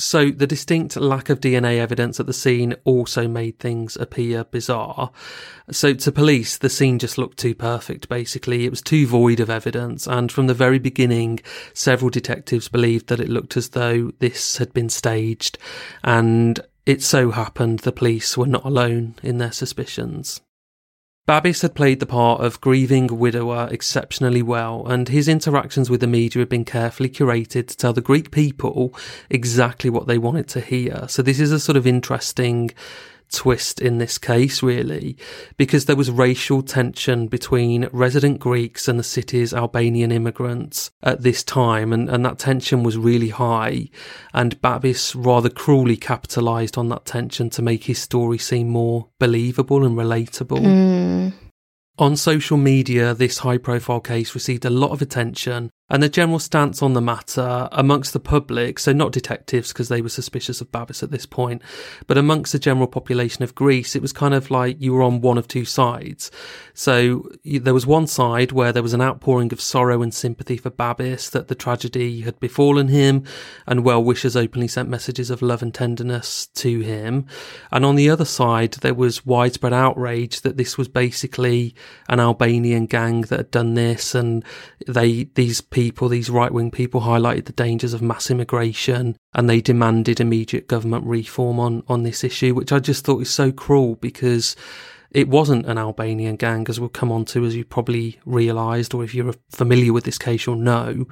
So 0.00 0.30
the 0.30 0.46
distinct 0.46 0.96
lack 0.96 1.28
of 1.28 1.40
DNA 1.40 1.78
evidence 1.78 2.18
at 2.18 2.26
the 2.26 2.32
scene 2.32 2.74
also 2.84 3.28
made 3.28 3.58
things 3.58 3.96
appear 3.96 4.44
bizarre. 4.44 5.10
So 5.70 5.92
to 5.92 6.10
police, 6.10 6.56
the 6.56 6.70
scene 6.70 6.98
just 6.98 7.18
looked 7.18 7.38
too 7.38 7.54
perfect, 7.54 8.08
basically. 8.08 8.64
It 8.64 8.70
was 8.70 8.80
too 8.80 9.06
void 9.06 9.40
of 9.40 9.50
evidence, 9.50 10.06
and 10.06 10.32
from 10.32 10.46
the 10.46 10.54
very 10.54 10.78
beginning, 10.78 11.40
several 11.74 12.08
detectives 12.08 12.68
believed 12.68 13.08
that 13.08 13.20
it 13.20 13.28
looked 13.28 13.58
as 13.58 13.70
though 13.70 14.10
this 14.20 14.56
had 14.56 14.72
been 14.72 14.88
staged, 14.88 15.58
and 16.02 16.60
it 16.86 17.02
so 17.02 17.30
happened 17.30 17.80
the 17.80 17.92
police 17.92 18.38
were 18.38 18.46
not 18.46 18.64
alone 18.64 19.16
in 19.22 19.36
their 19.36 19.52
suspicions. 19.52 20.40
Babis 21.30 21.62
had 21.62 21.76
played 21.76 22.00
the 22.00 22.06
part 22.06 22.40
of 22.40 22.60
grieving 22.60 23.06
widower 23.06 23.68
exceptionally 23.70 24.42
well, 24.42 24.84
and 24.88 25.08
his 25.08 25.28
interactions 25.28 25.88
with 25.88 26.00
the 26.00 26.08
media 26.08 26.40
had 26.40 26.48
been 26.48 26.64
carefully 26.64 27.08
curated 27.08 27.68
to 27.68 27.76
tell 27.76 27.92
the 27.92 28.00
Greek 28.00 28.32
people 28.32 28.92
exactly 29.30 29.90
what 29.90 30.08
they 30.08 30.18
wanted 30.18 30.48
to 30.48 30.60
hear. 30.60 31.06
So 31.06 31.22
this 31.22 31.38
is 31.38 31.52
a 31.52 31.60
sort 31.60 31.76
of 31.76 31.86
interesting 31.86 32.72
twist 33.32 33.80
in 33.80 33.98
this 33.98 34.18
case, 34.18 34.62
really, 34.62 35.16
because 35.56 35.84
there 35.84 35.96
was 35.96 36.10
racial 36.10 36.62
tension 36.62 37.26
between 37.26 37.88
resident 37.92 38.40
Greeks 38.40 38.88
and 38.88 38.98
the 38.98 39.04
city's 39.04 39.54
Albanian 39.54 40.12
immigrants 40.12 40.90
at 41.02 41.22
this 41.22 41.42
time, 41.42 41.92
and, 41.92 42.08
and 42.08 42.24
that 42.24 42.38
tension 42.38 42.82
was 42.82 42.98
really 42.98 43.30
high. 43.30 43.88
And 44.34 44.60
Babis 44.60 45.14
rather 45.14 45.50
cruelly 45.50 45.96
capitalised 45.96 46.76
on 46.76 46.88
that 46.88 47.04
tension 47.04 47.50
to 47.50 47.62
make 47.62 47.84
his 47.84 47.98
story 47.98 48.38
seem 48.38 48.68
more 48.68 49.08
believable 49.18 49.84
and 49.84 49.96
relatable. 49.96 50.60
Mm. 50.60 51.32
On 51.98 52.16
social 52.16 52.56
media, 52.56 53.12
this 53.12 53.38
high 53.38 53.58
profile 53.58 54.00
case 54.00 54.34
received 54.34 54.64
a 54.64 54.70
lot 54.70 54.90
of 54.90 55.02
attention 55.02 55.70
and 55.90 56.02
the 56.02 56.08
general 56.08 56.38
stance 56.38 56.82
on 56.82 56.94
the 56.94 57.00
matter 57.00 57.68
amongst 57.72 58.12
the 58.12 58.20
public, 58.20 58.78
so 58.78 58.92
not 58.92 59.10
detectives 59.10 59.72
because 59.72 59.88
they 59.88 60.00
were 60.00 60.08
suspicious 60.08 60.60
of 60.60 60.70
Babis 60.70 61.02
at 61.02 61.10
this 61.10 61.26
point, 61.26 61.62
but 62.06 62.16
amongst 62.16 62.52
the 62.52 62.60
general 62.60 62.86
population 62.86 63.42
of 63.42 63.56
Greece, 63.56 63.96
it 63.96 64.02
was 64.02 64.12
kind 64.12 64.32
of 64.32 64.50
like 64.50 64.80
you 64.80 64.92
were 64.92 65.02
on 65.02 65.20
one 65.20 65.36
of 65.36 65.48
two 65.48 65.64
sides. 65.64 66.30
So 66.74 67.28
there 67.44 67.74
was 67.74 67.86
one 67.86 68.06
side 68.06 68.52
where 68.52 68.72
there 68.72 68.84
was 68.84 68.94
an 68.94 69.02
outpouring 69.02 69.52
of 69.52 69.60
sorrow 69.60 70.00
and 70.00 70.14
sympathy 70.14 70.56
for 70.56 70.70
Babis 70.70 71.28
that 71.30 71.48
the 71.48 71.56
tragedy 71.56 72.20
had 72.20 72.38
befallen 72.38 72.88
him, 72.88 73.24
and 73.66 73.84
well 73.84 74.02
wishers 74.02 74.36
openly 74.36 74.68
sent 74.68 74.88
messages 74.88 75.28
of 75.28 75.42
love 75.42 75.60
and 75.60 75.74
tenderness 75.74 76.46
to 76.46 76.80
him. 76.80 77.26
And 77.72 77.84
on 77.84 77.96
the 77.96 78.08
other 78.10 78.24
side, 78.24 78.74
there 78.74 78.94
was 78.94 79.26
widespread 79.26 79.72
outrage 79.72 80.42
that 80.42 80.56
this 80.56 80.78
was 80.78 80.86
basically 80.86 81.74
an 82.08 82.20
Albanian 82.20 82.86
gang 82.86 83.22
that 83.22 83.38
had 83.38 83.50
done 83.50 83.74
this, 83.74 84.14
and 84.14 84.44
they 84.86 85.24
these 85.34 85.60
people 85.60 85.79
people, 85.80 86.10
these 86.10 86.28
right 86.28 86.52
wing 86.52 86.70
people, 86.70 87.00
highlighted 87.00 87.46
the 87.46 87.52
dangers 87.52 87.94
of 87.94 88.02
mass 88.02 88.30
immigration 88.30 89.16
and 89.32 89.48
they 89.48 89.62
demanded 89.62 90.20
immediate 90.20 90.68
government 90.68 91.06
reform 91.06 91.58
on, 91.58 91.82
on 91.88 92.02
this 92.02 92.22
issue, 92.22 92.54
which 92.54 92.70
I 92.70 92.80
just 92.80 93.06
thought 93.06 93.22
is 93.22 93.30
so 93.30 93.50
cruel 93.50 93.94
because 93.94 94.56
it 95.10 95.26
wasn't 95.26 95.64
an 95.64 95.78
Albanian 95.78 96.36
gang, 96.36 96.66
as 96.68 96.78
we'll 96.78 96.90
come 96.90 97.10
on 97.10 97.24
to, 97.26 97.46
as 97.46 97.56
you 97.56 97.64
probably 97.64 98.20
realised, 98.26 98.92
or 98.92 99.02
if 99.02 99.14
you're 99.14 99.32
familiar 99.48 99.94
with 99.94 100.04
this 100.04 100.18
case, 100.18 100.44
you'll 100.44 100.56
know. 100.56 101.06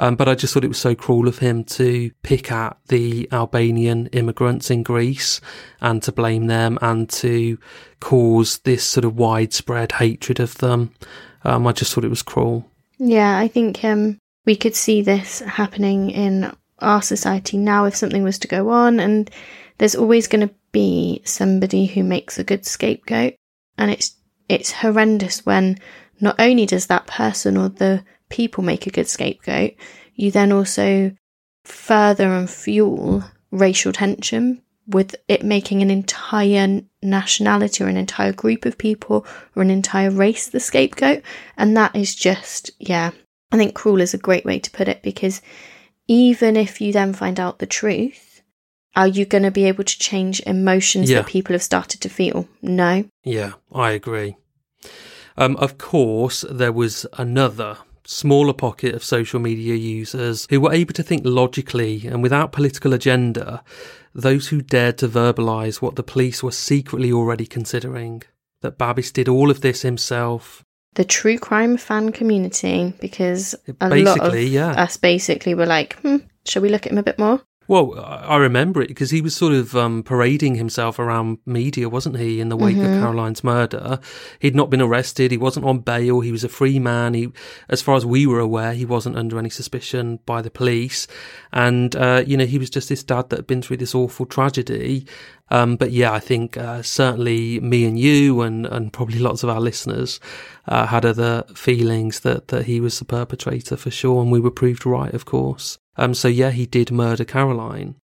Um, 0.00 0.16
but 0.16 0.28
I 0.28 0.34
just 0.34 0.52
thought 0.52 0.64
it 0.64 0.68
was 0.68 0.78
so 0.78 0.96
cruel 0.96 1.28
of 1.28 1.38
him 1.38 1.62
to 1.64 2.10
pick 2.24 2.50
at 2.50 2.76
the 2.88 3.28
Albanian 3.30 4.08
immigrants 4.08 4.68
in 4.68 4.82
Greece 4.82 5.40
and 5.80 6.02
to 6.02 6.10
blame 6.10 6.48
them 6.48 6.76
and 6.82 7.08
to 7.10 7.56
cause 8.00 8.58
this 8.64 8.82
sort 8.82 9.04
of 9.04 9.16
widespread 9.16 9.92
hatred 9.92 10.40
of 10.40 10.56
them. 10.56 10.92
Um, 11.44 11.68
I 11.68 11.72
just 11.72 11.94
thought 11.94 12.04
it 12.04 12.10
was 12.10 12.22
cruel. 12.22 12.68
Yeah, 12.98 13.38
I 13.38 13.48
think 13.48 13.84
um, 13.84 14.18
we 14.44 14.56
could 14.56 14.74
see 14.74 15.02
this 15.02 15.40
happening 15.40 16.10
in 16.10 16.52
our 16.80 17.02
society 17.02 17.56
now 17.56 17.84
if 17.84 17.96
something 17.96 18.22
was 18.22 18.38
to 18.40 18.48
go 18.48 18.70
on, 18.70 19.00
and 19.00 19.30
there's 19.78 19.94
always 19.94 20.26
going 20.26 20.46
to 20.48 20.54
be 20.72 21.22
somebody 21.24 21.86
who 21.86 22.02
makes 22.02 22.38
a 22.38 22.44
good 22.44 22.66
scapegoat, 22.66 23.34
and 23.76 23.90
it's 23.90 24.16
it's 24.48 24.72
horrendous 24.72 25.44
when 25.44 25.78
not 26.20 26.36
only 26.38 26.66
does 26.66 26.86
that 26.86 27.06
person 27.06 27.56
or 27.56 27.68
the 27.68 28.02
people 28.28 28.64
make 28.64 28.86
a 28.86 28.90
good 28.90 29.08
scapegoat, 29.08 29.74
you 30.14 30.30
then 30.30 30.52
also 30.52 31.12
further 31.64 32.32
and 32.32 32.50
fuel 32.50 33.22
racial 33.50 33.92
tension 33.92 34.62
with 34.86 35.14
it 35.28 35.44
making 35.44 35.82
an 35.82 35.90
entire 35.90 36.82
nationality 37.02 37.84
or 37.84 37.88
an 37.88 37.96
entire 37.96 38.32
group 38.32 38.64
of 38.64 38.78
people 38.78 39.26
or 39.54 39.62
an 39.62 39.70
entire 39.70 40.10
race 40.10 40.48
the 40.48 40.60
scapegoat. 40.60 41.22
And 41.56 41.76
that 41.76 41.94
is 41.94 42.14
just, 42.14 42.70
yeah, 42.78 43.10
I 43.52 43.56
think 43.56 43.74
cruel 43.74 44.00
is 44.00 44.14
a 44.14 44.18
great 44.18 44.44
way 44.44 44.58
to 44.58 44.70
put 44.70 44.88
it 44.88 45.02
because 45.02 45.40
even 46.06 46.56
if 46.56 46.80
you 46.80 46.92
then 46.92 47.12
find 47.12 47.38
out 47.38 47.58
the 47.58 47.66
truth, 47.66 48.42
are 48.96 49.06
you 49.06 49.24
going 49.24 49.44
to 49.44 49.50
be 49.50 49.64
able 49.64 49.84
to 49.84 49.98
change 49.98 50.40
emotions 50.40 51.10
yeah. 51.10 51.18
that 51.18 51.28
people 51.28 51.52
have 51.52 51.62
started 51.62 52.00
to 52.00 52.08
feel? 52.08 52.48
No. 52.62 53.04
Yeah, 53.22 53.52
I 53.72 53.92
agree. 53.92 54.36
Um, 55.36 55.56
of 55.56 55.78
course, 55.78 56.44
there 56.50 56.72
was 56.72 57.06
another 57.16 57.78
smaller 58.04 58.54
pocket 58.54 58.94
of 58.94 59.04
social 59.04 59.38
media 59.38 59.74
users 59.74 60.46
who 60.48 60.60
were 60.60 60.72
able 60.72 60.94
to 60.94 61.02
think 61.02 61.22
logically 61.24 62.06
and 62.06 62.22
without 62.22 62.52
political 62.52 62.94
agenda, 62.94 63.62
those 64.14 64.48
who 64.48 64.60
dared 64.60 64.98
to 64.98 65.08
verbalise 65.08 65.80
what 65.80 65.96
the 65.96 66.02
police 66.02 66.42
were 66.42 66.52
secretly 66.52 67.12
already 67.12 67.46
considering 67.46 68.22
that 68.62 68.78
Babis 68.78 69.12
did 69.12 69.28
all 69.28 69.50
of 69.50 69.60
this 69.60 69.82
himself. 69.82 70.64
the 70.94 71.04
true 71.04 71.38
crime 71.38 71.76
fan 71.76 72.10
community 72.10 72.92
because 73.00 73.54
a 73.80 73.88
lot 73.88 74.20
of 74.20 74.36
yeah. 74.36 74.70
us 74.70 74.96
basically 74.96 75.54
were 75.54 75.66
like, 75.66 75.94
hmm, 76.00 76.16
shall 76.44 76.62
we 76.62 76.68
look 76.68 76.86
at 76.86 76.92
him 76.92 76.98
a 76.98 77.02
bit 77.02 77.18
more? 77.18 77.40
Well, 77.68 78.00
I 78.00 78.36
remember 78.38 78.80
it 78.80 78.88
because 78.88 79.10
he 79.10 79.20
was 79.20 79.36
sort 79.36 79.52
of 79.52 79.76
um, 79.76 80.02
parading 80.02 80.54
himself 80.54 80.98
around 80.98 81.36
media, 81.44 81.90
wasn't 81.90 82.16
he, 82.16 82.40
in 82.40 82.48
the 82.48 82.56
wake 82.56 82.78
of 82.78 82.82
Caroline's 82.82 83.44
murder? 83.44 84.00
He'd 84.38 84.56
not 84.56 84.70
been 84.70 84.80
arrested. 84.80 85.30
He 85.30 85.36
wasn't 85.36 85.66
on 85.66 85.80
bail. 85.80 86.20
He 86.20 86.32
was 86.32 86.42
a 86.44 86.48
free 86.48 86.78
man. 86.78 87.12
He, 87.12 87.30
as 87.68 87.82
far 87.82 87.94
as 87.96 88.06
we 88.06 88.26
were 88.26 88.40
aware, 88.40 88.72
he 88.72 88.86
wasn't 88.86 89.18
under 89.18 89.38
any 89.38 89.50
suspicion 89.50 90.18
by 90.24 90.40
the 90.40 90.50
police. 90.50 91.06
And, 91.52 91.94
uh, 91.94 92.24
you 92.26 92.38
know, 92.38 92.46
he 92.46 92.58
was 92.58 92.70
just 92.70 92.88
this 92.88 93.04
dad 93.04 93.28
that 93.28 93.40
had 93.40 93.46
been 93.46 93.60
through 93.60 93.76
this 93.76 93.94
awful 93.94 94.24
tragedy. 94.24 95.06
Um, 95.50 95.76
but 95.76 95.92
yeah, 95.92 96.12
I 96.12 96.20
think 96.20 96.56
uh, 96.56 96.82
certainly 96.82 97.60
me 97.60 97.84
and 97.84 97.98
you, 97.98 98.40
and, 98.40 98.64
and 98.64 98.94
probably 98.94 99.18
lots 99.18 99.42
of 99.42 99.50
our 99.50 99.60
listeners, 99.60 100.20
uh, 100.68 100.86
had 100.86 101.04
other 101.04 101.44
feelings 101.54 102.20
that, 102.20 102.48
that 102.48 102.64
he 102.64 102.80
was 102.80 102.98
the 102.98 103.04
perpetrator 103.04 103.76
for 103.76 103.90
sure, 103.90 104.22
and 104.22 104.32
we 104.32 104.40
were 104.40 104.50
proved 104.50 104.86
right, 104.86 105.12
of 105.12 105.26
course. 105.26 105.76
Um, 105.98 106.14
so 106.14 106.28
yeah, 106.28 106.50
he 106.50 106.64
did 106.64 106.90
murder 106.90 107.24
Caroline. 107.24 107.96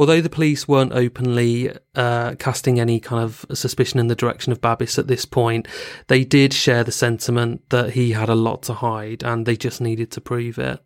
Although 0.00 0.22
the 0.22 0.30
police 0.30 0.66
weren't 0.66 0.94
openly 0.94 1.76
uh, 1.94 2.34
casting 2.36 2.80
any 2.80 3.00
kind 3.00 3.22
of 3.22 3.44
suspicion 3.52 4.00
in 4.00 4.06
the 4.06 4.14
direction 4.14 4.50
of 4.50 4.62
Babis 4.62 4.98
at 4.98 5.08
this 5.08 5.26
point, 5.26 5.68
they 6.06 6.24
did 6.24 6.54
share 6.54 6.82
the 6.82 6.90
sentiment 6.90 7.68
that 7.68 7.90
he 7.90 8.12
had 8.12 8.30
a 8.30 8.34
lot 8.34 8.62
to 8.62 8.72
hide 8.72 9.22
and 9.22 9.44
they 9.44 9.56
just 9.56 9.78
needed 9.78 10.10
to 10.12 10.20
prove 10.22 10.58
it. 10.58 10.80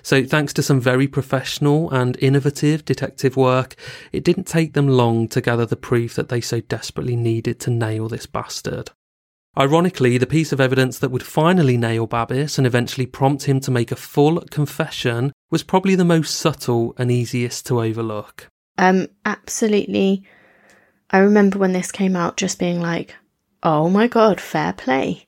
So, 0.00 0.24
thanks 0.24 0.54
to 0.54 0.62
some 0.62 0.80
very 0.80 1.06
professional 1.06 1.90
and 1.90 2.16
innovative 2.22 2.86
detective 2.86 3.36
work, 3.36 3.76
it 4.12 4.24
didn't 4.24 4.46
take 4.46 4.72
them 4.72 4.88
long 4.88 5.28
to 5.28 5.42
gather 5.42 5.66
the 5.66 5.76
proof 5.76 6.14
that 6.14 6.30
they 6.30 6.40
so 6.40 6.60
desperately 6.60 7.16
needed 7.16 7.60
to 7.60 7.70
nail 7.70 8.08
this 8.08 8.24
bastard. 8.24 8.92
Ironically, 9.56 10.18
the 10.18 10.26
piece 10.26 10.52
of 10.52 10.60
evidence 10.60 10.98
that 10.98 11.10
would 11.10 11.22
finally 11.22 11.76
nail 11.76 12.06
Babis 12.06 12.58
and 12.58 12.66
eventually 12.66 13.06
prompt 13.06 13.44
him 13.44 13.60
to 13.60 13.70
make 13.70 13.92
a 13.92 13.96
full 13.96 14.40
confession 14.50 15.32
was 15.50 15.62
probably 15.62 15.94
the 15.94 16.04
most 16.04 16.34
subtle 16.34 16.94
and 16.98 17.10
easiest 17.10 17.64
to 17.66 17.80
overlook. 17.80 18.48
Um, 18.78 19.06
absolutely. 19.24 20.24
I 21.10 21.18
remember 21.18 21.58
when 21.58 21.72
this 21.72 21.92
came 21.92 22.16
out 22.16 22.36
just 22.36 22.58
being 22.58 22.80
like, 22.80 23.14
oh 23.62 23.88
my 23.88 24.08
god, 24.08 24.40
fair 24.40 24.72
play. 24.72 25.26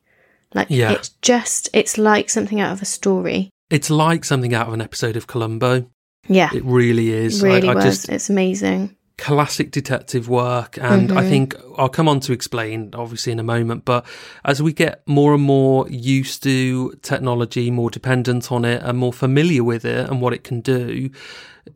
Like, 0.54 0.68
Yeah. 0.70 0.92
it's 0.92 1.10
just, 1.22 1.68
it's 1.72 1.96
like 1.96 2.28
something 2.28 2.60
out 2.60 2.72
of 2.72 2.82
a 2.82 2.86
story. 2.86 3.50
It's 3.70 3.90
like 3.90 4.24
something 4.24 4.54
out 4.54 4.66
of 4.68 4.74
an 4.74 4.80
episode 4.80 5.16
of 5.16 5.26
Columbo. 5.28 5.88
Yeah, 6.28 6.50
It 6.52 6.64
really 6.64 7.12
is. 7.12 7.42
really 7.42 7.68
I, 7.68 7.72
I 7.72 7.74
was. 7.76 7.84
just 7.84 8.08
It's 8.08 8.28
amazing. 8.30 8.96
Classic 9.18 9.70
detective 9.70 10.28
work 10.28 10.76
and 10.80 11.10
i 11.10 11.22
Mhm. 11.22 11.28
think 11.28 11.54
i'll 11.78 11.88
come 11.88 12.06
on 12.06 12.20
to 12.20 12.32
explain 12.34 12.90
obviously 12.94 13.32
in 13.32 13.38
a 13.38 13.42
moment 13.42 13.84
but 13.86 14.04
as 14.44 14.60
we 14.62 14.74
get 14.74 15.00
more 15.06 15.32
and 15.32 15.42
more 15.42 15.88
used 15.88 16.42
to 16.42 16.92
technology 17.02 17.70
more 17.70 17.88
dependent 17.90 18.52
on 18.52 18.64
it 18.66 18.82
and 18.84 18.98
more 18.98 19.14
familiar 19.14 19.64
with 19.64 19.86
it 19.86 20.08
and 20.10 20.20
what 20.20 20.34
it 20.34 20.44
can 20.44 20.60
do 20.60 21.08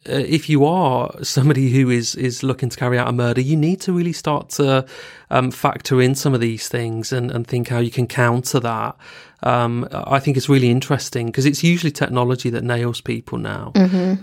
uh, 0.08 0.12
if 0.12 0.48
you 0.50 0.66
are 0.66 1.10
somebody 1.24 1.70
who 1.70 1.88
is 1.88 2.14
is 2.14 2.42
looking 2.42 2.68
to 2.68 2.76
carry 2.76 2.98
out 2.98 3.08
a 3.08 3.12
murder 3.12 3.40
you 3.40 3.56
need 3.56 3.80
to 3.80 3.92
really 3.92 4.12
start 4.12 4.50
to 4.50 4.84
um, 5.30 5.50
factor 5.50 6.00
in 6.02 6.14
some 6.14 6.34
of 6.34 6.40
these 6.40 6.68
things 6.68 7.10
and, 7.10 7.30
and 7.30 7.46
think 7.46 7.68
how 7.68 7.78
you 7.78 7.90
can 7.90 8.06
counter 8.06 8.60
that 8.60 8.94
um, 9.42 9.88
I 9.92 10.20
think 10.20 10.36
it's 10.36 10.48
really 10.48 10.70
interesting 10.70 11.26
because 11.26 11.46
it's 11.46 11.62
usually 11.62 11.90
technology 11.90 12.50
that 12.50 12.64
nails 12.64 13.00
people 13.00 13.38
now, 13.38 13.72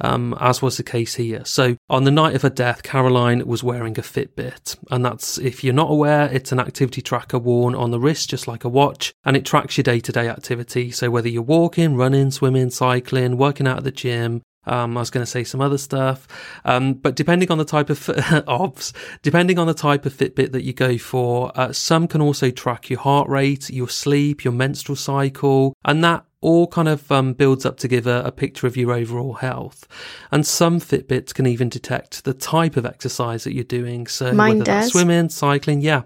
um, 0.02 0.36
as 0.40 0.62
was 0.62 0.78
the 0.78 0.84
case 0.84 1.16
here. 1.16 1.44
So, 1.46 1.78
on 1.90 2.04
the 2.04 2.12
night 2.12 2.36
of 2.36 2.42
her 2.44 2.50
death, 2.50 2.84
Caroline 2.84 3.46
was 3.46 3.64
wearing 3.64 3.98
a 3.98 4.02
Fitbit. 4.02 4.78
And 4.92 5.04
that's, 5.04 5.38
if 5.38 5.64
you're 5.64 5.74
not 5.74 5.92
aware, 5.92 6.30
it's 6.32 6.52
an 6.52 6.60
activity 6.60 7.02
tracker 7.02 7.40
worn 7.40 7.76
on 7.76 7.92
the 7.92 8.00
wrist, 8.00 8.30
just 8.30 8.48
like 8.48 8.64
a 8.64 8.70
watch, 8.70 9.14
and 9.26 9.36
it 9.36 9.46
tracks 9.46 9.78
your 9.78 9.84
day 9.84 10.00
to 10.00 10.12
day 10.12 10.28
activity. 10.28 10.92
So, 10.92 11.10
whether 11.10 11.30
you're 11.30 11.42
walking, 11.42 11.96
running, 11.96 12.32
swimming, 12.32 12.70
cycling, 12.70 13.38
working 13.38 13.68
out 13.68 13.78
at 13.78 13.84
the 13.84 13.92
gym, 13.92 14.42
um, 14.68 14.98
I 14.98 15.02
was 15.02 15.10
going 15.10 15.24
to 15.24 15.30
say 15.30 15.44
some 15.44 15.62
other 15.62 15.78
stuff, 15.78 16.28
um, 16.66 16.94
but 16.94 17.16
depending 17.16 17.52
on 17.52 17.58
the 17.58 17.66
type 17.66 17.90
of 17.90 18.10
obs, 18.48 18.94
depending 19.24 19.58
on 19.58 19.68
the 19.68 19.74
type 19.74 20.06
of 20.06 20.14
Fitbit 20.14 20.52
that 20.52 20.64
you 20.64 20.74
go 20.74 20.98
for, 20.98 21.52
uh, 21.56 21.74
some 21.74 22.08
can 22.08 22.22
also 22.22 22.52
track 22.52 22.90
your 22.90 23.00
heart 23.00 23.28
rate, 23.28 23.70
your 23.70 23.90
sleep, 23.90 24.44
your 24.44 24.54
menstrual 24.54 24.96
cycle, 24.96 25.74
and 25.86 26.04
that 26.04 26.27
all 26.42 26.68
kind 26.68 26.88
of 26.88 27.12
um, 27.12 27.34
builds 27.34 27.66
up 27.66 27.78
to 27.78 27.88
give 27.88 28.06
a, 28.06 28.22
a 28.24 28.32
picture 28.32 28.68
of 28.68 28.78
your 28.78 28.94
overall 28.94 29.34
health. 29.34 29.88
And 30.32 30.46
some 30.46 30.80
Fitbits 30.80 31.34
can 31.34 31.48
even 31.48 31.70
detect 31.70 32.24
the 32.24 32.34
type 32.34 32.78
of 32.78 32.86
exercise 32.86 33.44
that 33.44 33.54
you're 33.54 33.64
doing. 33.64 34.08
So 34.08 34.34
Mine 34.34 34.60
whether 34.60 34.64
that's 34.66 34.92
swimming, 34.92 35.30
cycling, 35.30 35.82
yeah. 35.82 36.04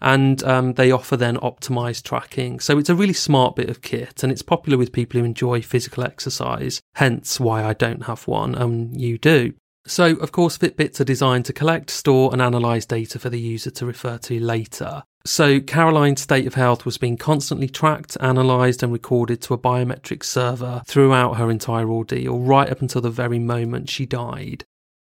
And 0.00 0.42
um, 0.44 0.74
they 0.74 0.90
offer 0.90 1.16
then 1.16 1.36
optimized 1.38 2.04
tracking. 2.04 2.60
So 2.60 2.78
it's 2.78 2.90
a 2.90 2.94
really 2.94 3.12
smart 3.12 3.56
bit 3.56 3.68
of 3.68 3.82
kit 3.82 4.22
and 4.22 4.30
it's 4.30 4.42
popular 4.42 4.78
with 4.78 4.92
people 4.92 5.18
who 5.18 5.26
enjoy 5.26 5.62
physical 5.62 6.04
exercise, 6.04 6.80
hence 6.94 7.40
why 7.40 7.64
I 7.64 7.72
don't 7.72 8.04
have 8.04 8.28
one 8.28 8.54
and 8.54 9.00
you 9.00 9.18
do. 9.18 9.54
So, 9.86 10.16
of 10.16 10.32
course, 10.32 10.56
Fitbits 10.56 11.00
are 11.00 11.04
designed 11.04 11.44
to 11.44 11.52
collect, 11.52 11.90
store, 11.90 12.32
and 12.32 12.40
analyze 12.40 12.86
data 12.86 13.18
for 13.18 13.28
the 13.28 13.38
user 13.38 13.70
to 13.72 13.84
refer 13.84 14.16
to 14.16 14.40
later. 14.40 15.02
So, 15.26 15.58
Caroline's 15.58 16.20
state 16.20 16.46
of 16.46 16.54
health 16.54 16.84
was 16.84 16.98
being 16.98 17.16
constantly 17.16 17.68
tracked, 17.68 18.16
analysed, 18.20 18.82
and 18.82 18.92
recorded 18.92 19.40
to 19.42 19.54
a 19.54 19.58
biometric 19.58 20.22
server 20.22 20.82
throughout 20.86 21.38
her 21.38 21.50
entire 21.50 21.88
ordeal, 21.88 22.40
right 22.40 22.68
up 22.68 22.82
until 22.82 23.00
the 23.00 23.08
very 23.08 23.38
moment 23.38 23.88
she 23.88 24.04
died. 24.04 24.66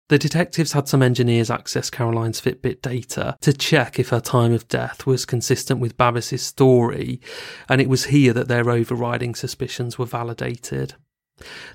The 0.08 0.18
detectives 0.18 0.72
had 0.72 0.88
some 0.88 1.04
engineers 1.04 1.52
access 1.52 1.92
Caroline's 1.92 2.42
Fitbit 2.42 2.82
data 2.82 3.38
to 3.42 3.54
check 3.54 4.00
if 4.00 4.10
her 4.10 4.20
time 4.20 4.52
of 4.52 4.68
death 4.68 5.06
was 5.06 5.24
consistent 5.24 5.80
with 5.80 5.98
Babis's 5.98 6.42
story, 6.42 7.22
and 7.70 7.80
it 7.80 7.88
was 7.88 8.06
here 8.06 8.34
that 8.34 8.48
their 8.48 8.72
overriding 8.72 9.36
suspicions 9.36 10.00
were 10.00 10.08
validated. 10.08 10.96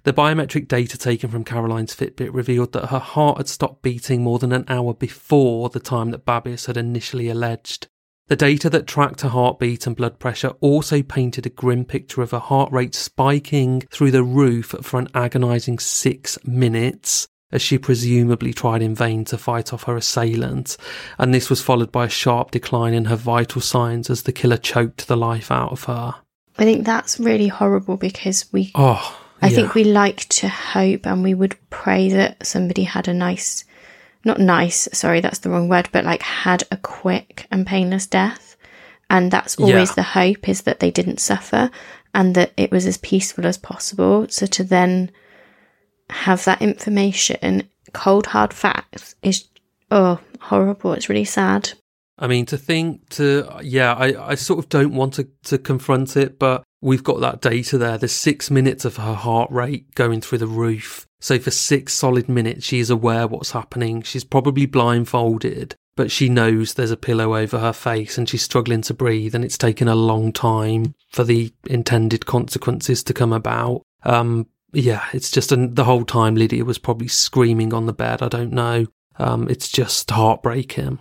The 0.02 0.12
biometric 0.12 0.66
data 0.66 0.98
taken 0.98 1.30
from 1.30 1.44
Caroline's 1.44 1.94
Fitbit 1.94 2.34
revealed 2.34 2.72
that 2.72 2.88
her 2.88 2.98
heart 2.98 3.38
had 3.38 3.48
stopped 3.48 3.82
beating 3.82 4.24
more 4.24 4.40
than 4.40 4.52
an 4.52 4.64
hour 4.66 4.92
before 4.92 5.68
the 5.68 5.78
time 5.78 6.10
that 6.10 6.26
Babis 6.26 6.66
had 6.66 6.76
initially 6.76 7.28
alleged. 7.28 7.86
The 8.28 8.36
data 8.36 8.70
that 8.70 8.86
tracked 8.86 9.20
her 9.20 9.28
heartbeat 9.28 9.86
and 9.86 9.94
blood 9.94 10.18
pressure 10.18 10.50
also 10.60 11.02
painted 11.02 11.44
a 11.44 11.50
grim 11.50 11.84
picture 11.84 12.22
of 12.22 12.30
her 12.30 12.38
heart 12.38 12.72
rate 12.72 12.94
spiking 12.94 13.82
through 13.90 14.12
the 14.12 14.22
roof 14.22 14.74
for 14.82 14.98
an 14.98 15.08
agonising 15.14 15.78
six 15.78 16.38
minutes 16.44 17.28
as 17.52 17.60
she 17.60 17.76
presumably 17.78 18.52
tried 18.52 18.82
in 18.82 18.94
vain 18.94 19.24
to 19.26 19.38
fight 19.38 19.72
off 19.72 19.84
her 19.84 19.96
assailant, 19.96 20.76
and 21.18 21.32
this 21.32 21.48
was 21.48 21.60
followed 21.62 21.92
by 21.92 22.06
a 22.06 22.10
sharp 22.10 22.50
decline 22.50 22.94
in 22.94 23.04
her 23.04 23.14
vital 23.16 23.60
signs 23.60 24.10
as 24.10 24.22
the 24.22 24.32
killer 24.32 24.56
choked 24.56 25.06
the 25.06 25.16
life 25.16 25.50
out 25.52 25.70
of 25.70 25.84
her. 25.84 26.14
I 26.58 26.64
think 26.64 26.84
that's 26.84 27.20
really 27.20 27.48
horrible 27.48 27.96
because 27.96 28.50
we 28.52 28.72
Oh, 28.74 29.20
I 29.42 29.48
yeah. 29.48 29.54
think 29.56 29.74
we 29.74 29.84
like 29.84 30.26
to 30.30 30.48
hope 30.48 31.06
and 31.06 31.22
we 31.22 31.34
would 31.34 31.56
pray 31.70 32.08
that 32.10 32.44
somebody 32.46 32.82
had 32.84 33.06
a 33.06 33.14
nice, 33.14 33.64
not 34.24 34.40
nice, 34.40 34.88
sorry, 34.92 35.20
that's 35.20 35.40
the 35.40 35.50
wrong 35.50 35.68
word, 35.68 35.88
but 35.92 36.04
like 36.04 36.22
had 36.22 36.64
a 36.70 36.76
quick 36.76 37.46
and 37.50 37.66
painless 37.66 38.06
death. 38.06 38.56
And 39.10 39.30
that's 39.30 39.56
always 39.56 39.90
Yeah. 39.90 39.94
the 39.96 40.02
hope 40.02 40.48
is 40.48 40.62
that 40.62 40.80
they 40.80 40.90
didn't 40.90 41.20
suffer 41.20 41.70
and 42.14 42.34
that 42.34 42.52
it 42.56 42.70
was 42.70 42.86
as 42.86 42.96
peaceful 42.98 43.46
as 43.46 43.58
possible. 43.58 44.26
So 44.30 44.46
to 44.46 44.64
then 44.64 45.10
have 46.10 46.44
that 46.44 46.62
information, 46.62 47.64
cold 47.92 48.26
hard 48.28 48.54
facts 48.54 49.14
is, 49.22 49.44
oh, 49.90 50.20
horrible. 50.40 50.92
It's 50.94 51.08
really 51.08 51.24
sad. 51.24 51.72
I 52.18 52.26
mean, 52.28 52.46
to 52.46 52.56
think 52.56 53.08
to, 53.10 53.48
yeah, 53.62 53.92
I, 53.94 54.30
I 54.30 54.34
sort 54.36 54.58
of 54.60 54.68
don't 54.68 54.94
want 54.94 55.14
to, 55.14 55.28
to 55.44 55.58
confront 55.58 56.16
it, 56.16 56.38
but 56.38 56.62
we've 56.84 57.02
got 57.02 57.20
that 57.20 57.40
data 57.40 57.78
there. 57.78 57.96
There's 57.96 58.12
six 58.12 58.50
minutes 58.50 58.84
of 58.84 58.98
her 58.98 59.14
heart 59.14 59.50
rate 59.50 59.94
going 59.94 60.20
through 60.20 60.38
the 60.38 60.46
roof. 60.46 61.06
So 61.18 61.38
for 61.38 61.50
six 61.50 61.94
solid 61.94 62.28
minutes, 62.28 62.66
she 62.66 62.78
is 62.78 62.90
aware 62.90 63.26
what's 63.26 63.52
happening. 63.52 64.02
She's 64.02 64.22
probably 64.22 64.66
blindfolded, 64.66 65.74
but 65.96 66.10
she 66.10 66.28
knows 66.28 66.74
there's 66.74 66.90
a 66.90 66.98
pillow 66.98 67.36
over 67.36 67.58
her 67.58 67.72
face 67.72 68.18
and 68.18 68.28
she's 68.28 68.42
struggling 68.42 68.82
to 68.82 68.92
breathe. 68.92 69.34
And 69.34 69.42
it's 69.42 69.56
taken 69.56 69.88
a 69.88 69.94
long 69.94 70.30
time 70.30 70.94
for 71.10 71.24
the 71.24 71.54
intended 71.64 72.26
consequences 72.26 73.02
to 73.04 73.14
come 73.14 73.32
about. 73.32 73.80
Um, 74.02 74.46
yeah, 74.74 75.06
it's 75.14 75.30
just 75.30 75.52
an, 75.52 75.74
the 75.74 75.84
whole 75.84 76.04
time 76.04 76.34
Lydia 76.34 76.66
was 76.66 76.78
probably 76.78 77.08
screaming 77.08 77.72
on 77.72 77.86
the 77.86 77.94
bed. 77.94 78.20
I 78.20 78.28
don't 78.28 78.52
know. 78.52 78.86
Um, 79.16 79.48
it's 79.48 79.70
just 79.70 80.10
heartbreaking. 80.10 80.98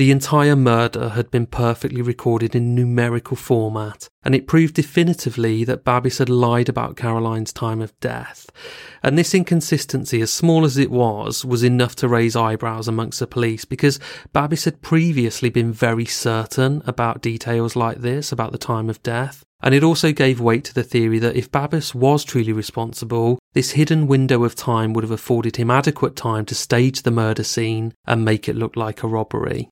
The 0.00 0.10
entire 0.10 0.56
murder 0.56 1.10
had 1.10 1.30
been 1.30 1.44
perfectly 1.44 2.00
recorded 2.00 2.54
in 2.54 2.74
numerical 2.74 3.36
format, 3.36 4.08
and 4.22 4.34
it 4.34 4.46
proved 4.46 4.72
definitively 4.72 5.62
that 5.64 5.84
Babis 5.84 6.16
had 6.16 6.30
lied 6.30 6.70
about 6.70 6.96
Caroline's 6.96 7.52
time 7.52 7.82
of 7.82 7.92
death. 8.00 8.50
And 9.02 9.18
this 9.18 9.34
inconsistency, 9.34 10.22
as 10.22 10.32
small 10.32 10.64
as 10.64 10.78
it 10.78 10.90
was, 10.90 11.44
was 11.44 11.62
enough 11.62 11.96
to 11.96 12.08
raise 12.08 12.34
eyebrows 12.34 12.88
amongst 12.88 13.20
the 13.20 13.26
police 13.26 13.66
because 13.66 14.00
Babis 14.32 14.64
had 14.64 14.80
previously 14.80 15.50
been 15.50 15.70
very 15.70 16.06
certain 16.06 16.82
about 16.86 17.20
details 17.20 17.76
like 17.76 17.98
this, 17.98 18.32
about 18.32 18.52
the 18.52 18.56
time 18.56 18.88
of 18.88 19.02
death. 19.02 19.44
And 19.62 19.74
it 19.74 19.84
also 19.84 20.12
gave 20.12 20.40
weight 20.40 20.64
to 20.64 20.74
the 20.74 20.82
theory 20.82 21.18
that 21.18 21.36
if 21.36 21.52
Babis 21.52 21.94
was 21.94 22.24
truly 22.24 22.54
responsible, 22.54 23.38
this 23.52 23.72
hidden 23.72 24.06
window 24.06 24.44
of 24.44 24.54
time 24.54 24.94
would 24.94 25.04
have 25.04 25.10
afforded 25.10 25.56
him 25.56 25.70
adequate 25.70 26.16
time 26.16 26.46
to 26.46 26.54
stage 26.54 27.02
the 27.02 27.10
murder 27.10 27.44
scene 27.44 27.92
and 28.06 28.24
make 28.24 28.48
it 28.48 28.56
look 28.56 28.76
like 28.76 29.02
a 29.02 29.06
robbery. 29.06 29.68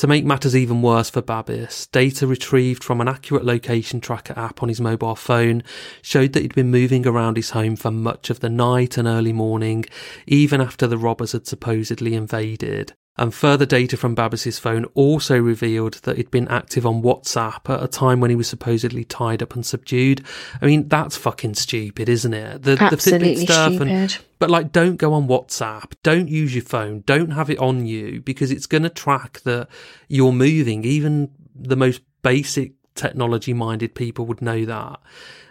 To 0.00 0.06
make 0.06 0.24
matters 0.24 0.56
even 0.56 0.80
worse 0.80 1.10
for 1.10 1.20
Babis, 1.20 1.84
data 1.88 2.26
retrieved 2.26 2.82
from 2.82 3.02
an 3.02 3.08
accurate 3.08 3.44
location 3.44 4.00
tracker 4.00 4.32
app 4.34 4.62
on 4.62 4.70
his 4.70 4.80
mobile 4.80 5.14
phone 5.14 5.62
showed 6.00 6.32
that 6.32 6.40
he'd 6.40 6.54
been 6.54 6.70
moving 6.70 7.06
around 7.06 7.36
his 7.36 7.50
home 7.50 7.76
for 7.76 7.90
much 7.90 8.30
of 8.30 8.40
the 8.40 8.48
night 8.48 8.96
and 8.96 9.06
early 9.06 9.34
morning, 9.34 9.84
even 10.26 10.58
after 10.58 10.86
the 10.86 10.96
robbers 10.96 11.32
had 11.32 11.46
supposedly 11.46 12.14
invaded. 12.14 12.94
And 13.20 13.34
further 13.34 13.66
data 13.66 13.98
from 13.98 14.14
Babis's 14.14 14.58
phone 14.58 14.86
also 14.94 15.38
revealed 15.38 15.92
that 16.04 16.16
he'd 16.16 16.30
been 16.30 16.48
active 16.48 16.86
on 16.86 17.02
WhatsApp 17.02 17.68
at 17.68 17.82
a 17.82 17.86
time 17.86 18.18
when 18.18 18.30
he 18.30 18.34
was 18.34 18.48
supposedly 18.48 19.04
tied 19.04 19.42
up 19.42 19.54
and 19.54 19.64
subdued. 19.64 20.24
I 20.62 20.64
mean, 20.64 20.88
that's 20.88 21.18
fucking 21.18 21.52
stupid, 21.52 22.08
isn't 22.08 22.32
it? 22.32 22.62
The, 22.62 22.78
Absolutely 22.80 23.34
the 23.34 23.42
Fitbit 23.42 23.44
stuff 23.44 23.72
stupid. 23.74 23.88
And, 23.88 24.18
but 24.38 24.48
like, 24.48 24.72
don't 24.72 24.96
go 24.96 25.12
on 25.12 25.28
WhatsApp. 25.28 25.92
Don't 26.02 26.30
use 26.30 26.54
your 26.54 26.64
phone. 26.64 27.02
Don't 27.04 27.32
have 27.32 27.50
it 27.50 27.58
on 27.58 27.84
you 27.84 28.22
because 28.22 28.50
it's 28.50 28.64
going 28.64 28.84
to 28.84 28.88
track 28.88 29.40
that 29.40 29.68
you're 30.08 30.32
moving. 30.32 30.84
Even 30.84 31.30
the 31.54 31.76
most 31.76 32.00
basic 32.22 32.72
technology 32.94 33.52
minded 33.52 33.94
people 33.94 34.24
would 34.24 34.40
know 34.40 34.64
that. 34.64 34.98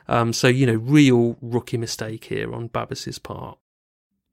Um, 0.08 0.34
so, 0.34 0.48
you 0.48 0.66
know, 0.66 0.74
real 0.74 1.38
rookie 1.40 1.78
mistake 1.78 2.24
here 2.24 2.52
on 2.52 2.66
Babis's 2.70 3.20
part. 3.20 3.60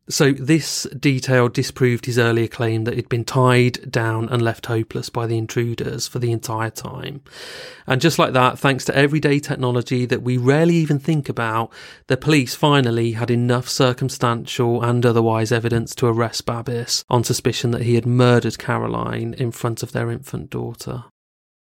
So 0.09 0.33
this 0.33 0.85
detail 0.99 1.49
disproved 1.49 2.07
his 2.07 2.19
earlier 2.19 2.47
claim 2.47 2.85
that 2.85 2.95
he'd 2.95 3.09
been 3.09 3.25
tied 3.25 3.91
down 3.91 4.29
and 4.29 4.41
left 4.41 4.67
hopeless 4.67 5.11
by 5.11 5.27
the 5.27 5.37
intruders 5.37 6.07
for 6.07 6.21
the 6.21 6.31
entire 6.31 6.71
time. 6.71 7.23
And 7.89 8.01
just 8.01 8.17
like 8.17 8.33
that, 8.33 8.57
thanks 8.57 8.85
to 8.85 8.97
everyday 8.97 9.41
technology 9.41 10.07
that 10.07 10.23
we 10.23 10.37
rarely 10.37 10.77
even 10.77 11.01
think 11.01 11.29
about, 11.29 11.73
the 12.07 12.17
police 12.17 12.55
finally 12.55 13.13
had 13.13 13.33
enough 13.33 13.69
circumstantial 13.69 14.81
and 14.81 15.05
otherwise 15.05 15.51
evidence 15.51 15.93
to 15.97 16.07
arrest 16.07 16.47
Babis 16.47 17.05
on 17.11 17.25
suspicion 17.25 17.73
that 17.73 17.83
he 17.83 17.97
had 17.97 18.07
murdered 18.07 18.59
Caroline 18.59 19.35
in 19.35 19.51
front 19.51 19.83
of 19.83 19.91
their 19.91 20.13
infant 20.13 20.51
daughter. 20.51 21.05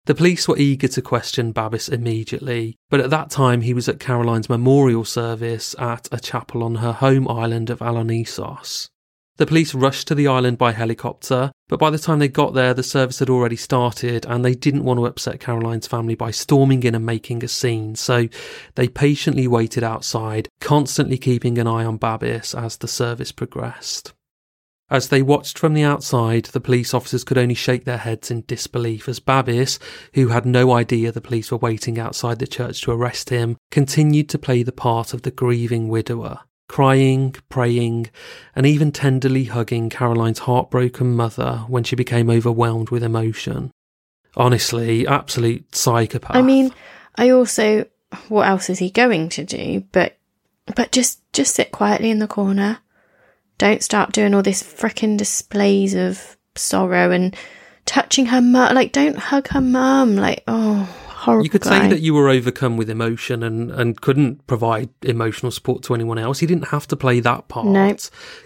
The 0.09 0.15
police 0.15 0.49
were 0.49 0.57
eager 0.57 0.89
to 0.89 1.03
question 1.03 1.53
Babis 1.53 1.87
immediately, 1.87 2.79
but 2.89 3.01
at 3.01 3.11
that 3.11 3.29
time 3.29 3.61
he 3.61 3.75
was 3.75 3.91
at 3.91 4.01
Caroline's 4.01 4.49
memorial 4.49 5.05
service 5.05 5.75
at 5.79 6.09
a 6.11 6.19
chapel 6.19 6.63
on 6.63 6.77
her 6.77 6.93
home 6.93 7.29
island 7.29 7.69
of 7.69 7.81
Alonisos. 7.81 8.89
The 9.37 9.45
police 9.45 9.75
rushed 9.75 10.09
to 10.09 10.15
the 10.15 10.27
island 10.27 10.57
by 10.57 10.73
helicopter, 10.73 11.53
but 11.69 11.79
by 11.79 11.91
the 11.91 11.99
time 11.99 12.21
they 12.21 12.29
got 12.29 12.55
there, 12.55 12.73
the 12.73 12.83
service 12.83 13.19
had 13.19 13.29
already 13.29 13.57
started 13.57 14.25
and 14.25 14.43
they 14.43 14.55
didn't 14.55 14.85
want 14.85 14.99
to 14.99 15.05
upset 15.05 15.41
Caroline's 15.41 15.87
family 15.87 16.15
by 16.15 16.31
storming 16.31 16.85
in 16.85 16.95
and 16.95 17.05
making 17.05 17.45
a 17.45 17.49
scene, 17.49 17.95
so 17.95 18.29
they 18.77 18.89
patiently 18.89 19.47
waited 19.47 19.85
outside, 19.85 20.49
constantly 20.59 21.19
keeping 21.19 21.59
an 21.59 21.67
eye 21.67 21.85
on 21.85 21.99
Babis 21.99 22.55
as 22.55 22.79
the 22.79 22.89
service 22.89 23.31
progressed. 23.31 24.15
As 24.91 25.09
they 25.09 25.21
watched 25.21 25.59
from 25.59 25.75
the 25.75 25.83
outside, 25.83 26.47
the 26.47 26.61
police 26.61 26.95
officers 26.95 27.23
could 27.23 27.37
only 27.37 27.55
shake 27.55 27.85
their 27.85 27.99
heads 27.99 28.31
in 28.31 28.45
disbelief 28.47 29.09
as 29.09 29.21
Babis, 29.21 29.79
who 30.15 30.29
had 30.29 30.47
no 30.47 30.73
idea 30.73 31.13
the 31.13 31.21
police 31.21 31.51
were 31.51 31.59
waiting 31.59 31.99
outside 31.99 32.39
the 32.39 32.47
church 32.47 32.81
to 32.83 32.93
arrest 32.93 33.29
him, 33.29 33.59
continued 33.71 34.31
to 34.31 34.39
play 34.39 34.63
the 34.63 34.73
part 34.73 35.13
of 35.13 35.23
the 35.23 35.31
grieving 35.31 35.89
widower, 35.89 36.41
crying, 36.69 37.35
praying, 37.51 38.09
and 38.57 38.65
even 38.65 38.91
tenderly 38.91 39.45
hugging 39.45 39.91
Caroline's 39.91 40.41
heartbroken 40.41 41.15
mother 41.15 41.65
when 41.69 41.85
she 41.85 41.95
became 41.95 42.31
overwhelmed 42.31 42.89
with 42.89 43.03
emotion. 43.03 43.71
Honestly, 44.37 45.07
absolute 45.07 45.75
psychopath. 45.75 46.37
I 46.37 46.43
mean, 46.43 46.73
I 47.17 47.31
also 47.31 47.85
what 48.29 48.49
else 48.49 48.71
is 48.71 48.79
he 48.79 48.91
going 48.91 49.29
to 49.31 49.45
do? 49.45 49.85
But 49.93 50.17
but 50.75 50.93
just 50.93 51.21
just 51.33 51.55
sit 51.55 51.73
quietly 51.73 52.11
in 52.11 52.21
the 52.21 52.29
corner 52.29 52.79
don't 53.59 53.83
start 53.83 54.13
doing 54.13 54.35
all 54.35 54.43
this 54.43 54.63
fricking 54.63 55.17
displays 55.17 55.95
of 55.95 56.37
sorrow 56.55 57.11
and 57.11 57.37
touching 57.85 58.27
her 58.27 58.41
mum. 58.41 58.75
Like, 58.75 58.93
don't 58.93 59.19
hug 59.19 59.49
her 59.49 59.61
mum. 59.61 60.17
Like, 60.17 60.45
oh, 60.47 60.89
horrible. 61.09 61.45
You 61.45 61.51
could 61.51 61.63
guy. 61.63 61.81
say 61.83 61.89
that 61.89 62.01
you 62.01 62.15
were 62.15 62.29
overcome 62.29 62.77
with 62.77 62.89
emotion 62.89 63.43
and, 63.43 63.71
and 63.71 64.01
couldn't 64.01 64.47
provide 64.47 64.89
emotional 65.03 65.51
support 65.53 65.83
to 65.85 65.95
anyone 65.95 66.19
else. 66.19 66.39
He 66.39 66.47
didn't 66.47 66.69
have 66.69 66.87
to 66.89 66.97
play 66.97 67.21
that 67.21 67.49
part 67.49 67.67
no. 67.67 67.97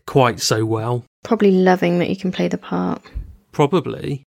quite 0.07 0.41
so 0.41 0.65
well. 0.65 1.05
Probably 1.23 1.53
loving 1.53 1.99
that 1.99 2.09
you 2.11 2.17
can 2.17 2.33
play 2.33 2.49
the 2.49 2.59
part. 2.59 3.03
Probably. 3.53 4.25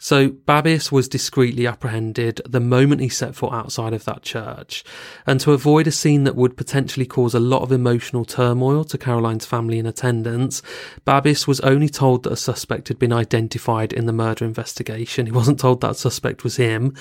So 0.00 0.28
Babis 0.28 0.92
was 0.92 1.08
discreetly 1.08 1.66
apprehended 1.66 2.40
the 2.48 2.60
moment 2.60 3.00
he 3.00 3.08
set 3.08 3.34
foot 3.34 3.52
outside 3.52 3.92
of 3.92 4.04
that 4.04 4.22
church, 4.22 4.84
and 5.26 5.40
to 5.40 5.52
avoid 5.52 5.88
a 5.88 5.92
scene 5.92 6.22
that 6.22 6.36
would 6.36 6.56
potentially 6.56 7.04
cause 7.04 7.34
a 7.34 7.40
lot 7.40 7.62
of 7.62 7.72
emotional 7.72 8.24
turmoil 8.24 8.84
to 8.84 8.96
Caroline's 8.96 9.44
family 9.44 9.76
in 9.78 9.86
attendance, 9.86 10.62
Babis 11.04 11.48
was 11.48 11.58
only 11.60 11.88
told 11.88 12.22
that 12.22 12.32
a 12.32 12.36
suspect 12.36 12.86
had 12.86 12.98
been 12.98 13.12
identified 13.12 13.92
in 13.92 14.06
the 14.06 14.12
murder 14.12 14.44
investigation. 14.44 15.26
He 15.26 15.32
wasn't 15.32 15.58
told 15.58 15.80
that 15.80 15.96
suspect 15.96 16.44
was 16.44 16.56
him, 16.56 16.94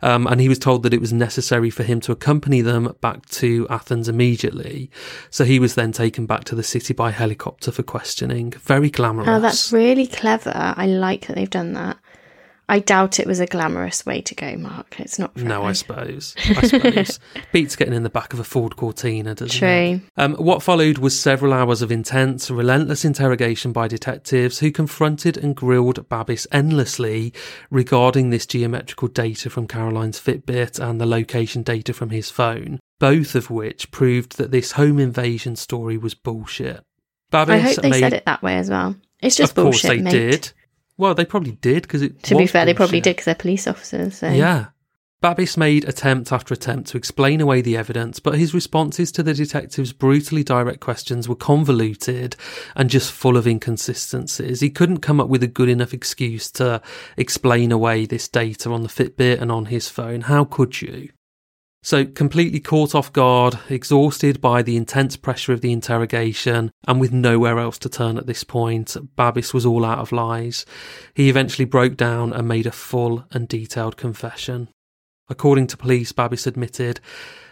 um, 0.00 0.28
and 0.28 0.40
he 0.40 0.48
was 0.48 0.60
told 0.60 0.84
that 0.84 0.94
it 0.94 1.00
was 1.00 1.12
necessary 1.12 1.70
for 1.70 1.82
him 1.82 2.00
to 2.02 2.12
accompany 2.12 2.60
them 2.60 2.94
back 3.00 3.26
to 3.30 3.66
Athens 3.68 4.08
immediately. 4.08 4.92
So 5.28 5.44
he 5.44 5.58
was 5.58 5.74
then 5.74 5.90
taken 5.90 6.26
back 6.26 6.44
to 6.44 6.54
the 6.54 6.62
city 6.62 6.94
by 6.94 7.10
helicopter 7.10 7.72
for 7.72 7.82
questioning. 7.82 8.52
Very 8.52 8.90
glamorous. 8.90 9.28
Oh, 9.28 9.40
that's 9.40 9.72
really 9.72 10.06
clever. 10.06 10.52
I 10.54 10.86
like 10.86 11.26
that 11.26 11.34
they've 11.34 11.50
done 11.50 11.72
that. 11.72 11.98
I 12.68 12.78
doubt 12.78 13.20
it 13.20 13.26
was 13.26 13.40
a 13.40 13.46
glamorous 13.46 14.06
way 14.06 14.22
to 14.22 14.34
go, 14.34 14.56
Mark. 14.56 14.98
It's 14.98 15.18
not. 15.18 15.36
No, 15.36 15.64
I 15.64 15.72
suppose. 15.72 16.34
I 16.38 16.66
suppose 16.66 17.20
beats 17.52 17.76
getting 17.76 17.94
in 17.94 18.02
the 18.02 18.10
back 18.10 18.32
of 18.32 18.40
a 18.40 18.44
Ford 18.44 18.76
Cortina, 18.76 19.34
doesn't 19.34 19.58
True. 19.58 19.68
it? 19.68 20.00
Um, 20.16 20.34
what 20.34 20.62
followed 20.62 20.98
was 20.98 21.18
several 21.18 21.52
hours 21.52 21.82
of 21.82 21.92
intense, 21.92 22.50
relentless 22.50 23.04
interrogation 23.04 23.72
by 23.72 23.86
detectives 23.86 24.60
who 24.60 24.70
confronted 24.70 25.36
and 25.36 25.54
grilled 25.54 26.08
Babis 26.08 26.46
endlessly 26.50 27.32
regarding 27.70 28.30
this 28.30 28.46
biometrical 28.46 29.08
data 29.08 29.50
from 29.50 29.66
Caroline's 29.66 30.20
Fitbit 30.20 30.80
and 30.80 31.00
the 31.00 31.06
location 31.06 31.62
data 31.62 31.92
from 31.92 32.10
his 32.10 32.30
phone. 32.30 32.80
Both 32.98 33.34
of 33.34 33.50
which 33.50 33.90
proved 33.90 34.38
that 34.38 34.50
this 34.50 34.72
home 34.72 34.98
invasion 34.98 35.56
story 35.56 35.98
was 35.98 36.14
bullshit. 36.14 36.82
Babis 37.30 37.54
I 37.54 37.58
hope 37.58 37.76
they 37.76 37.90
made... 37.90 38.00
said 38.00 38.12
it 38.14 38.24
that 38.24 38.42
way 38.42 38.56
as 38.56 38.70
well. 38.70 38.96
It's 39.20 39.36
just 39.36 39.52
of 39.52 39.56
bullshit. 39.56 39.84
Of 39.84 39.90
course 39.90 39.96
they 39.96 40.02
mate. 40.02 40.30
did. 40.30 40.52
Well, 40.96 41.14
they 41.14 41.24
probably 41.24 41.52
did 41.52 41.82
because 41.82 42.02
it. 42.02 42.22
To 42.24 42.36
be 42.36 42.46
fair, 42.46 42.62
bullshit. 42.62 42.66
they 42.66 42.74
probably 42.74 43.00
did 43.00 43.12
because 43.12 43.24
they're 43.26 43.34
police 43.34 43.66
officers. 43.66 44.18
So. 44.18 44.30
Yeah. 44.30 44.66
Babis 45.24 45.56
made 45.56 45.88
attempt 45.88 46.32
after 46.32 46.52
attempt 46.52 46.90
to 46.90 46.98
explain 46.98 47.40
away 47.40 47.62
the 47.62 47.78
evidence, 47.78 48.20
but 48.20 48.34
his 48.34 48.52
responses 48.52 49.10
to 49.12 49.22
the 49.22 49.32
detective's 49.32 49.94
brutally 49.94 50.44
direct 50.44 50.80
questions 50.80 51.26
were 51.26 51.34
convoluted 51.34 52.36
and 52.76 52.90
just 52.90 53.10
full 53.10 53.38
of 53.38 53.46
inconsistencies. 53.46 54.60
He 54.60 54.68
couldn't 54.68 54.98
come 54.98 55.20
up 55.20 55.28
with 55.28 55.42
a 55.42 55.46
good 55.46 55.70
enough 55.70 55.94
excuse 55.94 56.50
to 56.52 56.82
explain 57.16 57.72
away 57.72 58.04
this 58.04 58.28
data 58.28 58.70
on 58.70 58.82
the 58.82 58.88
Fitbit 58.88 59.40
and 59.40 59.50
on 59.50 59.66
his 59.66 59.88
phone. 59.88 60.20
How 60.20 60.44
could 60.44 60.82
you? 60.82 61.08
So, 61.84 62.06
completely 62.06 62.60
caught 62.60 62.94
off 62.94 63.12
guard, 63.12 63.58
exhausted 63.68 64.40
by 64.40 64.62
the 64.62 64.74
intense 64.74 65.18
pressure 65.18 65.52
of 65.52 65.60
the 65.60 65.70
interrogation, 65.70 66.70
and 66.88 66.98
with 66.98 67.12
nowhere 67.12 67.58
else 67.58 67.76
to 67.80 67.90
turn 67.90 68.16
at 68.16 68.26
this 68.26 68.42
point, 68.42 68.96
Babis 69.16 69.52
was 69.52 69.66
all 69.66 69.84
out 69.84 69.98
of 69.98 70.10
lies. 70.10 70.64
He 71.12 71.28
eventually 71.28 71.66
broke 71.66 71.98
down 71.98 72.32
and 72.32 72.48
made 72.48 72.64
a 72.64 72.72
full 72.72 73.26
and 73.32 73.46
detailed 73.46 73.98
confession. 73.98 74.70
According 75.28 75.66
to 75.68 75.76
police, 75.76 76.10
Babis 76.10 76.46
admitted, 76.46 77.00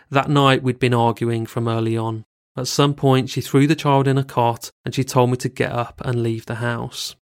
that 0.09 0.31
night 0.31 0.63
we'd 0.63 0.79
been 0.79 0.95
arguing 0.95 1.45
from 1.45 1.69
early 1.69 1.99
on. 1.99 2.25
At 2.57 2.69
some 2.69 2.95
point, 2.95 3.29
she 3.29 3.43
threw 3.43 3.67
the 3.67 3.77
child 3.77 4.09
in 4.09 4.17
a 4.17 4.25
cot 4.25 4.71
and 4.83 4.95
she 4.95 5.05
told 5.05 5.29
me 5.29 5.37
to 5.37 5.51
get 5.51 5.73
up 5.73 6.01
and 6.07 6.23
leave 6.23 6.47
the 6.47 6.55
house. 6.55 7.17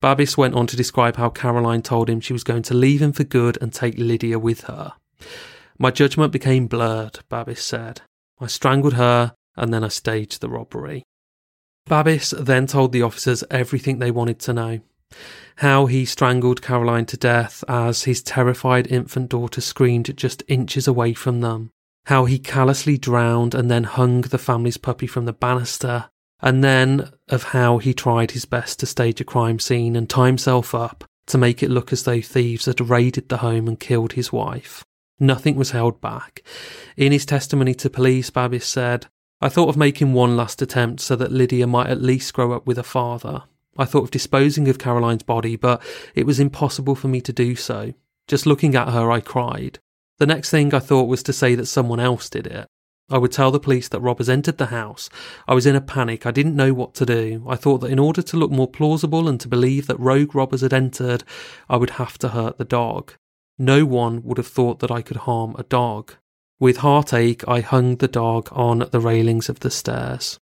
Babis 0.00 0.38
went 0.38 0.54
on 0.54 0.66
to 0.68 0.76
describe 0.76 1.16
how 1.16 1.28
Caroline 1.28 1.82
told 1.82 2.08
him 2.08 2.20
she 2.20 2.32
was 2.32 2.44
going 2.44 2.62
to 2.62 2.74
leave 2.74 3.02
him 3.02 3.12
for 3.12 3.24
good 3.24 3.58
and 3.60 3.70
take 3.70 3.98
Lydia 3.98 4.38
with 4.38 4.62
her. 4.62 4.94
My 5.78 5.90
judgment 5.92 6.32
became 6.32 6.66
blurred, 6.66 7.20
Babis 7.28 7.64
said. 7.64 8.02
I 8.40 8.48
strangled 8.48 8.94
her 8.94 9.34
and 9.56 9.72
then 9.72 9.84
I 9.84 9.88
staged 9.88 10.40
the 10.40 10.48
robbery. 10.48 11.04
Babis 11.86 12.34
then 12.38 12.66
told 12.66 12.92
the 12.92 13.02
officers 13.02 13.44
everything 13.50 13.98
they 13.98 14.10
wanted 14.10 14.38
to 14.40 14.52
know. 14.52 14.80
How 15.56 15.86
he 15.86 16.04
strangled 16.04 16.62
Caroline 16.62 17.06
to 17.06 17.16
death 17.16 17.64
as 17.66 18.04
his 18.04 18.22
terrified 18.22 18.86
infant 18.88 19.30
daughter 19.30 19.60
screamed 19.60 20.16
just 20.16 20.42
inches 20.48 20.86
away 20.86 21.14
from 21.14 21.40
them. 21.40 21.70
How 22.06 22.24
he 22.26 22.38
callously 22.38 22.98
drowned 22.98 23.54
and 23.54 23.70
then 23.70 23.84
hung 23.84 24.22
the 24.22 24.38
family's 24.38 24.76
puppy 24.76 25.06
from 25.06 25.24
the 25.24 25.32
banister. 25.32 26.08
And 26.40 26.62
then 26.62 27.10
of 27.28 27.42
how 27.44 27.78
he 27.78 27.94
tried 27.94 28.32
his 28.32 28.44
best 28.44 28.80
to 28.80 28.86
stage 28.86 29.20
a 29.20 29.24
crime 29.24 29.58
scene 29.58 29.96
and 29.96 30.08
tie 30.08 30.26
himself 30.26 30.74
up 30.74 31.04
to 31.26 31.38
make 31.38 31.62
it 31.62 31.70
look 31.70 31.92
as 31.92 32.04
though 32.04 32.20
thieves 32.20 32.66
had 32.66 32.80
raided 32.80 33.28
the 33.28 33.38
home 33.38 33.66
and 33.66 33.80
killed 33.80 34.12
his 34.12 34.32
wife. 34.32 34.84
Nothing 35.20 35.56
was 35.56 35.72
held 35.72 36.00
back. 36.00 36.42
In 36.96 37.12
his 37.12 37.26
testimony 37.26 37.74
to 37.74 37.90
police, 37.90 38.30
Babis 38.30 38.66
said, 38.66 39.06
I 39.40 39.48
thought 39.48 39.68
of 39.68 39.76
making 39.76 40.12
one 40.12 40.36
last 40.36 40.62
attempt 40.62 41.00
so 41.00 41.16
that 41.16 41.32
Lydia 41.32 41.66
might 41.66 41.88
at 41.88 42.02
least 42.02 42.34
grow 42.34 42.52
up 42.52 42.66
with 42.66 42.78
a 42.78 42.82
father. 42.82 43.42
I 43.76 43.84
thought 43.84 44.04
of 44.04 44.10
disposing 44.10 44.68
of 44.68 44.78
Caroline's 44.78 45.22
body, 45.22 45.56
but 45.56 45.82
it 46.14 46.26
was 46.26 46.40
impossible 46.40 46.96
for 46.96 47.08
me 47.08 47.20
to 47.20 47.32
do 47.32 47.54
so. 47.54 47.94
Just 48.26 48.46
looking 48.46 48.74
at 48.74 48.88
her, 48.88 49.10
I 49.10 49.20
cried. 49.20 49.78
The 50.18 50.26
next 50.26 50.50
thing 50.50 50.74
I 50.74 50.80
thought 50.80 51.08
was 51.08 51.22
to 51.24 51.32
say 51.32 51.54
that 51.54 51.66
someone 51.66 52.00
else 52.00 52.28
did 52.28 52.46
it. 52.48 52.66
I 53.10 53.18
would 53.18 53.32
tell 53.32 53.50
the 53.50 53.60
police 53.60 53.88
that 53.88 54.00
robbers 54.00 54.28
entered 54.28 54.58
the 54.58 54.66
house. 54.66 55.08
I 55.46 55.54
was 55.54 55.64
in 55.64 55.76
a 55.76 55.80
panic. 55.80 56.26
I 56.26 56.30
didn't 56.30 56.56
know 56.56 56.74
what 56.74 56.94
to 56.96 57.06
do. 57.06 57.44
I 57.48 57.56
thought 57.56 57.78
that 57.78 57.90
in 57.90 57.98
order 57.98 58.20
to 58.20 58.36
look 58.36 58.50
more 58.50 58.68
plausible 58.68 59.28
and 59.28 59.40
to 59.40 59.48
believe 59.48 59.86
that 59.86 59.98
rogue 59.98 60.34
robbers 60.34 60.60
had 60.60 60.74
entered, 60.74 61.24
I 61.68 61.76
would 61.76 61.90
have 61.90 62.18
to 62.18 62.28
hurt 62.28 62.58
the 62.58 62.64
dog. 62.64 63.14
No 63.58 63.84
one 63.84 64.22
would 64.22 64.38
have 64.38 64.46
thought 64.46 64.78
that 64.80 64.90
I 64.90 65.02
could 65.02 65.18
harm 65.18 65.54
a 65.58 65.64
dog. 65.64 66.14
With 66.60 66.78
heartache, 66.78 67.46
I 67.48 67.60
hung 67.60 67.96
the 67.96 68.08
dog 68.08 68.48
on 68.52 68.88
the 68.90 69.00
railings 69.00 69.48
of 69.48 69.60
the 69.60 69.70
stairs. 69.70 70.38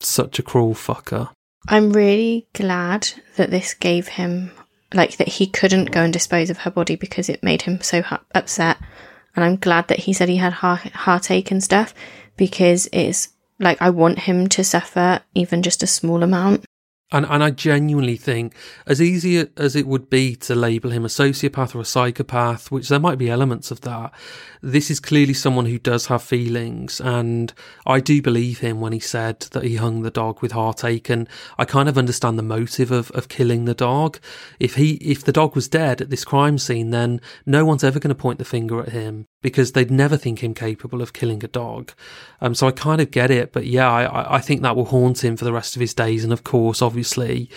Such 0.00 0.38
a 0.38 0.42
cruel 0.42 0.74
fucker. 0.74 1.30
I'm 1.68 1.92
really 1.92 2.46
glad 2.52 3.08
that 3.36 3.50
this 3.50 3.74
gave 3.74 4.08
him, 4.08 4.52
like, 4.94 5.16
that 5.16 5.28
he 5.28 5.46
couldn't 5.46 5.90
go 5.90 6.02
and 6.02 6.12
dispose 6.12 6.50
of 6.50 6.58
her 6.58 6.70
body 6.70 6.96
because 6.96 7.28
it 7.28 7.42
made 7.42 7.62
him 7.62 7.80
so 7.80 8.02
hu- 8.02 8.16
upset. 8.34 8.78
And 9.34 9.44
I'm 9.44 9.56
glad 9.56 9.88
that 9.88 10.00
he 10.00 10.12
said 10.12 10.28
he 10.28 10.36
had 10.36 10.54
heart- 10.54 10.92
heartache 10.92 11.50
and 11.50 11.62
stuff 11.62 11.94
because 12.36 12.88
it's 12.92 13.28
like 13.60 13.80
I 13.82 13.90
want 13.90 14.20
him 14.20 14.48
to 14.50 14.64
suffer 14.64 15.20
even 15.34 15.62
just 15.62 15.82
a 15.82 15.86
small 15.86 16.22
amount. 16.22 16.64
And 17.10 17.24
and 17.24 17.42
I 17.42 17.50
genuinely 17.50 18.16
think, 18.16 18.54
as 18.86 19.00
easy 19.00 19.48
as 19.56 19.74
it 19.74 19.86
would 19.86 20.10
be 20.10 20.36
to 20.36 20.54
label 20.54 20.90
him 20.90 21.06
a 21.06 21.08
sociopath 21.08 21.74
or 21.74 21.80
a 21.80 21.84
psychopath, 21.84 22.70
which 22.70 22.90
there 22.90 22.98
might 22.98 23.16
be 23.16 23.30
elements 23.30 23.70
of 23.70 23.80
that, 23.80 24.12
this 24.60 24.90
is 24.90 25.00
clearly 25.00 25.32
someone 25.32 25.64
who 25.64 25.78
does 25.78 26.06
have 26.06 26.22
feelings. 26.22 27.00
And 27.00 27.54
I 27.86 28.00
do 28.00 28.20
believe 28.20 28.58
him 28.58 28.80
when 28.80 28.92
he 28.92 29.00
said 29.00 29.40
that 29.52 29.64
he 29.64 29.76
hung 29.76 30.02
the 30.02 30.10
dog 30.10 30.42
with 30.42 30.52
heartache. 30.52 31.08
And 31.08 31.28
I 31.56 31.64
kind 31.64 31.88
of 31.88 31.96
understand 31.96 32.38
the 32.38 32.42
motive 32.42 32.90
of, 32.90 33.10
of 33.12 33.28
killing 33.28 33.64
the 33.64 33.74
dog. 33.74 34.18
If 34.60 34.74
he, 34.74 34.94
if 34.96 35.24
the 35.24 35.32
dog 35.32 35.54
was 35.54 35.66
dead 35.66 36.02
at 36.02 36.10
this 36.10 36.26
crime 36.26 36.58
scene, 36.58 36.90
then 36.90 37.22
no 37.46 37.64
one's 37.64 37.84
ever 37.84 37.98
going 37.98 38.14
to 38.14 38.14
point 38.14 38.38
the 38.38 38.44
finger 38.44 38.82
at 38.82 38.90
him 38.90 39.26
because 39.40 39.72
they'd 39.72 39.90
never 39.90 40.16
think 40.16 40.42
him 40.42 40.54
capable 40.54 41.00
of 41.00 41.12
killing 41.12 41.44
a 41.44 41.48
dog. 41.48 41.92
Um, 42.40 42.54
so 42.54 42.66
I 42.66 42.72
kind 42.72 43.00
of 43.00 43.10
get 43.10 43.30
it, 43.30 43.52
but 43.52 43.66
yeah, 43.66 43.90
I, 43.90 44.36
I 44.36 44.40
think 44.40 44.62
that 44.62 44.74
will 44.74 44.86
haunt 44.86 45.22
him 45.22 45.36
for 45.36 45.44
the 45.44 45.52
rest 45.52 45.76
of 45.76 45.80
his 45.80 45.94
days. 45.94 46.24
And 46.24 46.32
of 46.32 46.44
course, 46.44 46.82
obviously, 46.82 47.48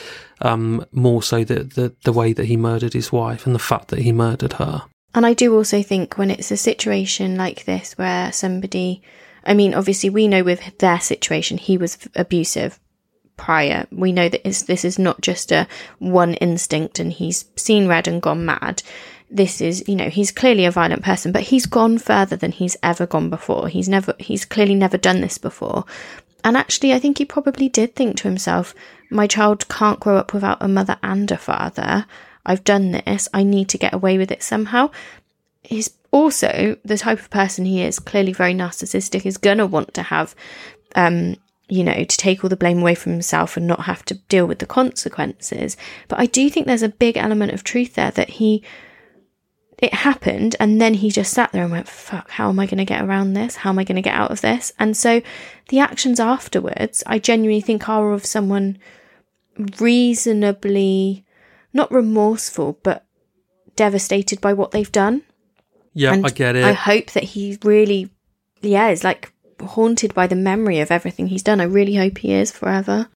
um, 0.42 0.86
more 0.92 1.24
so 1.24 1.44
the, 1.44 1.64
the, 1.64 1.96
the 2.04 2.14
way 2.14 2.34
that 2.34 2.46
he 2.46 2.58
murdered 2.58 2.94
his 2.94 3.12
wife 3.12 3.46
and 3.46 3.56
the 3.56 3.60
fact 3.60 3.88
that 3.90 4.00
he 4.00 4.12
murdered 4.12 4.54
her. 4.54 4.84
And 5.14 5.26
I 5.26 5.34
do 5.34 5.56
also 5.56 5.82
think 5.82 6.18
when 6.18 6.32
it's 6.32 6.52
a 6.52 6.58
situation 6.58 7.36
like 7.36 7.66
this 7.66 7.98
where 7.98 8.32
somebody, 8.32 9.02
I 9.44 9.54
mean, 9.54 9.74
obviously 9.74 10.10
we 10.10 10.28
know 10.28 10.44
with 10.44 10.78
their 10.78 11.00
situation, 11.00 11.58
he 11.58 11.78
was 11.78 11.98
abusive 12.16 12.80
prior. 13.36 13.88
We 13.92 14.12
know 14.12 14.30
that 14.30 14.44
this 14.44 14.86
is 14.86 15.00
not 15.00 15.20
just 15.22 15.52
a 15.52 15.68
one 15.98 16.36
instinct 16.36 17.00
and 17.00 17.12
he's 17.12 17.46
seen 17.56 17.88
red 17.88 18.08
and 18.08 18.22
gone 18.22 18.46
mad 18.46 18.84
this 19.32 19.62
is, 19.62 19.84
you 19.88 19.96
know, 19.96 20.10
he's 20.10 20.32
clearly 20.32 20.66
a 20.66 20.72
violent 20.72 21.04
person, 21.04 21.32
but 21.32 21.44
he's 21.44 21.66
gone 21.66 21.98
further 21.98 22.36
than 22.36 22.52
he's 22.52 22.78
ever 22.84 23.08
gone 23.08 23.30
before. 23.30 23.70
He's 23.70 23.88
never, 23.88 24.14
he's 24.20 24.46
clearly 24.46 24.76
never 24.76 24.98
done 24.98 25.22
this 25.22 25.38
before. 25.38 25.86
And 26.44 26.58
actually, 26.58 26.94
I 26.94 27.00
think 27.00 27.18
he 27.18 27.26
probably 27.26 27.70
did 27.70 27.96
think 27.96 28.18
to 28.18 28.28
himself, 28.28 28.76
my 29.10 29.28
child 29.28 29.68
can't 29.70 30.00
grow 30.00 30.18
up 30.18 30.34
without 30.34 30.58
a 30.62 30.68
mother 30.68 30.98
and 31.02 31.32
a 31.32 31.38
father. 31.38 32.06
I've 32.46 32.64
done 32.64 32.92
this. 32.92 33.30
I 33.34 33.44
need 33.44 33.70
to 33.70 33.78
get 33.78 33.94
away 33.94 34.18
with 34.18 34.32
it 34.32 34.44
somehow. 34.44 34.92
He's 35.64 35.92
also 36.12 36.78
the 36.84 36.98
type 36.98 37.20
of 37.20 37.30
person 37.30 37.66
he 37.66 37.84
is, 37.84 38.00
clearly 38.00 38.34
very 38.34 38.54
narcissistic, 38.54 39.26
is 39.26 39.38
gonna 39.38 39.66
want 39.66 39.94
to 39.94 40.04
have, 40.04 40.36
um, 40.96 41.38
you 41.70 41.84
know, 41.84 42.04
to 42.04 42.18
take 42.18 42.44
all 42.44 42.50
the 42.50 42.58
blame 42.58 42.80
away 42.80 42.96
from 42.96 43.14
himself 43.14 43.56
and 43.56 43.68
not 43.68 43.82
have 43.82 44.04
to 44.06 44.16
deal 44.28 44.46
with 44.46 44.60
the 44.60 44.66
consequences. 44.66 45.78
But 46.08 46.20
I 46.20 46.26
do 46.26 46.50
think 46.50 46.68
there's 46.68 46.84
a 46.84 46.90
big 46.90 47.16
element 47.16 47.54
of 47.54 47.64
truth 47.64 47.94
there 47.94 48.12
that 48.12 48.30
he, 48.32 48.64
it 49.82 49.94
happened 49.94 50.56
and 50.60 50.80
then 50.80 50.94
he 50.94 51.10
just 51.10 51.34
sat 51.34 51.52
there 51.52 51.64
and 51.64 51.72
went 51.72 51.88
fuck 51.88 52.30
how 52.30 52.50
am 52.50 52.60
i 52.60 52.66
going 52.68 52.78
to 52.78 52.86
get 52.86 53.04
around 53.04 53.34
this? 53.34 53.56
How 53.58 53.72
am 53.72 53.80
i 53.80 53.84
going 53.84 53.96
to 53.96 54.02
get 54.02 54.14
out 54.14 54.32
of 54.32 54.42
this? 54.42 54.72
And 54.80 54.96
so 54.96 55.22
the 55.70 55.80
actions 55.80 56.20
afterwards 56.20 57.04
i 57.08 57.18
genuinely 57.18 57.62
think 57.62 57.90
are 57.90 58.14
of 58.14 58.26
someone 58.26 58.78
reasonably 59.80 61.26
not 61.74 61.92
remorseful 61.92 62.80
but 62.84 63.06
devastated 63.76 64.40
by 64.40 64.54
what 64.54 64.72
they've 64.72 64.92
done. 64.92 65.24
Yeah 65.94 66.14
and 66.14 66.26
i 66.26 66.30
get 66.30 66.56
it. 66.56 66.64
I 66.64 66.74
hope 66.74 67.12
that 67.12 67.24
he 67.24 67.58
really 67.64 68.12
yeah 68.62 68.90
is 68.90 69.04
like 69.04 69.34
haunted 69.60 70.14
by 70.14 70.28
the 70.28 70.36
memory 70.36 70.80
of 70.80 70.92
everything 70.92 71.28
he's 71.28 71.44
done. 71.44 71.60
I 71.60 71.66
really 71.66 71.96
hope 71.96 72.20
he 72.20 72.34
is 72.34 72.52
forever 72.52 73.10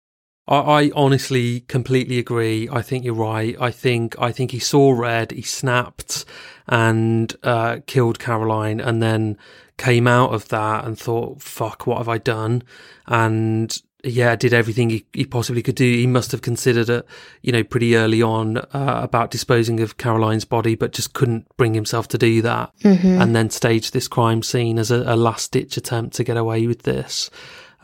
I, 0.47 0.55
I 0.55 0.91
honestly 0.95 1.61
completely 1.61 2.19
agree. 2.19 2.69
I 2.71 2.81
think 2.81 3.05
you're 3.05 3.13
right. 3.13 3.55
I 3.59 3.71
think 3.71 4.15
I 4.19 4.31
think 4.31 4.51
he 4.51 4.59
saw 4.59 4.91
red, 4.91 5.31
he 5.31 5.41
snapped, 5.41 6.25
and 6.67 7.35
uh, 7.43 7.77
killed 7.87 8.19
Caroline, 8.19 8.79
and 8.79 9.01
then 9.01 9.37
came 9.77 10.07
out 10.07 10.33
of 10.33 10.47
that 10.49 10.85
and 10.85 10.97
thought, 10.97 11.41
"Fuck, 11.41 11.87
what 11.87 11.97
have 11.97 12.09
I 12.09 12.17
done?" 12.17 12.63
And 13.07 13.75
yeah, 14.05 14.35
did 14.35 14.53
everything 14.53 14.91
he, 14.91 15.05
he 15.13 15.25
possibly 15.25 15.63
could 15.63 15.75
do. 15.75 15.91
He 15.91 16.05
must 16.05 16.31
have 16.31 16.43
considered 16.43 16.89
it, 16.89 17.07
you 17.41 17.51
know, 17.51 17.63
pretty 17.63 17.95
early 17.95 18.21
on 18.21 18.57
uh, 18.57 18.99
about 19.03 19.31
disposing 19.31 19.79
of 19.79 19.97
Caroline's 19.97 20.45
body, 20.45 20.75
but 20.75 20.93
just 20.93 21.13
couldn't 21.13 21.47
bring 21.57 21.73
himself 21.73 22.07
to 22.09 22.17
do 22.17 22.41
that, 22.43 22.71
mm-hmm. 22.81 23.19
and 23.21 23.35
then 23.35 23.49
staged 23.49 23.93
this 23.93 24.07
crime 24.07 24.43
scene 24.43 24.77
as 24.77 24.91
a, 24.91 25.03
a 25.07 25.15
last 25.15 25.51
ditch 25.51 25.75
attempt 25.75 26.15
to 26.17 26.23
get 26.23 26.37
away 26.37 26.67
with 26.67 26.83
this. 26.83 27.31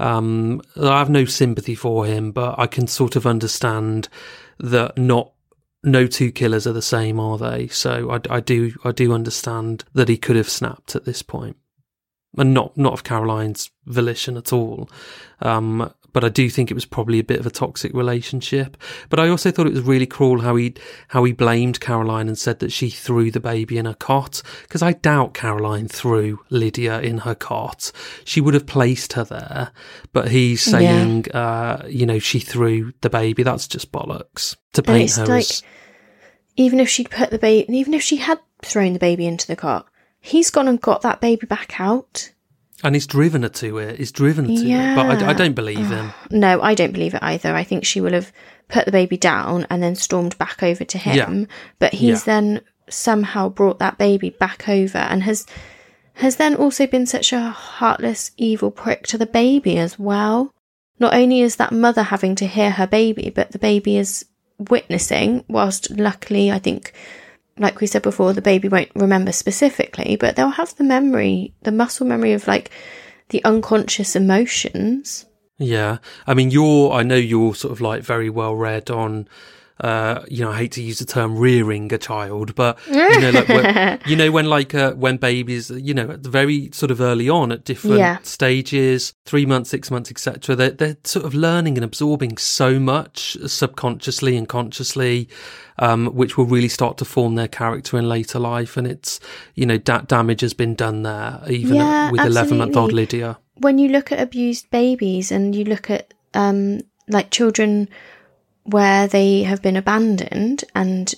Um, 0.02 0.62
I 0.76 0.97
have 0.97 1.10
no 1.10 1.26
sympathy 1.26 1.76
for 1.76 2.06
him, 2.06 2.32
but 2.32 2.58
I 2.58 2.66
can 2.66 2.88
sort 2.88 3.16
of 3.16 3.28
understand 3.28 4.10
that 4.60 4.97
not 4.97 5.32
no 5.84 6.08
two 6.08 6.32
killers 6.32 6.66
are 6.66 6.74
the 6.74 6.82
same, 6.82 7.20
are 7.20 7.38
they? 7.38 7.68
So 7.68 8.10
I, 8.12 8.38
I 8.38 8.39
do 8.39 8.74
I 8.84 8.91
do 8.91 9.14
understand 9.14 9.84
that 9.93 10.10
he 10.10 10.18
could 10.18 10.36
have 10.36 10.49
snapped 10.49 10.95
at 10.95 11.06
this 11.06 11.22
point, 11.22 11.58
and 12.38 12.54
not 12.54 12.76
not 12.78 12.93
of 12.93 13.04
Caroline's 13.04 13.70
volition 13.86 14.38
at 14.38 14.52
all. 14.52 14.89
Um, 15.39 15.93
but 16.14 16.24
I 16.24 16.30
do 16.30 16.49
think 16.49 16.70
it 16.72 16.76
was 16.76 16.86
probably 16.86 17.20
a 17.20 17.24
bit 17.24 17.39
of 17.39 17.45
a 17.45 17.51
toxic 17.51 17.93
relationship. 17.93 18.78
But 19.09 19.20
I 19.20 19.30
also 19.30 19.51
thought 19.51 19.68
it 19.68 19.74
was 19.74 19.82
really 19.82 20.05
cruel 20.05 20.41
how 20.41 20.55
he 20.55 20.74
how 21.09 21.24
he 21.24 21.32
blamed 21.32 21.80
Caroline 21.80 22.28
and 22.28 22.38
said 22.38 22.59
that 22.59 22.72
she 22.72 22.89
threw 22.89 23.32
the 23.32 23.39
baby 23.39 23.78
in 23.78 23.86
her 23.86 23.93
cot 23.93 24.41
because 24.64 24.82
I 24.82 24.93
doubt 24.93 25.34
Caroline 25.34 25.88
threw 25.88 26.39
Lydia 26.49 26.99
in 27.01 27.20
her 27.20 27.36
cot. 27.36 27.91
She 28.24 28.41
would 28.41 28.53
have 28.53 28.66
placed 28.66 29.14
her 29.14 29.24
there, 29.24 29.72
but 30.14 30.30
he's 30.30 30.62
saying, 30.62 31.26
yeah. 31.28 31.39
uh, 31.39 31.88
you 31.88 32.05
know, 32.05 32.20
she 32.20 32.39
threw 32.39 32.93
the 33.01 33.09
baby. 33.09 33.43
That's 33.43 33.68
just 33.68 33.91
bollocks 33.91 34.55
to 34.74 34.84
paint 34.84 35.12
her 35.16 35.26
like, 35.26 35.41
as. 35.41 35.64
Even 36.57 36.80
if 36.80 36.89
she'd 36.89 37.09
put 37.09 37.30
the 37.30 37.39
baby, 37.39 37.74
even 37.78 37.93
if 37.93 38.01
she 38.01 38.18
had 38.18 38.39
thrown 38.62 38.93
the 38.93 38.99
baby 38.99 39.26
into 39.26 39.47
the 39.47 39.55
cot, 39.55 39.88
he's 40.20 40.49
gone 40.49 40.68
and 40.68 40.82
got 40.82 41.01
that 41.01 41.22
baby 41.22 41.47
back 41.47 41.80
out. 41.80 42.32
And 42.84 42.96
he's 42.96 43.08
driven 43.08 43.44
her 43.44 43.50
to 43.50 43.78
it. 43.78 43.98
He's 43.98 44.12
driven 44.12 44.48
to 44.48 44.54
yeah. 44.54 44.94
it. 44.94 44.96
But 44.96 45.24
I, 45.24 45.30
I 45.30 45.34
don't 45.34 45.54
believe 45.54 45.90
him. 45.90 46.12
No, 46.32 46.62
I 46.62 46.74
don't 46.74 46.94
believe 46.94 47.14
it 47.14 47.24
either. 47.24 47.54
I 47.54 47.64
think 47.64 47.86
she 47.86 48.02
will 48.02 48.14
have 48.14 48.32
put 48.70 48.86
the 48.86 48.92
baby 48.92 49.18
down 49.18 49.68
and 49.70 49.84
then 49.84 49.96
stormed 49.96 50.38
back 50.38 50.64
over 50.64 50.84
to 50.84 50.98
him. 50.98 51.40
Yeah. 51.42 51.46
But 51.80 51.94
he's 51.94 52.26
yeah. 52.26 52.34
then 52.34 52.62
somehow 52.90 53.50
brought 53.50 53.80
that 53.80 53.98
baby 53.98 54.30
back 54.32 54.68
over 54.68 54.98
and 54.98 55.24
has 55.24 55.46
has 56.16 56.36
then 56.36 56.56
also 56.56 56.86
been 56.88 57.06
such 57.06 57.32
a 57.32 57.40
heartless, 57.40 58.32
evil 58.38 58.70
prick 58.70 59.08
to 59.08 59.18
the 59.18 59.26
baby 59.26 59.78
as 59.78 59.98
well. 59.98 60.54
Not 61.00 61.14
only 61.14 61.42
is 61.42 61.56
that 61.56 61.72
mother 61.72 62.04
having 62.04 62.36
to 62.36 62.48
hear 62.48 62.70
her 62.70 62.86
baby, 62.86 63.32
but 63.34 63.52
the 63.52 63.60
baby 63.60 63.98
is 63.98 64.26
witnessing, 64.70 65.44
whilst 65.48 65.90
luckily 65.90 66.52
I 66.52 66.60
think 66.60 66.94
like 67.58 67.80
we 67.80 67.88
said 67.88 68.02
before, 68.02 68.34
the 68.34 68.41
baby 68.41 68.68
won't 68.68 68.91
remember 68.95 69.32
specifically, 69.32 70.16
but 70.16 70.36
they'll 70.36 70.49
have 70.49 70.76
the 70.76 70.84
memory, 70.84 71.54
the 71.64 71.72
muscle 71.72 72.08
memory 72.08 72.34
of 72.34 72.47
like 72.47 72.72
the 73.30 73.43
unconscious 73.43 74.16
emotions. 74.16 75.26
Yeah. 75.58 75.97
I 76.26 76.34
mean, 76.34 76.52
you're, 76.52 76.91
I 76.91 77.04
know 77.04 77.16
you're 77.16 77.56
sort 77.56 77.72
of 77.72 77.82
like 77.82 78.04
very 78.04 78.30
well 78.30 78.56
read 78.56 78.89
on 78.89 79.28
uh, 79.82 80.24
you 80.30 80.46
know, 80.46 80.52
I 80.52 80.58
hate 80.58 80.74
to 80.74 80.82
use 80.82 81.00
the 81.00 81.06
term 81.06 81.36
rearing 81.38 81.92
a 81.92 81.98
child, 81.98 82.54
but 82.54 82.78
you 82.88 83.20
know, 83.20 83.32
like 83.32 83.48
when, 83.48 84.00
you 84.06 84.16
know, 84.16 84.32
when 84.32 84.46
like 84.46 84.76
uh, 84.76 84.94
when 84.94 85.18
babies, 85.18 85.72
you 85.72 85.94
know, 85.96 86.12
at 86.12 86.22
the 86.22 86.30
very 86.30 86.70
sort 86.72 86.92
of 86.92 87.02
early 87.02 87.28
on 87.28 87.52
at 87.52 87.66
different 87.66 87.98
yeah. 87.98 88.20
stages, 88.22 89.16
three 89.26 89.46
months, 89.46 89.72
six 89.72 89.90
months, 89.90 90.12
etc., 90.12 90.56
they're 90.56 90.70
they're 90.70 90.98
sort 91.04 91.26
of 91.26 91.34
learning 91.34 91.80
and 91.80 91.84
absorbing 91.84 92.38
so 92.38 92.80
much 92.80 93.36
subconsciously 93.48 94.38
and 94.38 94.48
consciously, 94.48 95.28
um, 95.80 96.08
which 96.08 96.38
will 96.38 96.46
really 96.46 96.70
start 96.70 97.00
to 97.00 97.06
form 97.06 97.34
their 97.34 97.48
character 97.48 97.98
in 97.98 98.08
later 98.08 98.38
life. 98.38 98.78
And 98.78 98.86
it's 98.86 99.20
you 99.56 99.66
know, 99.66 99.80
da- 99.80 100.02
damage 100.02 100.42
has 100.42 100.54
been 100.54 100.76
done 100.76 101.02
there, 101.02 101.42
even 101.50 101.78
yeah, 101.78 102.12
with 102.12 102.22
eleven 102.22 102.60
month 102.60 102.78
old 102.78 102.94
Lydia. 102.94 103.40
When 103.56 103.80
you 103.80 103.90
look 103.90 104.12
at 104.12 104.20
abused 104.20 104.70
babies 104.70 105.32
and 105.32 105.56
you 105.56 105.64
look 105.66 105.90
at 105.90 106.14
um, 106.36 106.82
like 107.08 107.32
children 107.32 107.90
where 108.64 109.07
they 109.07 109.43
have 109.43 109.62
been 109.62 109.76
abandoned 109.76 110.64
and 110.76 111.14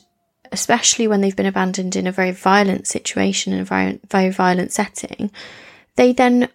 especially 0.52 1.08
when 1.08 1.22
they've 1.22 1.36
been 1.36 1.46
abandoned 1.46 1.96
in 1.96 2.08
a 2.08 2.12
very 2.12 2.32
violent 2.32 2.88
situation 2.88 3.54
in 3.54 3.60
a 3.60 3.66
very, 3.66 4.00
very 4.10 4.30
violent 4.30 4.72
setting, 4.72 5.32
they 5.96 6.14
then 6.14 6.48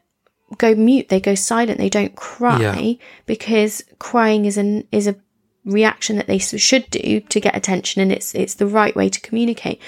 go 0.57 0.75
mute, 0.75 1.09
they 1.09 1.21
go 1.21 1.35
silent, 1.35 1.79
they 1.79 1.89
don't 1.91 2.17
cry 2.17 2.61
yeah. 2.61 2.93
because 3.27 3.83
crying 3.99 4.45
is 4.47 4.57
an 4.57 4.87
is 4.93 5.07
a 5.07 5.17
reaction 5.65 6.17
that 6.17 6.27
they 6.27 6.39
should 6.39 6.89
do 6.91 7.21
to 7.21 7.41
get 7.41 7.55
attention 7.55 8.01
and 8.01 8.11
it's 8.11 8.35
it's 8.35 8.55
the 8.55 8.67
right 8.67 8.97
way 8.97 9.09
to 9.09 9.21
communicate. 9.21 9.81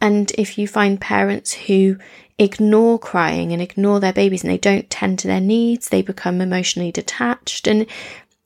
And 0.00 0.30
if 0.38 0.56
you 0.56 0.68
find 0.68 1.00
parents 1.00 1.52
who 1.52 1.98
ignore 2.38 2.98
crying 2.98 3.52
and 3.52 3.60
ignore 3.60 3.98
their 3.98 4.12
babies 4.12 4.44
and 4.44 4.52
they 4.52 4.58
don't 4.58 4.88
tend 4.88 5.18
to 5.18 5.26
their 5.26 5.40
needs, 5.40 5.88
they 5.88 6.02
become 6.02 6.40
emotionally 6.40 6.92
detached. 6.92 7.66
And 7.66 7.86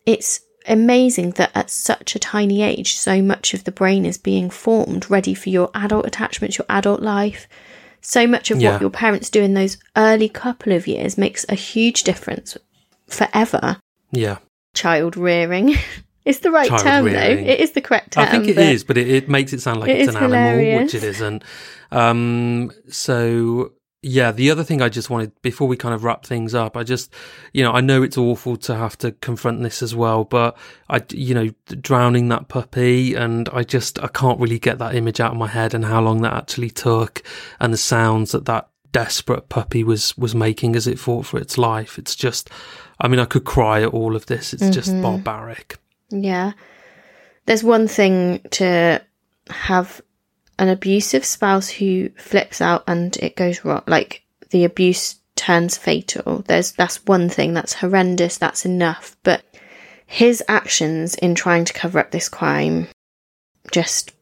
it's 0.06 0.40
amazing 0.66 1.30
that 1.32 1.50
at 1.54 1.70
such 1.70 2.14
a 2.14 2.18
tiny 2.18 2.62
age, 2.62 2.94
so 2.96 3.20
much 3.22 3.54
of 3.54 3.64
the 3.64 3.72
brain 3.72 4.04
is 4.04 4.18
being 4.18 4.50
formed, 4.50 5.10
ready 5.10 5.34
for 5.34 5.48
your 5.50 5.70
adult 5.74 6.06
attachments, 6.06 6.58
your 6.58 6.66
adult 6.68 7.00
life. 7.02 7.48
So 8.00 8.26
much 8.26 8.50
of 8.50 8.60
Yeah. 8.60 8.72
what 8.72 8.80
your 8.80 8.90
parents 8.90 9.30
do 9.30 9.42
in 9.42 9.54
those 9.54 9.76
early 9.96 10.28
couple 10.28 10.72
of 10.72 10.86
years 10.86 11.16
makes 11.16 11.44
a 11.48 11.54
huge 11.54 12.02
difference 12.02 12.56
forever. 13.08 13.78
Yeah. 14.10 14.38
Child 14.74 15.16
rearing. 15.16 15.76
It's 16.24 16.38
the 16.38 16.52
right 16.52 16.68
Child 16.68 16.82
term, 16.82 17.04
rearing. 17.06 17.44
though. 17.44 17.50
It 17.52 17.58
is 17.58 17.72
the 17.72 17.80
correct 17.80 18.12
term. 18.12 18.22
I 18.22 18.30
think 18.30 18.46
it 18.46 18.54
but- 18.54 18.64
is, 18.66 18.84
but 18.84 18.96
it, 18.96 19.08
it 19.08 19.28
makes 19.28 19.52
it 19.52 19.60
sound 19.60 19.80
like 19.80 19.90
It 19.90 20.02
it's 20.02 20.14
an 20.14 20.32
animal, 20.32 20.82
which 20.82 20.94
it 20.94 21.02
isn't. 21.02 21.42
Um, 21.90 22.70
so 22.88 23.72
yeah, 24.02 24.32
the 24.32 24.50
other 24.50 24.64
thing 24.64 24.82
I 24.82 24.88
just 24.88 25.10
wanted 25.10 25.30
before 25.42 25.68
we 25.68 25.76
kind 25.76 25.94
of 25.94 26.02
wrap 26.02 26.26
things 26.26 26.54
up, 26.54 26.76
I 26.76 26.82
just, 26.82 27.12
you 27.52 27.62
know, 27.62 27.70
I 27.72 27.80
know 27.80 28.02
it's 28.02 28.18
awful 28.18 28.56
to 28.56 28.74
have 28.74 28.98
to 28.98 29.12
confront 29.12 29.62
this 29.62 29.80
as 29.82 29.94
well, 29.94 30.24
but 30.24 30.56
I, 30.90 31.02
you 31.10 31.34
know, 31.34 31.50
drowning 31.80 32.28
that 32.28 32.48
puppy, 32.48 33.14
and 33.14 33.48
I 33.52 33.62
just 33.62 34.02
I 34.02 34.08
can't 34.08 34.40
really 34.40 34.58
get 34.58 34.78
that 34.78 34.94
image 34.96 35.20
out 35.20 35.30
of 35.32 35.36
my 35.38 35.46
head 35.46 35.72
and 35.72 35.84
how 35.84 36.00
long 36.00 36.22
that 36.22 36.32
actually 36.32 36.70
took, 36.70 37.22
and 37.60 37.72
the 37.72 37.78
sounds 37.78 38.32
that 38.32 38.46
that 38.46 38.68
desperate 38.90 39.48
puppy 39.48 39.84
was 39.84 40.16
was 40.18 40.34
making 40.34 40.74
as 40.76 40.86
it 40.86 40.98
fought 40.98 41.24
for 41.24 41.38
its 41.38 41.56
life. 41.56 41.96
It's 41.98 42.16
just, 42.16 42.50
I 43.00 43.08
mean, 43.08 43.20
I 43.20 43.24
could 43.24 43.44
cry 43.44 43.82
at 43.82 43.88
all 43.94 44.16
of 44.16 44.26
this. 44.26 44.52
It's 44.52 44.68
just 44.70 44.90
Mm-hmm. 44.90 45.02
barbaric. 45.02 45.78
Yeah. 46.10 46.52
There's 47.46 47.64
one 47.64 47.88
thing 47.88 48.40
to 48.52 49.00
have 49.48 50.00
an 50.58 50.68
abusive 50.68 51.24
spouse 51.24 51.68
who 51.68 52.10
flips 52.10 52.60
out 52.60 52.84
and 52.86 53.16
it 53.18 53.36
goes 53.36 53.64
wrong, 53.64 53.82
like 53.86 54.22
the 54.50 54.64
abuse 54.64 55.16
turns 55.34 55.76
fatal. 55.76 56.44
There's 56.46 56.72
that's 56.72 57.04
one 57.06 57.28
thing 57.28 57.54
that's 57.54 57.74
horrendous, 57.74 58.38
that's 58.38 58.64
enough. 58.64 59.16
But 59.22 59.42
his 60.06 60.42
actions 60.48 61.14
in 61.14 61.34
trying 61.34 61.64
to 61.64 61.72
cover 61.72 61.98
up 61.98 62.10
this 62.10 62.28
crime 62.28 62.88
just 63.70 64.12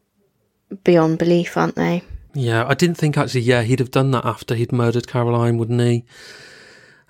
beyond 0.84 1.18
belief, 1.18 1.56
aren't 1.56 1.74
they? 1.74 2.02
Yeah, 2.32 2.64
I 2.66 2.74
didn't 2.74 2.96
think 2.96 3.18
actually. 3.18 3.40
Yeah, 3.40 3.62
he'd 3.62 3.80
have 3.80 3.90
done 3.90 4.12
that 4.12 4.24
after 4.24 4.54
he'd 4.54 4.72
murdered 4.72 5.08
Caroline, 5.08 5.58
wouldn't 5.58 5.80
he? 5.80 6.04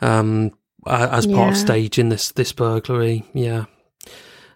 Um, 0.01 0.53
as 0.87 1.27
part 1.27 1.51
of 1.51 1.57
staging 1.59 2.09
this 2.09 2.33
this 2.33 2.53
burglary. 2.53 3.25
Yeah. 3.35 3.67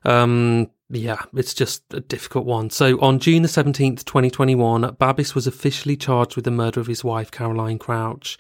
Um. 0.05 0.71
Yeah, 0.97 1.23
it's 1.35 1.55
just 1.55 1.83
a 1.93 1.99
difficult 1.99 2.47
one. 2.47 2.71
So 2.71 3.01
on 3.01 3.19
June 3.19 3.43
the 3.43 3.49
seventeenth, 3.49 4.05
twenty 4.05 4.31
twenty 4.31 4.55
one, 4.55 4.83
Babis 4.97 5.35
was 5.35 5.49
officially 5.49 5.97
charged 5.97 6.37
with 6.37 6.45
the 6.45 6.53
murder 6.53 6.79
of 6.79 6.87
his 6.87 7.03
wife, 7.03 7.33
Caroline 7.33 7.81
Crouch. 7.81 8.39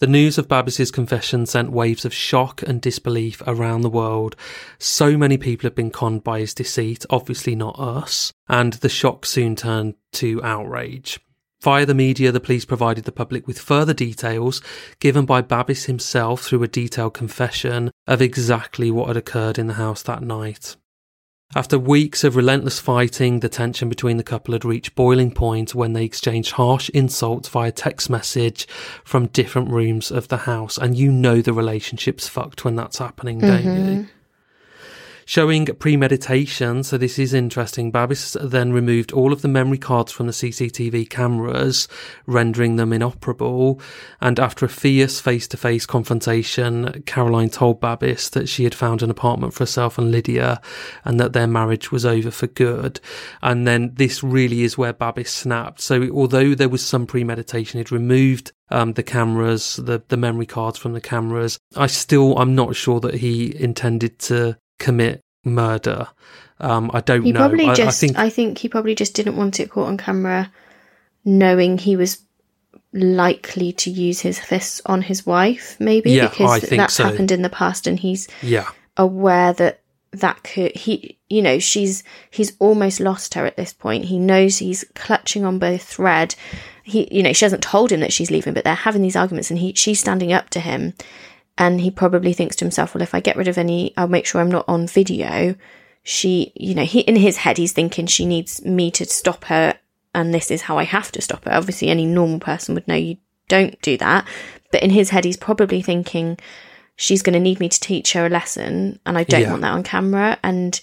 The 0.00 0.08
news 0.08 0.36
of 0.36 0.48
Babis's 0.48 0.90
confession 0.90 1.46
sent 1.46 1.70
waves 1.70 2.04
of 2.04 2.12
shock 2.12 2.62
and 2.62 2.80
disbelief 2.80 3.40
around 3.46 3.82
the 3.82 3.90
world. 3.90 4.34
So 4.80 5.16
many 5.16 5.38
people 5.38 5.68
have 5.68 5.76
been 5.76 5.92
conned 5.92 6.24
by 6.24 6.40
his 6.40 6.52
deceit, 6.52 7.06
obviously 7.10 7.54
not 7.54 7.78
us, 7.78 8.32
and 8.48 8.72
the 8.72 8.88
shock 8.88 9.24
soon 9.24 9.54
turned 9.54 9.94
to 10.14 10.42
outrage. 10.42 11.20
Via 11.62 11.86
the 11.86 11.94
media, 11.94 12.32
the 12.32 12.40
police 12.40 12.64
provided 12.64 13.04
the 13.04 13.12
public 13.12 13.46
with 13.46 13.60
further 13.60 13.94
details 13.94 14.60
given 14.98 15.26
by 15.26 15.42
Babis 15.42 15.84
himself 15.84 16.42
through 16.42 16.64
a 16.64 16.68
detailed 16.68 17.14
confession 17.14 17.92
of 18.08 18.20
exactly 18.20 18.90
what 18.90 19.06
had 19.06 19.16
occurred 19.16 19.60
in 19.60 19.68
the 19.68 19.74
house 19.74 20.02
that 20.02 20.22
night. 20.22 20.74
After 21.56 21.78
weeks 21.78 22.24
of 22.24 22.34
relentless 22.34 22.80
fighting, 22.80 23.38
the 23.38 23.48
tension 23.48 23.88
between 23.88 24.16
the 24.16 24.24
couple 24.24 24.54
had 24.54 24.64
reached 24.64 24.96
boiling 24.96 25.30
point 25.30 25.72
when 25.72 25.92
they 25.92 26.04
exchanged 26.04 26.52
harsh 26.52 26.88
insults 26.88 27.48
via 27.48 27.70
text 27.70 28.10
message 28.10 28.66
from 29.04 29.26
different 29.28 29.70
rooms 29.70 30.10
of 30.10 30.26
the 30.28 30.38
house. 30.38 30.76
And 30.78 30.96
you 30.96 31.12
know 31.12 31.40
the 31.40 31.52
relationship's 31.52 32.26
fucked 32.26 32.64
when 32.64 32.74
that's 32.74 32.98
happening, 32.98 33.38
don't 33.38 33.62
you? 33.62 33.70
Mm-hmm. 33.70 34.02
Showing 35.26 35.66
premeditation, 35.66 36.82
so 36.82 36.98
this 36.98 37.18
is 37.18 37.32
interesting. 37.32 37.90
Babis 37.90 38.36
then 38.42 38.72
removed 38.72 39.12
all 39.12 39.32
of 39.32 39.42
the 39.42 39.48
memory 39.48 39.78
cards 39.78 40.12
from 40.12 40.26
the 40.26 40.32
CCTV 40.32 41.08
cameras, 41.08 41.88
rendering 42.26 42.76
them 42.76 42.92
inoperable. 42.92 43.80
And 44.20 44.38
after 44.38 44.66
a 44.66 44.68
fierce 44.68 45.20
face 45.20 45.48
to 45.48 45.56
face 45.56 45.86
confrontation, 45.86 47.02
Caroline 47.06 47.50
told 47.50 47.80
Babis 47.80 48.28
that 48.30 48.48
she 48.48 48.64
had 48.64 48.74
found 48.74 49.02
an 49.02 49.10
apartment 49.10 49.54
for 49.54 49.60
herself 49.60 49.96
and 49.96 50.10
Lydia 50.10 50.60
and 51.04 51.18
that 51.18 51.32
their 51.32 51.46
marriage 51.46 51.90
was 51.90 52.04
over 52.04 52.30
for 52.30 52.46
good. 52.46 53.00
And 53.42 53.66
then 53.66 53.92
this 53.94 54.22
really 54.22 54.62
is 54.62 54.76
where 54.76 54.92
Babis 54.92 55.30
snapped. 55.30 55.80
So 55.80 56.08
although 56.10 56.54
there 56.54 56.68
was 56.68 56.84
some 56.84 57.06
premeditation, 57.06 57.78
he'd 57.78 57.92
removed 57.92 58.52
um, 58.70 58.92
the 58.92 59.02
cameras, 59.02 59.76
the, 59.76 60.02
the 60.08 60.16
memory 60.16 60.46
cards 60.46 60.78
from 60.78 60.92
the 60.92 61.00
cameras. 61.00 61.58
I 61.76 61.86
still, 61.86 62.36
I'm 62.38 62.54
not 62.54 62.76
sure 62.76 63.00
that 63.00 63.14
he 63.14 63.54
intended 63.58 64.18
to 64.20 64.58
commit 64.84 65.20
murder. 65.44 66.08
Um, 66.60 66.90
I 66.94 67.00
don't 67.00 67.22
He 67.22 67.32
know. 67.32 67.40
probably 67.40 67.66
I, 67.66 67.74
just 67.74 68.02
I 68.16 68.28
think 68.30 68.58
he 68.58 68.68
probably 68.68 68.94
just 68.94 69.14
didn't 69.14 69.36
want 69.36 69.58
it 69.60 69.70
caught 69.70 69.88
on 69.88 69.96
camera 69.96 70.52
knowing 71.24 71.78
he 71.78 71.96
was 71.96 72.18
likely 72.92 73.72
to 73.72 73.90
use 73.90 74.20
his 74.20 74.38
fists 74.38 74.80
on 74.86 75.02
his 75.02 75.26
wife 75.26 75.76
maybe 75.80 76.12
Yeah, 76.12 76.28
because 76.28 76.50
I 76.50 76.60
think 76.60 76.78
that's 76.78 76.94
so. 76.94 77.04
happened 77.04 77.32
in 77.32 77.42
the 77.42 77.48
past 77.48 77.86
and 77.88 77.98
he's 77.98 78.28
yeah, 78.40 78.68
aware 78.96 79.52
that 79.54 79.80
that 80.12 80.44
could 80.44 80.72
he 80.76 81.18
you 81.28 81.42
know 81.42 81.58
she's 81.58 82.04
he's 82.30 82.52
almost 82.60 83.00
lost 83.00 83.34
her 83.34 83.44
at 83.46 83.56
this 83.56 83.72
point 83.72 84.04
he 84.04 84.18
knows 84.18 84.58
he's 84.58 84.84
clutching 84.94 85.44
on 85.44 85.58
both 85.58 85.82
thread 85.82 86.36
he 86.84 87.08
you 87.10 87.20
know 87.22 87.32
she 87.32 87.44
hasn't 87.44 87.64
told 87.64 87.90
him 87.90 87.98
that 87.98 88.12
she's 88.12 88.30
leaving 88.30 88.54
but 88.54 88.62
they're 88.62 88.74
having 88.76 89.02
these 89.02 89.16
arguments 89.16 89.50
and 89.50 89.58
he 89.58 89.72
she's 89.74 89.98
standing 89.98 90.32
up 90.32 90.48
to 90.50 90.60
him 90.60 90.92
and 91.56 91.80
he 91.80 91.90
probably 91.90 92.32
thinks 92.32 92.56
to 92.56 92.64
himself 92.64 92.94
well 92.94 93.02
if 93.02 93.14
i 93.14 93.20
get 93.20 93.36
rid 93.36 93.48
of 93.48 93.58
any 93.58 93.92
i'll 93.96 94.08
make 94.08 94.26
sure 94.26 94.40
i'm 94.40 94.50
not 94.50 94.64
on 94.68 94.86
video. 94.86 95.54
She 96.06 96.52
you 96.54 96.74
know 96.74 96.84
he 96.84 97.00
in 97.00 97.16
his 97.16 97.38
head 97.38 97.56
he's 97.56 97.72
thinking 97.72 98.06
she 98.06 98.26
needs 98.26 98.62
me 98.64 98.90
to 98.90 99.06
stop 99.06 99.44
her 99.44 99.78
and 100.14 100.34
this 100.34 100.50
is 100.50 100.62
how 100.62 100.76
i 100.78 100.84
have 100.84 101.10
to 101.12 101.22
stop 101.22 101.44
her. 101.44 101.52
Obviously 101.52 101.88
any 101.88 102.04
normal 102.04 102.40
person 102.40 102.74
would 102.74 102.86
know 102.86 102.94
you 102.94 103.16
don't 103.48 103.80
do 103.80 103.96
that. 103.96 104.26
But 104.70 104.82
in 104.82 104.90
his 104.90 105.10
head 105.10 105.24
he's 105.24 105.36
probably 105.38 105.80
thinking 105.80 106.38
she's 106.96 107.22
going 107.22 107.32
to 107.34 107.40
need 107.40 107.58
me 107.58 107.68
to 107.68 107.80
teach 107.80 108.12
her 108.12 108.26
a 108.26 108.30
lesson 108.30 109.00
and 109.06 109.16
i 109.16 109.24
don't 109.24 109.40
Yeah. 109.42 109.50
want 109.50 109.62
that 109.62 109.72
on 109.72 109.82
camera. 109.82 110.38
And 110.42 110.78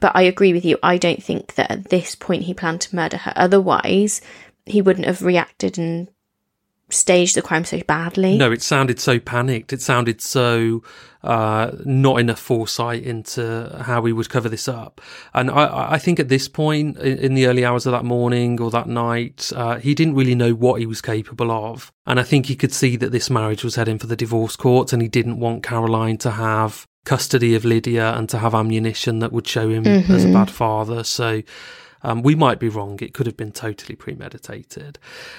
but 0.00 0.12
i 0.16 0.22
agree 0.22 0.52
with 0.52 0.64
you. 0.64 0.78
I 0.82 0.98
don't 0.98 1.22
think 1.22 1.54
that 1.54 1.70
at 1.70 1.84
this 1.90 2.14
point 2.14 2.42
he 2.44 2.54
planned 2.54 2.80
to 2.82 2.96
murder 2.96 3.18
her. 3.18 3.32
Otherwise 3.36 4.20
he 4.66 4.82
wouldn't 4.82 5.06
have 5.06 5.22
reacted 5.22 5.78
and 5.78 6.08
staged 6.90 7.36
the 7.36 7.42
crime 7.42 7.64
so 7.64 7.80
badly 7.86 8.36
no, 8.40 8.50
it 8.50 8.62
sounded 8.62 8.98
so 8.98 9.18
panicked. 9.20 9.72
It 9.72 9.82
sounded 9.82 10.20
so 10.20 10.82
uh, 11.22 11.72
not 11.84 12.18
enough 12.18 12.38
foresight 12.38 13.02
into 13.02 13.76
how 13.84 14.00
we 14.00 14.12
would 14.12 14.30
cover 14.30 14.48
this 14.48 14.66
up. 14.66 15.00
And 15.34 15.50
I, 15.50 15.92
I 15.92 15.98
think 15.98 16.18
at 16.18 16.28
this 16.28 16.48
point, 16.48 16.96
in, 16.98 17.18
in 17.18 17.34
the 17.34 17.46
early 17.46 17.64
hours 17.64 17.84
of 17.84 17.92
that 17.92 18.04
morning 18.04 18.60
or 18.60 18.70
that 18.70 18.88
night, 18.88 19.52
uh, 19.54 19.76
he 19.76 19.94
didn't 19.94 20.14
really 20.14 20.34
know 20.34 20.54
what 20.54 20.80
he 20.80 20.86
was 20.86 21.02
capable 21.02 21.50
of. 21.50 21.92
And 22.06 22.18
I 22.18 22.22
think 22.22 22.46
he 22.46 22.56
could 22.56 22.72
see 22.72 22.96
that 22.96 23.12
this 23.12 23.28
marriage 23.28 23.62
was 23.62 23.74
heading 23.74 23.98
for 23.98 24.06
the 24.06 24.16
divorce 24.16 24.56
courts, 24.56 24.92
and 24.92 25.02
he 25.02 25.08
didn't 25.08 25.38
want 25.38 25.62
Caroline 25.62 26.16
to 26.18 26.30
have 26.30 26.86
custody 27.04 27.54
of 27.54 27.64
Lydia 27.64 28.14
and 28.14 28.28
to 28.30 28.38
have 28.38 28.54
ammunition 28.54 29.18
that 29.18 29.32
would 29.32 29.46
show 29.46 29.68
him 29.68 29.86
as 29.86 30.24
a 30.24 30.32
bad 30.32 30.50
father. 30.50 31.04
So. 31.04 31.42
Um, 32.02 32.22
we 32.22 32.34
might 32.34 32.58
be 32.58 32.68
wrong. 32.68 32.98
It 33.02 33.14
could 33.14 33.26
have 33.26 33.36
been 33.36 33.52
totally 33.52 33.96
premeditated. 33.96 34.98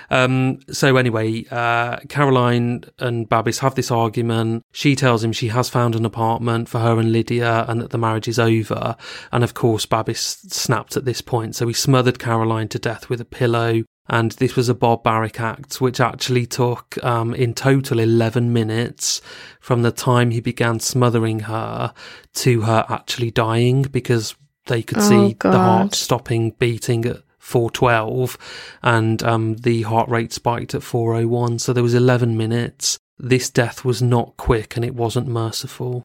Um, 0.10 0.60
so 0.72 0.98
anyway, 0.98 1.46
uh, 1.50 1.98
Caroline 2.10 2.84
and 3.00 3.28
Babis 3.28 3.60
have 3.60 3.76
this 3.76 3.92
argument. 3.92 4.66
She 4.72 4.96
tells 4.96 5.24
him 5.24 5.32
she 5.32 5.50
has 5.50 5.70
found 5.70 5.96
an 5.96 6.06
apartment 6.06 6.70
for 6.70 6.80
her 6.80 7.00
and 7.00 7.12
Lydia 7.12 7.66
and 7.68 7.82
that 7.82 7.90
the 7.90 7.98
marriage 7.98 8.28
is 8.28 8.40
over. 8.40 8.96
And 9.32 9.44
of 9.44 9.54
course, 9.54 9.86
Babis 9.86 10.20
snapped 10.20 10.98
at 10.98 11.06
this 11.06 11.22
point. 11.22 11.56
So 11.56 11.68
he 11.68 11.74
smothered 11.74 12.20
Caroline 12.20 12.68
to 12.70 12.80
death 12.80 13.10
with 13.10 13.22
a 13.22 13.26
pillow. 13.26 13.84
And 14.10 14.32
this 14.34 14.56
was 14.56 14.68
a 14.68 14.76
barbaric 14.76 15.40
act, 15.40 15.80
which 15.80 16.02
actually 16.02 16.46
took, 16.46 17.02
um, 17.04 17.34
in 17.34 17.54
total 17.54 18.00
11 18.00 18.52
minutes 18.52 19.22
from 19.62 19.84
the 19.84 19.92
time 19.92 20.32
he 20.32 20.42
began 20.42 20.80
smothering 20.80 21.42
her 21.42 21.94
to 22.34 22.62
her 22.62 22.86
actually 22.90 23.32
dying 23.32 23.84
because 23.84 24.36
they 24.68 24.82
could 24.84 25.00
Oh, 25.00 25.02
see 25.02 25.34
the 25.40 25.52
heart 25.52 25.96
stopping 25.96 26.52
beating 26.60 27.06
at 27.06 27.18
412 27.40 28.38
and 28.84 29.24
um, 29.24 29.56
the 29.58 29.82
heart 29.84 30.08
rate 30.10 30.32
spiked 30.32 30.74
at 30.76 30.84
401 30.84 31.60
so 31.60 31.74
there 31.74 31.84
was 31.84 31.94
11 31.96 32.38
minutes 32.38 33.00
this 33.18 33.50
death 33.50 33.84
was 33.84 34.02
not 34.02 34.38
quick 34.38 34.76
and 34.76 34.86
it 34.86 34.96
wasn't 34.96 35.28
merciful 35.28 36.04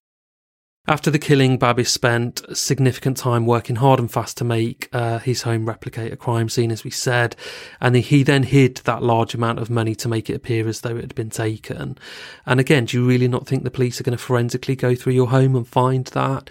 After 0.89 1.11
the 1.11 1.19
killing, 1.19 1.59
Babis 1.59 1.91
spent 1.91 2.43
significant 2.57 3.17
time 3.17 3.45
working 3.45 3.77
hard 3.77 3.99
and 3.99 4.09
fast 4.11 4.37
to 4.37 4.45
make 4.45 4.89
uh, 4.93 5.19
his 5.19 5.43
home 5.43 5.67
replicate 5.67 6.13
a 6.13 6.17
crime 6.17 6.49
scene, 6.49 6.71
as 6.71 6.85
we 6.85 6.91
said, 6.93 7.35
and 7.81 7.97
he 7.97 8.23
then 8.23 8.45
hid 8.45 8.77
that 8.85 9.03
large 9.03 9.35
amount 9.35 9.59
of 9.59 9.69
money 9.69 9.97
to 9.97 10.09
make 10.09 10.31
it 10.31 10.37
appear 10.37 10.69
as 10.69 10.83
though 10.83 10.97
it 10.97 11.01
had 11.03 11.15
been 11.17 11.31
taken. 11.31 11.99
And 12.45 12.61
again, 12.61 12.85
do 12.85 12.97
you 12.99 13.05
really 13.05 13.27
not 13.27 13.49
think 13.49 13.65
the 13.65 13.71
police 13.71 14.01
are 14.01 14.05
going 14.05 14.17
to 14.17 14.23
forensically 14.25 14.77
go 14.77 14.95
through 14.95 15.15
your 15.15 15.31
home 15.31 15.57
and 15.57 15.67
find 15.67 16.05
that? 16.07 16.51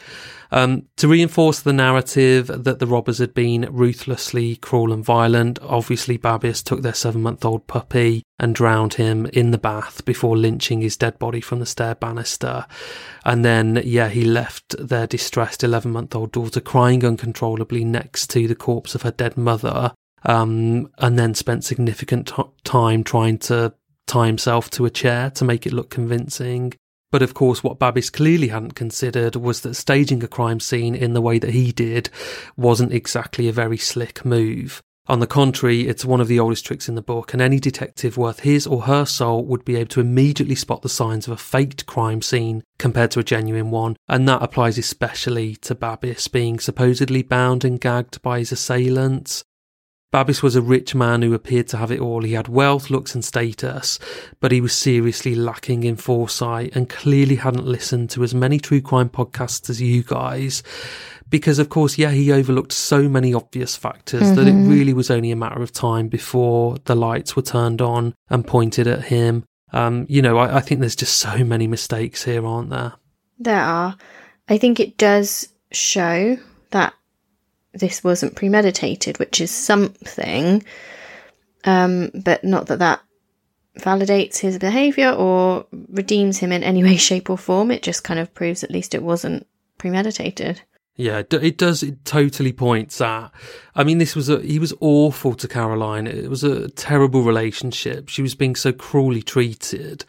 Um, 0.55 0.87
to 0.95 1.09
reinforce 1.09 1.59
the 1.59 1.73
narrative 1.73 2.47
that 2.47 2.79
the 2.79 2.87
robbers 2.87 3.17
had 3.17 3.33
been 3.33 3.67
ruthlessly 3.69 4.55
cruel 4.55 4.93
and 4.93 5.03
violent, 5.03 5.59
obviously 5.61 6.15
Babis 6.15 6.63
took 6.63 6.81
their 6.81 6.93
seven 6.93 7.21
month 7.21 7.43
old 7.43 7.67
puppy 7.67 8.23
and 8.39 8.55
drowned 8.55 8.93
him 8.93 9.25
in 9.33 9.51
the 9.51 9.57
bath 9.57 10.05
before 10.05 10.37
lynching 10.37 10.79
his 10.79 10.95
dead 10.95 11.19
body 11.19 11.41
from 11.41 11.59
the 11.59 11.65
stair 11.65 11.93
banister. 11.93 12.65
And 13.25 13.43
then, 13.43 13.81
yeah, 13.83 14.07
he 14.07 14.23
left 14.23 14.77
their 14.79 15.05
distressed 15.05 15.61
11 15.61 15.91
month 15.91 16.15
old 16.15 16.31
daughter 16.31 16.61
crying 16.61 17.03
uncontrollably 17.03 17.83
next 17.83 18.29
to 18.29 18.47
the 18.47 18.55
corpse 18.55 18.95
of 18.95 19.01
her 19.01 19.11
dead 19.11 19.35
mother. 19.35 19.91
Um, 20.23 20.89
and 20.99 21.19
then 21.19 21.35
spent 21.35 21.65
significant 21.65 22.27
t- 22.29 22.43
time 22.63 23.03
trying 23.03 23.39
to 23.39 23.73
tie 24.07 24.27
himself 24.27 24.69
to 24.71 24.85
a 24.85 24.89
chair 24.89 25.31
to 25.31 25.43
make 25.43 25.67
it 25.67 25.73
look 25.73 25.89
convincing. 25.89 26.73
But 27.11 27.21
of 27.21 27.33
course, 27.33 27.63
what 27.63 27.79
Babis 27.79 28.09
clearly 28.09 28.49
hadn't 28.49 28.75
considered 28.75 29.35
was 29.35 29.61
that 29.61 29.75
staging 29.75 30.23
a 30.23 30.27
crime 30.27 30.59
scene 30.59 30.95
in 30.95 31.13
the 31.13 31.21
way 31.21 31.39
that 31.39 31.51
he 31.51 31.71
did 31.71 32.09
wasn't 32.57 32.93
exactly 32.93 33.47
a 33.47 33.53
very 33.53 33.77
slick 33.77 34.25
move. 34.25 34.81
On 35.07 35.19
the 35.19 35.27
contrary, 35.27 35.87
it's 35.87 36.03
one 36.03 36.19
of 36.19 36.27
the 36.27 36.39
oldest 36.39 36.65
tricks 36.65 36.89
in 36.89 36.95
the 36.95 37.01
book, 37.01 37.31
and 37.31 37.39
any 37.39 37.59
detective 37.59 38.17
worth 38.17 38.39
his 38.39 38.65
or 38.65 38.83
her 38.83 39.05
soul 39.05 39.45
would 39.45 39.63
be 39.63 39.75
able 39.75 39.89
to 39.89 40.01
immediately 40.01 40.55
spot 40.55 40.81
the 40.81 40.89
signs 40.89 41.27
of 41.27 41.33
a 41.33 41.37
faked 41.37 41.85
crime 41.85 42.23
scene 42.23 42.63
compared 42.79 43.11
to 43.11 43.19
a 43.19 43.23
genuine 43.23 43.69
one, 43.69 43.97
and 44.07 44.27
that 44.27 44.41
applies 44.41 44.79
especially 44.79 45.55
to 45.57 45.75
Babis 45.75 46.27
being 46.27 46.57
supposedly 46.57 47.21
bound 47.21 47.63
and 47.63 47.79
gagged 47.79 48.19
by 48.23 48.39
his 48.39 48.51
assailants. 48.51 49.43
Babis 50.15 50.41
was 50.41 50.55
a 50.55 50.61
rich 50.61 50.95
man 50.95 51.21
who 51.21 51.33
appeared 51.33 51.67
to 51.67 51.75
have 51.75 51.91
it 51.91 51.99
all. 51.99 52.21
He 52.21 52.31
had 52.31 52.47
wealth, 52.47 52.89
looks, 52.89 53.15
and 53.15 53.25
status, 53.25 53.99
but 54.39 54.53
he 54.53 54.61
was 54.61 54.71
seriously 54.71 55.35
lacking 55.35 55.83
in 55.83 55.97
foresight 55.97 56.73
and 56.73 56.87
clearly 56.87 57.35
hadn't 57.35 57.65
listened 57.65 58.11
to 58.11 58.23
as 58.23 58.33
many 58.33 58.57
true 58.57 58.79
crime 58.79 59.09
podcasts 59.09 59.69
as 59.69 59.81
you 59.81 60.03
guys. 60.03 60.63
Because, 61.29 61.59
of 61.59 61.67
course, 61.67 61.97
yeah, 61.97 62.11
he 62.11 62.31
overlooked 62.31 62.71
so 62.71 63.09
many 63.09 63.33
obvious 63.33 63.75
factors 63.75 64.21
mm-hmm. 64.21 64.35
that 64.35 64.47
it 64.47 64.53
mm-hmm. 64.53 64.69
really 64.69 64.93
was 64.93 65.11
only 65.11 65.31
a 65.31 65.35
matter 65.35 65.61
of 65.61 65.73
time 65.73 66.07
before 66.07 66.77
the 66.85 66.95
lights 66.95 67.35
were 67.35 67.41
turned 67.41 67.81
on 67.81 68.13
and 68.29 68.47
pointed 68.47 68.87
at 68.87 69.03
him. 69.03 69.43
Um, 69.73 70.05
you 70.07 70.21
know, 70.21 70.37
I, 70.37 70.59
I 70.59 70.61
think 70.61 70.79
there's 70.79 70.95
just 70.95 71.17
so 71.17 71.43
many 71.43 71.67
mistakes 71.67 72.23
here, 72.23 72.45
aren't 72.45 72.69
there? 72.69 72.93
There 73.37 73.61
are. 73.61 73.97
I 74.47 74.59
think 74.59 74.79
it 74.79 74.97
does 74.97 75.49
show 75.73 76.37
that 76.71 76.93
this 77.75 78.03
wasn't 78.03 78.35
premeditated, 78.35 79.19
which 79.19 79.41
is 79.41 79.51
something, 79.51 80.63
um, 81.63 82.11
but 82.13 82.43
not 82.43 82.67
that 82.67 82.79
that 82.79 83.01
validates 83.79 84.39
his 84.39 84.57
behavior 84.57 85.11
or 85.11 85.65
redeems 85.89 86.37
him 86.37 86.51
in 86.51 86.63
any 86.63 86.83
way, 86.87 86.97
shape, 86.97 87.29
or 87.29 87.37
form. 87.37 87.71
It 87.71 87.83
just 87.83 88.03
kind 88.03 88.19
of 88.19 88.33
proves 88.33 88.63
at 88.63 88.71
least 88.71 88.95
it 88.95 89.03
wasn't 89.03 89.45
premeditated. 89.77 90.61
Yeah, 90.97 91.23
it 91.29 91.57
does. 91.57 91.83
It 91.83 92.05
totally 92.05 92.53
points 92.53 93.01
at. 93.01 93.29
I 93.75 93.83
mean, 93.83 93.97
this 93.97 94.15
was 94.15 94.29
a. 94.29 94.39
He 94.39 94.59
was 94.59 94.73
awful 94.79 95.33
to 95.33 95.47
Caroline. 95.47 96.07
It 96.07 96.29
was 96.29 96.41
a 96.41 96.69
terrible 96.69 97.21
relationship. 97.21 98.07
She 98.07 98.21
was 98.21 98.33
being 98.33 98.55
so 98.55 98.71
cruelly 98.71 99.21
treated, 99.21 100.05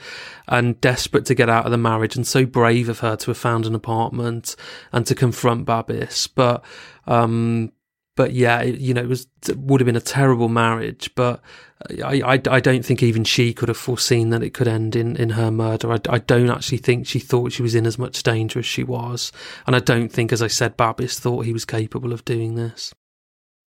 and 0.47 0.81
desperate 0.81 1.27
to 1.27 1.35
get 1.35 1.49
out 1.49 1.65
of 1.65 1.73
the 1.73 1.77
marriage, 1.77 2.15
and 2.15 2.25
so 2.25 2.47
brave 2.47 2.89
of 2.89 3.01
her 3.01 3.17
to 3.17 3.31
have 3.31 3.39
found 3.39 3.67
an 3.67 3.75
apartment 3.75 4.55
and 4.93 5.05
to 5.07 5.17
confront 5.17 5.65
Babis. 5.65 6.29
But 6.33 6.65
um, 7.09 7.73
but 8.17 8.33
yeah, 8.33 8.61
it, 8.63 8.81
you 8.81 8.95
know, 8.95 9.03
it 9.03 9.09
was 9.09 9.27
it 9.49 9.59
would 9.59 9.81
have 9.81 9.87
been 9.87 9.95
a 9.95 10.01
terrible 10.01 10.49
marriage. 10.49 11.11
But 11.15 11.43
uh, 11.89 12.05
I, 12.05 12.35
I, 12.35 12.43
I, 12.51 12.61
don't 12.61 12.85
think 12.85 13.03
even 13.03 13.25
she 13.25 13.53
could 13.53 13.69
have 13.69 13.77
foreseen 13.77 14.31
that 14.31 14.43
it 14.43 14.55
could 14.55 14.67
end 14.67 14.97
in, 14.97 15.15
in 15.17 15.31
her 15.31 15.51
murder. 15.51 15.93
I, 15.93 16.01
I 16.09 16.19
don't 16.19 16.51
actually 16.51 16.79
think 16.79 17.07
she 17.07 17.19
thought 17.19 17.53
she 17.53 17.63
was 17.63 17.75
in 17.75 17.87
as 17.87 17.99
much 17.99 18.23
danger 18.23 18.59
as 18.59 18.67
she 18.67 18.83
was, 18.83 19.31
and 19.67 19.77
I 19.77 19.81
don't 19.81 20.09
think, 20.09 20.33
as 20.33 20.43
I 20.43 20.49
said, 20.49 20.77
Babis 20.77 21.21
thought 21.21 21.45
he 21.45 21.53
was 21.53 21.65
capable 21.65 22.13
of 22.13 22.25
doing 22.25 22.57
this. 22.57 22.93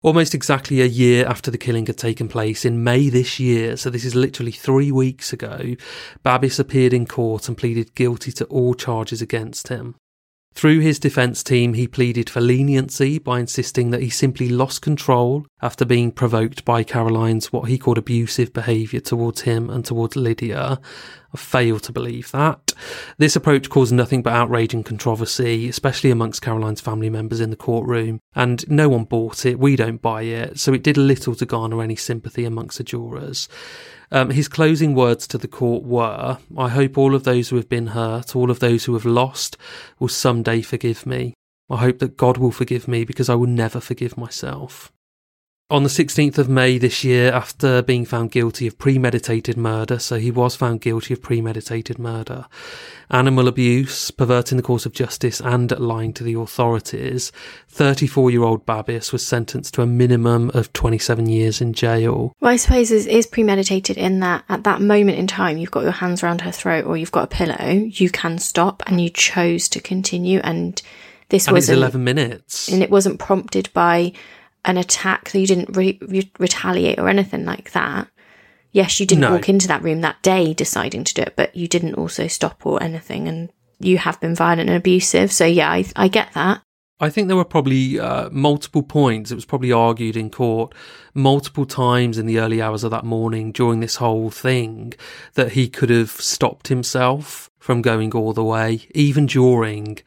Almost 0.03 0.35
exactly 0.35 0.83
a 0.83 0.87
year 0.87 1.27
after 1.27 1.51
the 1.51 1.57
killing 1.57 1.87
had 1.87 1.97
taken 1.97 2.29
place, 2.29 2.67
in 2.67 2.85
May 2.85 3.09
this 3.09 3.41
year, 3.41 3.79
so 3.79 3.89
this 3.89 4.05
is 4.05 4.15
literally 4.15 4.53
three 4.53 4.93
weeks 4.93 5.33
ago, 5.33 5.77
Babis 6.23 6.59
appeared 6.59 6.93
in 6.93 7.07
court 7.07 7.49
and 7.49 7.57
pleaded 7.57 7.95
guilty 7.95 8.31
to 8.33 8.45
all 8.47 8.75
charges 8.75 9.23
against 9.23 9.69
him. 9.69 9.95
Through 10.55 10.81
his 10.81 11.01
defence 11.01 11.43
team, 11.43 11.75
he 11.75 11.89
pleaded 11.89 12.31
for 12.31 12.41
leniency 12.41 13.19
by 13.19 13.41
insisting 13.41 13.91
that 13.91 14.03
he 14.03 14.09
simply 14.09 14.49
lost 14.49 14.83
control 14.83 15.47
after 15.61 15.85
being 15.85 16.13
provoked 16.13 16.65
by 16.65 16.85
Caroline's 16.85 17.53
what 17.53 17.69
he 17.69 17.77
called 17.77 17.99
abusive 17.99 18.53
behaviour 18.53 19.01
towards 19.01 19.43
him 19.43 19.69
and 19.69 19.85
towards 19.85 20.15
Lydia. 20.15 20.81
I 21.33 21.37
fail 21.37 21.81
to 21.81 21.93
believe 21.93 22.31
that. 22.31 22.64
This 23.18 23.37
approach 23.37 23.70
caused 23.70 23.93
nothing 23.93 24.22
but 24.22 24.33
outrage 24.33 24.75
and 24.75 24.85
controversy, 24.85 25.68
especially 25.68 26.11
amongst 26.11 26.43
Caroline's 26.43 26.81
family 26.81 27.11
members 27.11 27.41
in 27.41 27.51
the 27.51 27.57
courtroom, 27.57 28.20
and 28.35 28.68
no 28.70 28.89
one 28.89 29.05
bought 29.05 29.47
it, 29.47 29.59
we 29.59 29.77
don't 29.77 30.03
buy 30.03 30.22
it, 30.22 30.59
so 30.59 30.72
it 30.72 30.83
did 30.83 30.97
little 30.97 31.35
to 31.35 31.47
garner 31.47 31.83
any 31.83 31.97
sympathy 31.97 32.45
amongst 32.45 32.79
the 32.79 32.85
jurors. 32.85 33.49
Um, 34.11 34.31
his 34.31 34.49
closing 34.49 34.95
words 34.95 35.27
to 35.29 35.39
the 35.39 35.49
court 35.49 35.83
were 35.83 36.39
I 36.57 36.68
hope 36.68 36.97
all 36.97 37.14
of 37.14 37.25
those 37.25 37.49
who 37.49 37.57
have 37.57 37.68
been 37.68 37.89
hurt, 37.89 38.37
all 38.37 38.51
of 38.51 38.61
those 38.61 38.85
who 38.85 38.95
have 38.95 39.05
lost, 39.05 39.57
will 39.99 40.09
someday 40.09 40.62
forgive 40.62 41.05
me. 41.05 41.35
I 41.70 41.79
hope 41.79 41.99
that 41.99 42.16
God 42.16 42.37
will 42.37 42.53
forgive 42.53 42.87
me 42.87 43.05
because 43.05 43.29
I 43.29 43.35
will 43.35 43.49
never 43.49 43.81
forgive 43.81 44.16
myself. 44.16 44.93
On 45.71 45.83
the 45.83 45.89
16th 45.89 46.37
of 46.37 46.47
May 46.47 46.77
this 46.77 47.05
year, 47.05 47.33
after 47.33 47.81
being 47.81 48.05
found 48.05 48.31
guilty 48.31 48.67
of 48.67 48.79
premeditated 48.79 49.57
murder, 49.57 49.99
so 49.99 50.17
he 50.17 50.31
was 50.31 50.55
found 50.55 50.83
guilty 50.83 51.15
of 51.15 51.23
premeditated 51.23 51.99
murder, 51.99 52.45
animal 53.11 53.49
abuse, 53.49 54.11
perverting 54.11 54.59
the 54.59 54.62
course 54.62 54.85
of 54.85 54.93
justice, 54.93 55.41
and 55.41 55.71
lying 55.79 56.12
to 56.12 56.23
the 56.23 56.35
authorities, 56.35 57.33
34 57.69 58.31
year 58.31 58.43
old 58.43 58.67
Babis 58.67 59.11
was 59.11 59.27
sentenced 59.27 59.73
to 59.73 59.81
a 59.81 59.87
minimum 59.87 60.51
of 60.53 60.71
27 60.75 61.31
years 61.31 61.62
in 61.62 61.73
jail. 61.73 62.35
Well, 62.41 62.53
I 62.53 62.57
suppose 62.57 62.91
is, 62.91 63.07
is 63.07 63.27
premeditated 63.27 63.97
in 63.97 64.21
that 64.21 64.45
at 64.51 64.65
that 64.65 64.83
moment 64.83 65.19
in 65.19 65.27
time, 65.27 65.57
you've 65.57 65.71
got 65.71 65.85
your 65.85 65.93
hands 65.93 66.23
around 66.23 66.43
her 66.43 66.53
throat 66.53 66.85
or 66.85 66.99
you've 66.99 67.11
got 67.11 67.25
a 67.25 67.35
pillow, 67.35 67.71
you 67.71 68.11
can 68.11 68.37
stop 68.39 68.83
and 68.87 69.01
you 69.01 69.09
chose 69.09 69.71
to 69.71 69.81
continue. 69.81 70.41
And 70.41 70.83
this 71.31 71.51
was 71.51 71.71
11 71.71 72.05
minutes. 72.05 72.69
And 72.69 72.83
it 72.83 72.91
wasn't 72.91 73.19
prompted 73.19 73.71
by 73.73 74.12
an 74.65 74.77
attack 74.77 75.31
that 75.31 75.39
you 75.39 75.47
didn't 75.47 75.77
re- 75.77 75.99
re- 76.03 76.33
retaliate 76.39 76.99
or 76.99 77.09
anything 77.09 77.45
like 77.45 77.73
that. 77.73 78.09
Yes, 78.73 78.99
you 78.99 79.07
didn't 79.07 79.23
no. 79.23 79.33
walk 79.33 79.49
into 79.49 79.69
that 79.69 79.83
room 79.83 80.01
that 80.01 80.21
day 80.23 80.53
deciding 80.53 81.05
to 81.05 81.15
do 81.15 81.23
it, 81.23 81.35
but 81.37 81.55
you 81.55 81.69
didn't 81.69 81.95
also 81.95 82.27
stop 82.27 82.67
or 82.67 82.83
anything, 82.83 83.29
and 83.29 83.53
you 83.79 83.99
have 83.99 84.21
been 84.21 84.35
violent 84.35 84.69
and 84.69 84.77
abusive. 84.77 85.31
So 85.31 85.45
yeah, 85.45 85.71
I, 85.71 85.85
I 85.95 86.09
get 86.09 86.33
that. 86.35 86.62
I 87.01 87.11
think 87.11 87.29
there 87.29 87.37
were 87.37 87.45
probably 87.45 87.99
uh, 87.99 88.31
multiple 88.31 88.83
points. 88.83 89.31
It 89.31 89.35
was 89.35 89.45
probably 89.45 89.73
argued 89.73 90.17
in 90.17 90.31
court 90.31 90.75
multiple 91.12 91.67
times 91.67 92.19
in 92.19 92.27
the 92.27 92.39
early 92.39 92.62
hours 92.62 92.85
of 92.85 92.91
that 92.93 93.05
morning 93.05 93.53
during 93.53 93.81
this 93.81 93.97
whole 93.97 94.31
thing 94.31 94.95
that 95.35 95.53
he 95.53 95.69
could 95.69 95.91
have 95.91 96.11
stopped 96.11 96.69
himself 96.69 97.51
from 97.59 97.83
going 97.83 98.12
all 98.12 98.33
the 98.33 98.45
way, 98.45 98.87
even 98.95 99.27
during 99.27 99.99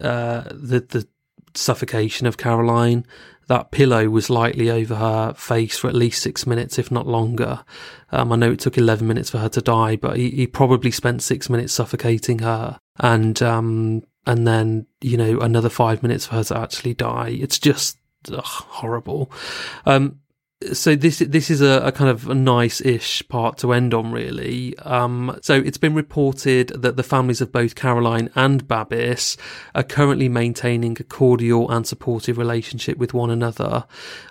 uh, 0.00 0.42
the 0.50 0.80
the 0.80 1.06
suffocation 1.54 2.26
of 2.26 2.36
Caroline 2.36 3.06
that 3.48 3.70
pillow 3.70 4.08
was 4.08 4.28
lightly 4.28 4.70
over 4.70 4.96
her 4.96 5.34
face 5.34 5.78
for 5.78 5.88
at 5.88 5.94
least 5.94 6.22
six 6.22 6.46
minutes, 6.46 6.78
if 6.78 6.90
not 6.90 7.06
longer. 7.06 7.64
Um, 8.10 8.32
I 8.32 8.36
know 8.36 8.52
it 8.52 8.60
took 8.60 8.76
11 8.76 9.06
minutes 9.06 9.30
for 9.30 9.38
her 9.38 9.48
to 9.50 9.60
die, 9.60 9.96
but 9.96 10.16
he, 10.16 10.30
he 10.30 10.46
probably 10.46 10.90
spent 10.90 11.22
six 11.22 11.48
minutes 11.48 11.72
suffocating 11.72 12.40
her. 12.40 12.78
And, 12.98 13.40
um, 13.42 14.02
and 14.26 14.46
then, 14.46 14.86
you 15.00 15.16
know, 15.16 15.38
another 15.40 15.68
five 15.68 16.02
minutes 16.02 16.26
for 16.26 16.34
her 16.36 16.44
to 16.44 16.58
actually 16.58 16.94
die. 16.94 17.36
It's 17.40 17.58
just 17.58 17.98
ugh, 18.32 18.42
horrible. 18.44 19.30
Um, 19.84 20.20
so 20.72 20.96
this 20.96 21.18
this 21.18 21.50
is 21.50 21.60
a, 21.60 21.82
a 21.84 21.92
kind 21.92 22.08
of 22.08 22.28
a 22.28 22.34
nice-ish 22.34 23.26
part 23.28 23.58
to 23.58 23.72
end 23.72 23.92
on, 23.92 24.10
really. 24.10 24.76
Um, 24.78 25.38
so 25.42 25.54
it's 25.54 25.78
been 25.78 25.94
reported 25.94 26.68
that 26.68 26.96
the 26.96 27.02
families 27.02 27.40
of 27.40 27.52
both 27.52 27.74
Caroline 27.74 28.30
and 28.34 28.66
Babis 28.66 29.36
are 29.74 29.82
currently 29.82 30.28
maintaining 30.28 30.96
a 30.98 31.04
cordial 31.04 31.70
and 31.70 31.86
supportive 31.86 32.38
relationship 32.38 32.96
with 32.96 33.12
one 33.12 33.30
another, 33.30 33.84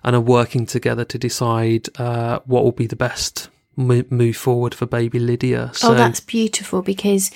and 0.03 0.15
are 0.15 0.21
working 0.21 0.65
together 0.65 1.05
to 1.05 1.17
decide 1.19 1.87
uh, 1.99 2.39
what 2.45 2.63
will 2.63 2.71
be 2.71 2.87
the 2.87 2.95
best 2.95 3.49
move 3.77 4.37
forward 4.37 4.73
for 4.73 4.85
baby 4.85 5.19
Lydia. 5.19 5.69
So, 5.73 5.91
oh, 5.91 5.95
that's 5.95 6.21
beautiful 6.21 6.81
because 6.81 7.29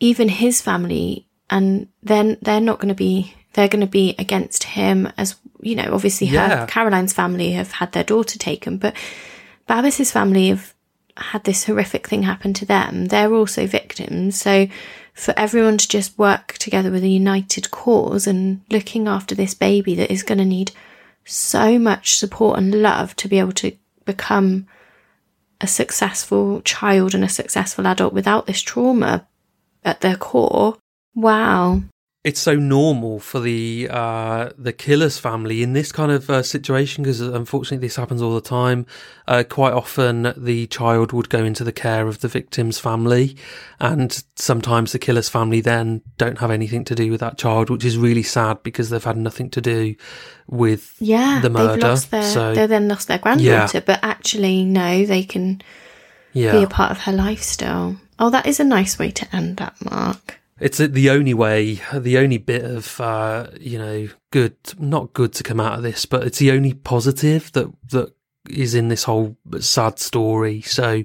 even 0.00 0.28
his 0.28 0.62
family 0.62 1.26
and 1.50 1.88
then 2.02 2.38
they're 2.42 2.60
not 2.60 2.78
going 2.78 2.88
to 2.88 2.94
be 2.94 3.34
they're 3.52 3.68
going 3.68 3.80
to 3.80 3.86
be 3.86 4.14
against 4.18 4.64
him 4.64 5.12
as 5.18 5.36
you 5.62 5.74
know 5.74 5.88
obviously 5.92 6.26
her 6.26 6.36
yeah. 6.36 6.66
caroline's 6.66 7.12
family 7.12 7.52
have 7.52 7.72
had 7.72 7.90
their 7.92 8.04
daughter 8.04 8.38
taken 8.38 8.76
but 8.76 8.94
babis's 9.66 10.12
family 10.12 10.48
have 10.48 10.74
had 11.16 11.44
this 11.44 11.64
horrific 11.64 12.08
thing 12.08 12.22
happen 12.22 12.52
to 12.54 12.66
them, 12.66 13.06
they're 13.06 13.32
also 13.32 13.66
victims. 13.66 14.40
So 14.40 14.68
for 15.14 15.34
everyone 15.36 15.78
to 15.78 15.88
just 15.88 16.18
work 16.18 16.54
together 16.54 16.90
with 16.90 17.04
a 17.04 17.08
united 17.08 17.70
cause 17.70 18.26
and 18.26 18.62
looking 18.70 19.06
after 19.06 19.34
this 19.34 19.52
baby 19.52 19.94
that 19.96 20.10
is 20.10 20.22
going 20.22 20.38
to 20.38 20.44
need 20.44 20.72
so 21.24 21.78
much 21.78 22.16
support 22.16 22.58
and 22.58 22.82
love 22.82 23.14
to 23.16 23.28
be 23.28 23.38
able 23.38 23.52
to 23.52 23.76
become 24.04 24.66
a 25.60 25.66
successful 25.66 26.62
child 26.62 27.14
and 27.14 27.22
a 27.22 27.28
successful 27.28 27.86
adult 27.86 28.12
without 28.12 28.46
this 28.46 28.60
trauma 28.60 29.26
at 29.84 30.00
their 30.00 30.16
core. 30.16 30.76
Wow 31.14 31.82
it's 32.24 32.38
so 32.38 32.54
normal 32.54 33.18
for 33.18 33.40
the 33.40 33.88
uh, 33.90 34.50
the 34.56 34.72
killer's 34.72 35.18
family 35.18 35.60
in 35.60 35.72
this 35.72 35.90
kind 35.90 36.12
of 36.12 36.30
uh, 36.30 36.42
situation 36.42 37.02
because 37.02 37.20
unfortunately 37.20 37.84
this 37.84 37.96
happens 37.96 38.22
all 38.22 38.34
the 38.34 38.40
time. 38.40 38.86
Uh, 39.26 39.42
quite 39.48 39.72
often, 39.72 40.32
the 40.36 40.68
child 40.68 41.12
would 41.12 41.28
go 41.28 41.44
into 41.44 41.64
the 41.64 41.72
care 41.72 42.06
of 42.06 42.20
the 42.20 42.28
victim's 42.28 42.78
family, 42.78 43.36
and 43.80 44.22
sometimes 44.36 44.92
the 44.92 45.00
killer's 45.00 45.28
family 45.28 45.60
then 45.60 46.00
don't 46.16 46.38
have 46.38 46.52
anything 46.52 46.84
to 46.84 46.94
do 46.94 47.10
with 47.10 47.20
that 47.20 47.38
child, 47.38 47.70
which 47.70 47.84
is 47.84 47.98
really 47.98 48.22
sad 48.22 48.62
because 48.62 48.90
they've 48.90 49.02
had 49.02 49.16
nothing 49.16 49.50
to 49.50 49.60
do 49.60 49.96
with 50.46 50.94
yeah 51.00 51.40
the 51.42 51.50
murder. 51.50 51.72
They've 51.72 51.82
lost 51.82 52.10
their, 52.12 52.22
so 52.22 52.54
they 52.54 52.66
then 52.66 52.86
lost 52.86 53.08
their 53.08 53.18
granddaughter, 53.18 53.78
yeah. 53.78 53.84
but 53.84 53.98
actually 54.04 54.62
no, 54.62 55.04
they 55.04 55.24
can 55.24 55.60
yeah. 56.32 56.52
be 56.52 56.62
a 56.62 56.68
part 56.68 56.92
of 56.92 56.98
her 56.98 57.12
life 57.12 57.42
still. 57.42 57.96
Oh, 58.20 58.30
that 58.30 58.46
is 58.46 58.60
a 58.60 58.64
nice 58.64 58.96
way 58.96 59.10
to 59.10 59.34
end 59.34 59.56
that, 59.56 59.74
Mark 59.84 60.38
it's 60.62 60.78
the 60.78 61.10
only 61.10 61.34
way, 61.34 61.80
the 61.92 62.18
only 62.18 62.38
bit 62.38 62.64
of 62.64 63.00
uh, 63.00 63.48
you 63.60 63.78
know 63.78 64.08
good, 64.30 64.56
not 64.78 65.12
good 65.12 65.32
to 65.34 65.42
come 65.42 65.60
out 65.60 65.76
of 65.76 65.82
this, 65.82 66.06
but 66.06 66.24
it's 66.24 66.38
the 66.38 66.52
only 66.52 66.72
positive 66.72 67.50
that 67.52 67.70
that 67.90 68.14
is 68.48 68.74
in 68.74 68.88
this 68.88 69.04
whole 69.04 69.36
sad 69.60 69.98
story. 69.98 70.60
So, 70.62 71.04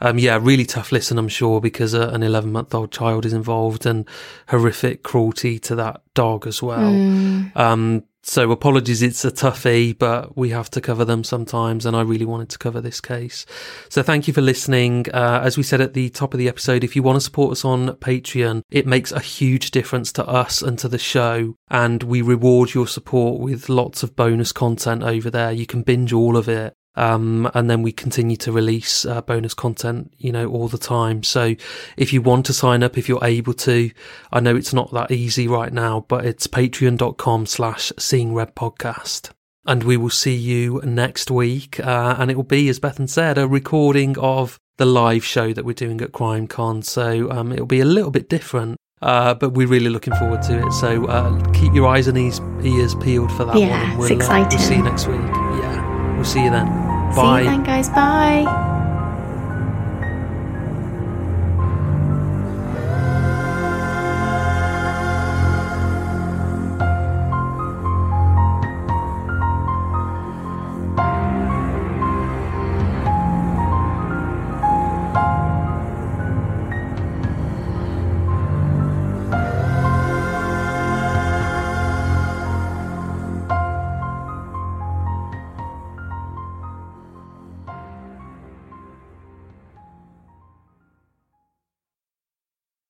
um, 0.00 0.18
yeah, 0.18 0.38
really 0.40 0.64
tough 0.64 0.92
listen, 0.92 1.18
I'm 1.18 1.28
sure, 1.28 1.60
because 1.60 1.94
uh, 1.94 2.10
an 2.12 2.22
11 2.22 2.50
month 2.50 2.74
old 2.74 2.92
child 2.92 3.26
is 3.26 3.32
involved 3.32 3.86
and 3.86 4.08
horrific 4.48 5.02
cruelty 5.02 5.58
to 5.60 5.74
that 5.76 6.02
dog 6.14 6.46
as 6.46 6.62
well. 6.62 6.90
Mm. 6.92 7.56
Um, 7.56 8.04
so 8.28 8.52
apologies, 8.52 9.00
it's 9.00 9.24
a 9.24 9.30
toughie, 9.30 9.98
but 9.98 10.36
we 10.36 10.50
have 10.50 10.68
to 10.70 10.82
cover 10.82 11.02
them 11.02 11.24
sometimes, 11.24 11.86
and 11.86 11.96
I 11.96 12.02
really 12.02 12.26
wanted 12.26 12.50
to 12.50 12.58
cover 12.58 12.80
this 12.80 13.00
case. 13.00 13.46
So 13.88 14.02
thank 14.02 14.28
you 14.28 14.34
for 14.34 14.42
listening. 14.42 15.06
Uh, 15.14 15.40
as 15.42 15.56
we 15.56 15.62
said 15.62 15.80
at 15.80 15.94
the 15.94 16.10
top 16.10 16.34
of 16.34 16.38
the 16.38 16.48
episode, 16.48 16.84
if 16.84 16.94
you 16.94 17.02
want 17.02 17.16
to 17.16 17.22
support 17.22 17.52
us 17.52 17.64
on 17.64 17.88
Patreon, 17.96 18.60
it 18.70 18.86
makes 18.86 19.12
a 19.12 19.20
huge 19.20 19.70
difference 19.70 20.12
to 20.12 20.26
us 20.26 20.60
and 20.60 20.78
to 20.78 20.88
the 20.88 20.98
show, 20.98 21.54
and 21.70 22.02
we 22.02 22.20
reward 22.20 22.74
your 22.74 22.86
support 22.86 23.40
with 23.40 23.70
lots 23.70 24.02
of 24.02 24.14
bonus 24.14 24.52
content 24.52 25.02
over 25.02 25.30
there. 25.30 25.50
You 25.50 25.64
can 25.64 25.82
binge 25.82 26.12
all 26.12 26.36
of 26.36 26.50
it. 26.50 26.74
Um, 26.96 27.48
and 27.54 27.70
then 27.70 27.82
we 27.82 27.92
continue 27.92 28.36
to 28.38 28.50
release 28.50 29.04
uh, 29.04 29.20
bonus 29.20 29.54
content, 29.54 30.12
you 30.18 30.32
know, 30.32 30.48
all 30.48 30.66
the 30.66 30.78
time. 30.78 31.22
So 31.22 31.54
if 31.96 32.12
you 32.12 32.20
want 32.20 32.44
to 32.46 32.52
sign 32.52 32.82
up, 32.82 32.98
if 32.98 33.08
you're 33.08 33.24
able 33.24 33.54
to, 33.54 33.90
I 34.32 34.40
know 34.40 34.56
it's 34.56 34.74
not 34.74 34.92
that 34.92 35.12
easy 35.12 35.46
right 35.46 35.72
now, 35.72 36.06
but 36.08 36.26
it's 36.26 36.48
patreon.com 36.48 37.46
slash 37.46 37.92
seeing 37.98 38.34
red 38.34 38.56
podcast. 38.56 39.30
And 39.64 39.84
we 39.84 39.96
will 39.96 40.10
see 40.10 40.34
you 40.34 40.80
next 40.82 41.30
week. 41.30 41.78
Uh, 41.78 42.16
and 42.18 42.30
it 42.30 42.36
will 42.36 42.42
be, 42.42 42.68
as 42.68 42.80
Bethan 42.80 43.08
said, 43.08 43.38
a 43.38 43.46
recording 43.46 44.18
of 44.18 44.58
the 44.78 44.86
live 44.86 45.24
show 45.24 45.52
that 45.52 45.64
we're 45.64 45.74
doing 45.74 46.00
at 46.00 46.12
CrimeCon. 46.12 46.84
So 46.84 47.30
um, 47.30 47.52
it'll 47.52 47.66
be 47.66 47.80
a 47.80 47.84
little 47.84 48.10
bit 48.10 48.28
different. 48.28 48.76
Uh, 49.00 49.34
but 49.34 49.50
we're 49.50 49.68
really 49.68 49.90
looking 49.90 50.14
forward 50.14 50.42
to 50.42 50.66
it. 50.66 50.72
So 50.72 51.04
uh, 51.06 51.52
keep 51.52 51.72
your 51.74 51.86
eyes 51.86 52.08
and 52.08 52.18
ears, 52.18 52.40
ears 52.64 52.96
peeled 52.96 53.30
for 53.36 53.44
that 53.44 53.56
yeah, 53.56 53.90
one. 53.90 53.98
We'll, 53.98 54.10
it's 54.10 54.22
exciting. 54.22 54.46
Uh, 54.46 54.58
we'll 54.58 54.68
see 54.68 54.76
you 54.76 54.82
next 54.82 55.06
week. 55.06 55.37
We'll 56.18 56.24
see 56.24 56.42
you 56.42 56.50
then. 56.50 56.66
Bye. 57.14 57.42
See 57.42 57.44
you 57.44 57.50
then, 57.50 57.62
guys. 57.62 57.88
Bye. 57.90 58.67